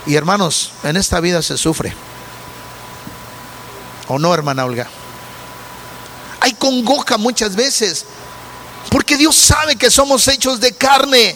Y 0.05 0.13
hermanos, 0.13 0.69
en 0.83 0.97
esta 0.97 1.19
vida 1.19 1.41
se 1.41 1.57
sufre. 1.57 1.95
¿O 4.07 4.19
no, 4.19 4.35
hermana 4.35 4.65
Olga? 4.65 4.87
Hay 6.41 6.53
congoja 6.53 7.17
muchas 7.17 7.55
veces. 7.55 8.05
Porque 8.89 9.17
Dios 9.17 9.35
sabe 9.35 9.75
que 9.75 9.89
somos 9.89 10.27
hechos 10.27 10.59
de 10.59 10.71
carne. 10.73 11.35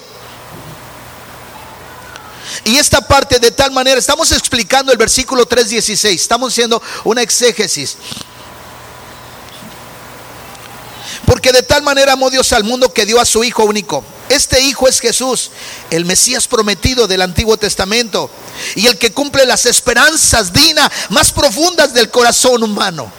Y 2.64 2.78
esta 2.78 3.02
parte 3.02 3.39
de 3.39 3.52
tal 3.52 3.72
manera, 3.72 4.00
estamos 4.00 4.32
explicando 4.32 4.91
el 4.91 4.98
versículo 4.98 5.48
3.16, 5.48 6.16
estamos 6.16 6.54
haciendo 6.54 6.82
una 7.04 7.22
exégesis. 7.22 7.98
Porque 11.26 11.52
de 11.52 11.62
tal 11.62 11.84
manera 11.84 12.14
amó 12.14 12.30
Dios 12.30 12.54
al 12.54 12.64
mundo 12.64 12.93
que 12.93 13.06
dio 13.06 13.20
a 13.20 13.26
su 13.26 13.43
Hijo 13.43 13.66
único. 13.66 14.04
Este 14.30 14.62
Hijo 14.62 14.88
es 14.88 15.00
Jesús, 15.00 15.52
el 15.89 16.06
Mesías 16.06 16.48
prometido 16.48 17.08
del 17.08 17.22
Antiguo 17.22 17.58
Testamento 17.58 18.30
y 18.76 18.88
el 18.88 18.98
que 18.98 19.12
cumple 19.12 19.45
las 19.45 19.66
esperanzas 19.66 20.52
dinas 20.52 20.89
más 21.10 21.32
profundas 21.32 21.93
del 21.93 22.10
corazón 22.10 22.64
humano. 22.64 23.12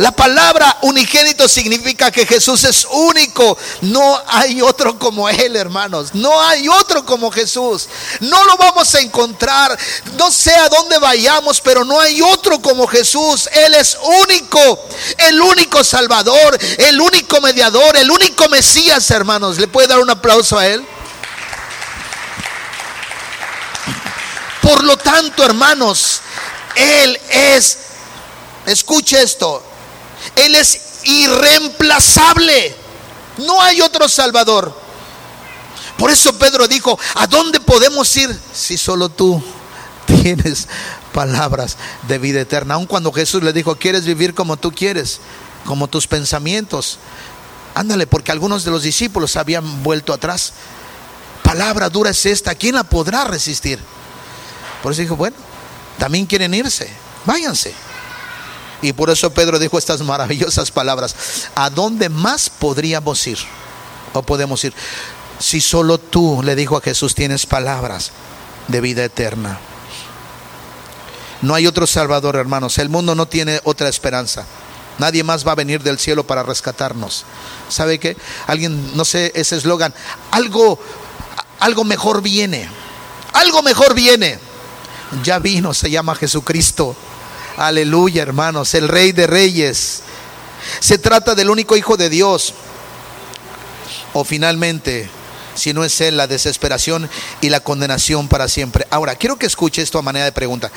La 0.00 0.12
palabra 0.12 0.78
unigénito 0.80 1.46
significa 1.46 2.10
que 2.10 2.24
Jesús 2.24 2.64
es 2.64 2.86
único. 2.90 3.58
No 3.82 4.18
hay 4.28 4.62
otro 4.62 4.98
como 4.98 5.28
Él, 5.28 5.56
hermanos. 5.56 6.14
No 6.14 6.40
hay 6.40 6.66
otro 6.68 7.04
como 7.04 7.30
Jesús. 7.30 7.86
No 8.20 8.42
lo 8.44 8.56
vamos 8.56 8.94
a 8.94 9.00
encontrar. 9.00 9.78
No 10.16 10.30
sé 10.30 10.54
a 10.54 10.70
dónde 10.70 10.96
vayamos, 10.96 11.60
pero 11.60 11.84
no 11.84 12.00
hay 12.00 12.22
otro 12.22 12.62
como 12.62 12.86
Jesús. 12.86 13.50
Él 13.52 13.74
es 13.74 13.98
único. 14.22 14.88
El 15.18 15.38
único 15.38 15.84
Salvador. 15.84 16.58
El 16.78 16.98
único 16.98 17.38
mediador. 17.42 17.94
El 17.98 18.10
único 18.10 18.48
Mesías, 18.48 19.10
hermanos. 19.10 19.58
¿Le 19.58 19.68
puede 19.68 19.88
dar 19.88 19.98
un 19.98 20.08
aplauso 20.08 20.56
a 20.56 20.66
Él? 20.66 20.82
Por 24.62 24.82
lo 24.82 24.96
tanto, 24.96 25.44
hermanos, 25.44 26.22
Él 26.74 27.20
es 27.28 27.76
Escuche 28.66 29.22
esto. 29.22 29.69
Él 30.36 30.54
es 30.54 31.00
irreemplazable. 31.04 32.74
No 33.38 33.60
hay 33.62 33.80
otro 33.80 34.08
Salvador. 34.08 34.74
Por 35.96 36.10
eso 36.10 36.38
Pedro 36.38 36.66
dijo, 36.66 36.98
¿a 37.14 37.26
dónde 37.26 37.60
podemos 37.60 38.16
ir 38.16 38.34
si 38.54 38.78
solo 38.78 39.08
tú 39.08 39.42
tienes 40.06 40.66
palabras 41.12 41.76
de 42.08 42.18
vida 42.18 42.40
eterna? 42.40 42.74
Aun 42.74 42.86
cuando 42.86 43.12
Jesús 43.12 43.42
le 43.42 43.52
dijo, 43.52 43.76
¿quieres 43.76 44.04
vivir 44.04 44.34
como 44.34 44.56
tú 44.56 44.72
quieres? 44.72 45.20
Como 45.66 45.88
tus 45.88 46.06
pensamientos. 46.06 46.98
Ándale, 47.74 48.06
porque 48.06 48.32
algunos 48.32 48.64
de 48.64 48.70
los 48.70 48.82
discípulos 48.82 49.36
habían 49.36 49.82
vuelto 49.82 50.12
atrás. 50.12 50.54
Palabra 51.42 51.90
dura 51.90 52.10
es 52.10 52.26
esta, 52.26 52.54
¿quién 52.54 52.76
la 52.76 52.84
podrá 52.84 53.24
resistir? 53.24 53.78
Por 54.82 54.92
eso 54.92 55.02
dijo, 55.02 55.16
bueno, 55.16 55.36
también 55.98 56.26
quieren 56.26 56.54
irse, 56.54 56.90
váyanse. 57.26 57.74
Y 58.82 58.92
por 58.92 59.10
eso 59.10 59.32
Pedro 59.32 59.58
dijo 59.58 59.78
estas 59.78 60.00
maravillosas 60.00 60.70
palabras. 60.70 61.14
¿A 61.54 61.70
dónde 61.70 62.08
más 62.08 62.48
podríamos 62.48 63.26
ir? 63.26 63.38
¿O 64.12 64.22
podemos 64.22 64.64
ir? 64.64 64.74
Si 65.38 65.60
solo 65.60 65.98
tú, 65.98 66.42
le 66.42 66.54
dijo 66.54 66.76
a 66.76 66.80
Jesús, 66.80 67.14
tienes 67.14 67.46
palabras 67.46 68.12
de 68.68 68.80
vida 68.80 69.04
eterna. 69.04 69.58
No 71.42 71.54
hay 71.54 71.66
otro 71.66 71.86
Salvador, 71.86 72.36
hermanos. 72.36 72.78
El 72.78 72.88
mundo 72.88 73.14
no 73.14 73.26
tiene 73.26 73.60
otra 73.64 73.88
esperanza. 73.88 74.44
Nadie 74.98 75.24
más 75.24 75.46
va 75.46 75.52
a 75.52 75.54
venir 75.54 75.82
del 75.82 75.98
cielo 75.98 76.26
para 76.26 76.42
rescatarnos. 76.42 77.24
¿Sabe 77.70 77.98
qué? 77.98 78.16
Alguien, 78.46 78.94
no 78.96 79.06
sé, 79.06 79.32
ese 79.34 79.56
eslogan, 79.56 79.94
algo, 80.30 80.78
algo 81.58 81.84
mejor 81.84 82.20
viene. 82.20 82.68
Algo 83.32 83.62
mejor 83.62 83.94
viene. 83.94 84.38
Ya 85.22 85.38
vino, 85.38 85.72
se 85.72 85.90
llama 85.90 86.14
Jesucristo. 86.14 86.94
Aleluya, 87.56 88.22
hermanos, 88.22 88.74
el 88.74 88.88
Rey 88.88 89.12
de 89.12 89.26
Reyes. 89.26 90.02
Se 90.80 90.98
trata 90.98 91.34
del 91.34 91.50
único 91.50 91.76
Hijo 91.76 91.96
de 91.96 92.08
Dios. 92.08 92.54
O 94.12 94.24
finalmente, 94.24 95.08
si 95.54 95.72
no 95.72 95.84
es 95.84 96.00
Él, 96.00 96.16
la 96.16 96.26
desesperación 96.26 97.08
y 97.40 97.48
la 97.48 97.60
condenación 97.60 98.28
para 98.28 98.48
siempre. 98.48 98.86
Ahora, 98.90 99.14
quiero 99.14 99.36
que 99.36 99.46
escuche 99.46 99.82
esto 99.82 99.98
a 99.98 100.02
manera 100.02 100.24
de 100.24 100.32
pregunta. 100.32 100.70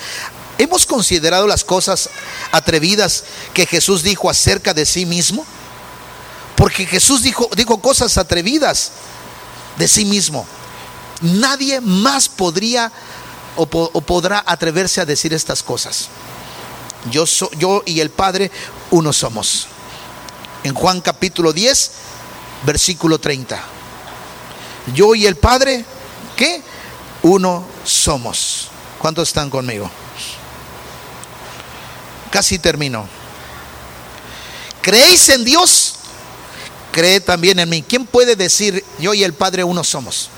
¿Hemos 0.57 0.85
considerado 0.85 1.47
las 1.47 1.63
cosas 1.63 2.09
atrevidas 2.51 3.23
que 3.53 3.65
Jesús 3.65 4.03
dijo 4.03 4.29
acerca 4.29 4.73
de 4.73 4.85
sí 4.85 5.05
mismo? 5.05 5.45
Porque 6.55 6.85
Jesús 6.85 7.23
dijo, 7.23 7.49
dijo 7.55 7.79
cosas 7.81 8.17
atrevidas 8.17 8.91
de 9.77 9.87
sí 9.87 10.05
mismo. 10.05 10.45
Nadie 11.21 11.81
más 11.81 12.29
podría 12.29 12.91
o, 13.55 13.65
podrá 13.67 14.43
atreverse 14.45 15.01
a 15.01 15.05
decir 15.05 15.33
estas 15.33 15.63
cosas. 15.63 16.09
Yo, 17.11 17.25
yo 17.57 17.83
y 17.85 17.99
el 17.99 18.09
Padre 18.09 18.51
uno 18.91 19.11
somos. 19.11 19.67
En 20.63 20.73
Juan 20.73 21.01
capítulo 21.01 21.51
10, 21.51 21.91
versículo 22.65 23.19
30. 23.19 23.61
Yo 24.93 25.15
y 25.15 25.25
el 25.25 25.35
Padre, 25.35 25.85
¿qué? 26.35 26.61
Uno 27.23 27.65
somos. 27.85 28.69
¿Cuántos 28.99 29.27
están 29.29 29.49
conmigo? 29.49 29.89
Casi 32.31 32.59
termino. 32.59 33.07
¿Creéis 34.81 35.29
en 35.29 35.43
Dios? 35.45 35.95
Cree 36.91 37.19
también 37.19 37.59
en 37.59 37.69
mí. 37.69 37.81
¿Quién 37.81 38.05
puede 38.05 38.35
decir 38.35 38.83
yo 38.99 39.13
y 39.13 39.23
el 39.23 39.33
Padre 39.33 39.63
uno 39.63 39.83
somos? 39.83 40.29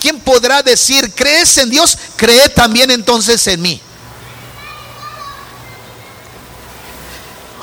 ¿Quién 0.00 0.20
podrá 0.20 0.62
decir, 0.62 1.12
crees 1.14 1.58
en 1.58 1.70
Dios? 1.70 1.96
Cree 2.16 2.48
también 2.48 2.90
entonces 2.90 3.46
en 3.46 3.62
mí. 3.62 3.80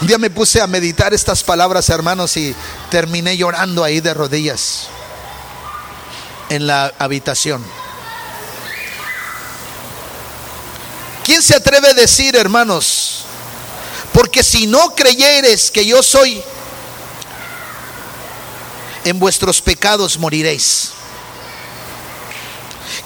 Un 0.03 0.07
día 0.07 0.17
me 0.17 0.29
puse 0.29 0.59
a 0.59 0.67
meditar 0.67 1.13
estas 1.13 1.43
palabras, 1.43 1.87
hermanos, 1.87 2.35
y 2.35 2.53
terminé 2.91 3.37
llorando 3.37 3.85
ahí 3.85 4.01
de 4.01 4.13
rodillas 4.13 4.87
en 6.49 6.67
la 6.67 6.93
habitación. 6.99 7.63
¿Quién 11.23 11.41
se 11.41 11.55
atreve 11.55 11.87
a 11.87 11.93
decir, 11.93 12.35
hermanos? 12.35 13.23
Porque 14.11 14.43
si 14.43 14.67
no 14.67 14.93
creyeres 14.93 15.71
que 15.71 15.85
yo 15.85 16.03
soy, 16.03 16.43
en 19.05 19.19
vuestros 19.19 19.61
pecados 19.61 20.17
moriréis. 20.17 20.89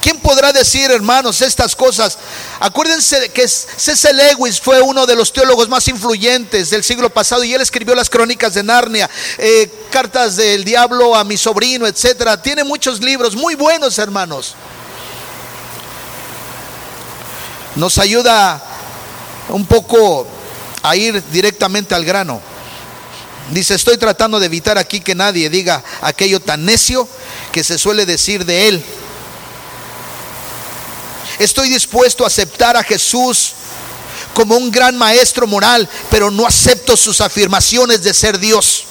¿Quién 0.01 0.19
podrá 0.19 0.53
decir, 0.53 0.91
hermanos, 0.91 1.41
estas 1.41 1.75
cosas? 1.75 2.17
Acuérdense 2.59 3.29
que 3.29 3.47
C.C. 3.47 4.13
Lewis 4.13 4.61
fue 4.61 4.79
uno 4.79 5.05
de 5.05 5.15
los 5.15 5.33
teólogos 5.33 5.67
más 5.67 5.87
influyentes 5.87 6.69
del 6.69 6.83
siglo 6.83 7.09
pasado 7.09 7.43
y 7.43 7.53
él 7.53 7.61
escribió 7.61 7.95
las 7.95 8.09
crónicas 8.09 8.53
de 8.53 8.63
Narnia, 8.63 9.09
eh, 9.37 9.71
cartas 9.89 10.35
del 10.35 10.63
diablo 10.63 11.15
a 11.15 11.23
mi 11.23 11.35
sobrino, 11.35 11.87
etcétera. 11.87 12.41
Tiene 12.41 12.63
muchos 12.63 13.01
libros 13.01 13.35
muy 13.35 13.55
buenos, 13.55 13.97
hermanos. 13.97 14.55
Nos 17.75 17.97
ayuda 17.97 18.63
un 19.49 19.65
poco 19.65 20.27
a 20.83 20.95
ir 20.95 21.23
directamente 21.31 21.95
al 21.95 22.05
grano. 22.05 22.39
Dice, 23.51 23.75
estoy 23.75 23.97
tratando 23.97 24.39
de 24.39 24.45
evitar 24.45 24.77
aquí 24.77 24.99
que 24.99 25.15
nadie 25.15 25.49
diga 25.49 25.83
aquello 26.01 26.39
tan 26.39 26.65
necio 26.65 27.07
que 27.51 27.63
se 27.63 27.77
suele 27.77 28.05
decir 28.05 28.45
de 28.45 28.67
él 28.67 28.83
Estoy 31.39 31.69
dispuesto 31.69 32.23
a 32.23 32.27
aceptar 32.27 32.75
a 32.75 32.83
Jesús 32.83 33.53
como 34.33 34.55
un 34.55 34.71
gran 34.71 34.97
maestro 34.97 35.47
moral, 35.47 35.87
pero 36.09 36.31
no 36.31 36.45
acepto 36.45 36.95
sus 36.97 37.21
afirmaciones 37.21 38.03
de 38.03 38.13
ser 38.13 38.39
Dios. 38.39 38.83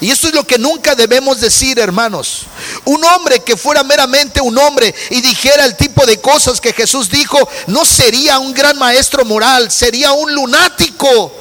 Y 0.00 0.10
esto 0.10 0.28
es 0.28 0.34
lo 0.34 0.44
que 0.44 0.58
nunca 0.58 0.96
debemos 0.96 1.40
decir, 1.40 1.78
hermanos. 1.78 2.42
Un 2.84 3.04
hombre 3.04 3.40
que 3.40 3.56
fuera 3.56 3.84
meramente 3.84 4.40
un 4.40 4.58
hombre 4.58 4.92
y 5.10 5.20
dijera 5.20 5.64
el 5.64 5.76
tipo 5.76 6.04
de 6.06 6.20
cosas 6.20 6.60
que 6.60 6.72
Jesús 6.72 7.08
dijo, 7.08 7.38
no 7.68 7.84
sería 7.84 8.40
un 8.40 8.52
gran 8.52 8.76
maestro 8.78 9.24
moral, 9.24 9.70
sería 9.70 10.12
un 10.12 10.34
lunático. 10.34 11.32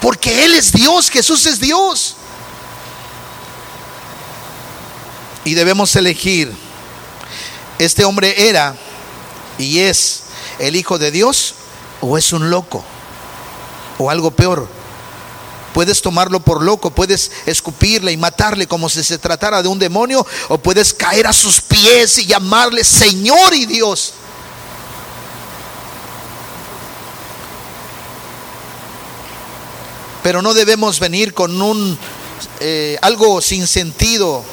Porque 0.00 0.44
Él 0.44 0.54
es 0.54 0.72
Dios, 0.72 1.10
Jesús 1.10 1.46
es 1.46 1.60
Dios. 1.60 2.16
Y 5.44 5.54
debemos 5.54 5.94
elegir 5.94 6.52
este 7.80 8.04
hombre 8.04 8.48
era 8.48 8.76
y 9.56 9.78
es 9.78 10.24
el 10.58 10.76
Hijo 10.76 10.98
de 10.98 11.10
Dios 11.10 11.54
o 12.02 12.18
es 12.18 12.30
un 12.34 12.50
loco 12.50 12.84
o 13.96 14.10
algo 14.10 14.30
peor. 14.30 14.68
Puedes 15.72 16.02
tomarlo 16.02 16.40
por 16.40 16.62
loco, 16.62 16.90
puedes 16.90 17.30
escupirle 17.46 18.12
y 18.12 18.18
matarle 18.18 18.66
como 18.66 18.90
si 18.90 19.02
se 19.02 19.16
tratara 19.16 19.62
de 19.62 19.68
un 19.68 19.78
demonio 19.78 20.26
o 20.48 20.58
puedes 20.58 20.92
caer 20.92 21.26
a 21.26 21.32
sus 21.32 21.62
pies 21.62 22.18
y 22.18 22.26
llamarle 22.26 22.84
Señor 22.84 23.54
y 23.54 23.64
Dios. 23.64 24.12
Pero 30.22 30.42
no 30.42 30.52
debemos 30.52 31.00
venir 31.00 31.32
con 31.32 31.62
un 31.62 31.98
eh, 32.60 32.98
algo 33.00 33.40
sin 33.40 33.66
sentido 33.66 34.44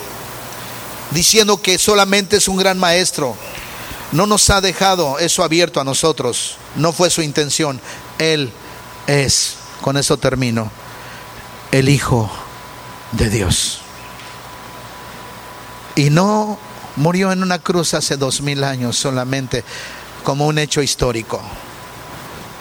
diciendo 1.11 1.61
que 1.61 1.77
solamente 1.77 2.37
es 2.37 2.47
un 2.47 2.57
gran 2.57 2.77
maestro. 2.77 3.35
No 4.11 4.25
nos 4.25 4.49
ha 4.49 4.61
dejado 4.61 5.19
eso 5.19 5.43
abierto 5.43 5.79
a 5.79 5.83
nosotros. 5.83 6.57
No 6.75 6.93
fue 6.93 7.09
su 7.09 7.21
intención. 7.21 7.81
Él 8.19 8.51
es, 9.07 9.55
con 9.81 9.97
eso 9.97 10.17
termino, 10.17 10.71
el 11.71 11.89
Hijo 11.89 12.29
de 13.11 13.29
Dios. 13.29 13.79
Y 15.95 16.09
no 16.09 16.57
murió 16.95 17.31
en 17.31 17.43
una 17.43 17.59
cruz 17.59 17.93
hace 17.93 18.17
dos 18.17 18.41
mil 18.41 18.63
años 18.63 18.97
solamente 18.97 19.63
como 20.23 20.47
un 20.47 20.57
hecho 20.57 20.81
histórico. 20.81 21.41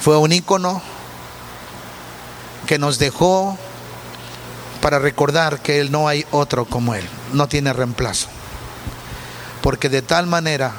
Fue 0.00 0.16
un 0.16 0.32
ícono 0.32 0.82
que 2.66 2.78
nos 2.78 2.98
dejó 2.98 3.58
para 4.80 4.98
recordar 4.98 5.60
que 5.60 5.80
Él 5.80 5.90
no 5.90 6.08
hay 6.08 6.26
otro 6.30 6.64
como 6.64 6.94
Él, 6.94 7.08
no 7.32 7.48
tiene 7.48 7.72
reemplazo 7.72 8.28
porque 9.66 9.88
de 9.88 10.00
tal 10.00 10.28
manera, 10.28 10.70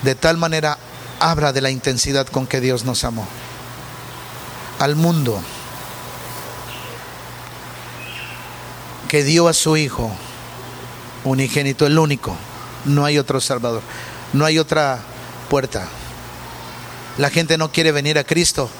de 0.00 0.14
tal 0.14 0.38
manera 0.38 0.78
habla 1.20 1.52
de 1.52 1.60
la 1.60 1.68
intensidad 1.68 2.26
con 2.26 2.46
que 2.46 2.62
Dios 2.62 2.86
nos 2.86 3.04
amó. 3.04 3.28
Al 4.78 4.96
mundo 4.96 5.38
que 9.06 9.22
dio 9.22 9.48
a 9.48 9.52
su 9.52 9.76
Hijo 9.76 10.10
unigénito, 11.24 11.84
el 11.84 11.98
único, 11.98 12.34
no 12.86 13.04
hay 13.04 13.18
otro 13.18 13.38
Salvador, 13.38 13.82
no 14.32 14.46
hay 14.46 14.58
otra 14.58 15.00
puerta. 15.50 15.86
La 17.18 17.28
gente 17.28 17.58
no 17.58 17.70
quiere 17.70 17.92
venir 17.92 18.18
a 18.18 18.24
Cristo, 18.24 18.70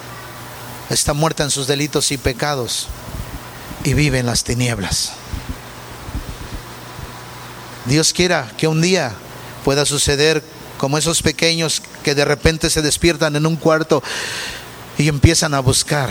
está 0.89 1.13
muerta 1.13 1.45
en 1.45 1.51
sus 1.51 1.67
delitos 1.67 2.11
y 2.11 2.17
pecados 2.17 2.87
y 3.85 3.93
vive 3.93 4.19
en 4.19 4.25
las 4.25 4.45
tinieblas. 4.45 5.18
Dios 7.89 8.13
quiera 8.13 8.51
que 8.57 8.69
un 8.69 8.81
día 8.81 9.13
pueda 9.65 9.85
suceder 9.85 10.43
como 10.79 10.99
esos 10.99 11.23
pequeños 11.23 11.83
que 12.03 12.15
de 12.15 12.25
repente 12.25 12.71
se 12.71 12.83
despiertan 12.83 13.35
en 13.37 13.47
un 13.47 13.57
cuarto 13.57 14.03
y 14.97 15.09
empiezan 15.09 15.55
a 15.55 15.61
buscar. 15.61 16.11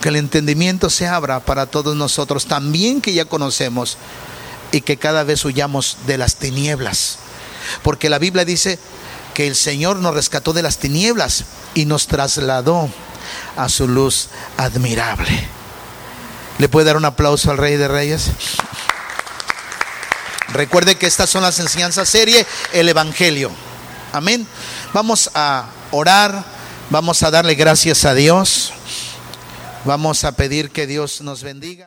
Que 0.00 0.08
el 0.08 0.16
entendimiento 0.16 0.90
se 0.90 1.06
abra 1.06 1.40
para 1.40 1.66
todos 1.66 1.96
nosotros, 1.96 2.46
también 2.46 3.00
que 3.00 3.14
ya 3.14 3.24
conocemos, 3.24 3.96
y 4.72 4.80
que 4.80 4.96
cada 4.96 5.22
vez 5.22 5.44
huyamos 5.44 5.98
de 6.06 6.18
las 6.18 6.36
tinieblas. 6.36 7.18
Porque 7.82 8.10
la 8.10 8.18
Biblia 8.18 8.44
dice 8.44 8.78
que 9.32 9.46
el 9.46 9.54
Señor 9.54 9.96
nos 9.96 10.14
rescató 10.14 10.52
de 10.52 10.62
las 10.62 10.78
tinieblas 10.78 11.44
y 11.74 11.86
nos 11.86 12.06
trasladó 12.06 12.90
a 13.56 13.68
su 13.68 13.88
luz 13.88 14.28
admirable. 14.56 15.46
¿Le 16.58 16.68
puede 16.68 16.86
dar 16.86 16.96
un 16.96 17.04
aplauso 17.04 17.50
al 17.50 17.58
Rey 17.58 17.76
de 17.76 17.88
Reyes? 17.88 18.30
Recuerde 20.54 20.94
que 20.94 21.06
estas 21.06 21.28
son 21.28 21.42
las 21.42 21.58
enseñanzas 21.58 22.08
serie, 22.08 22.46
el 22.72 22.88
Evangelio. 22.88 23.50
Amén. 24.12 24.46
Vamos 24.92 25.28
a 25.34 25.66
orar, 25.90 26.44
vamos 26.90 27.24
a 27.24 27.32
darle 27.32 27.56
gracias 27.56 28.04
a 28.04 28.14
Dios, 28.14 28.72
vamos 29.84 30.22
a 30.22 30.30
pedir 30.30 30.70
que 30.70 30.86
Dios 30.86 31.22
nos 31.22 31.42
bendiga. 31.42 31.82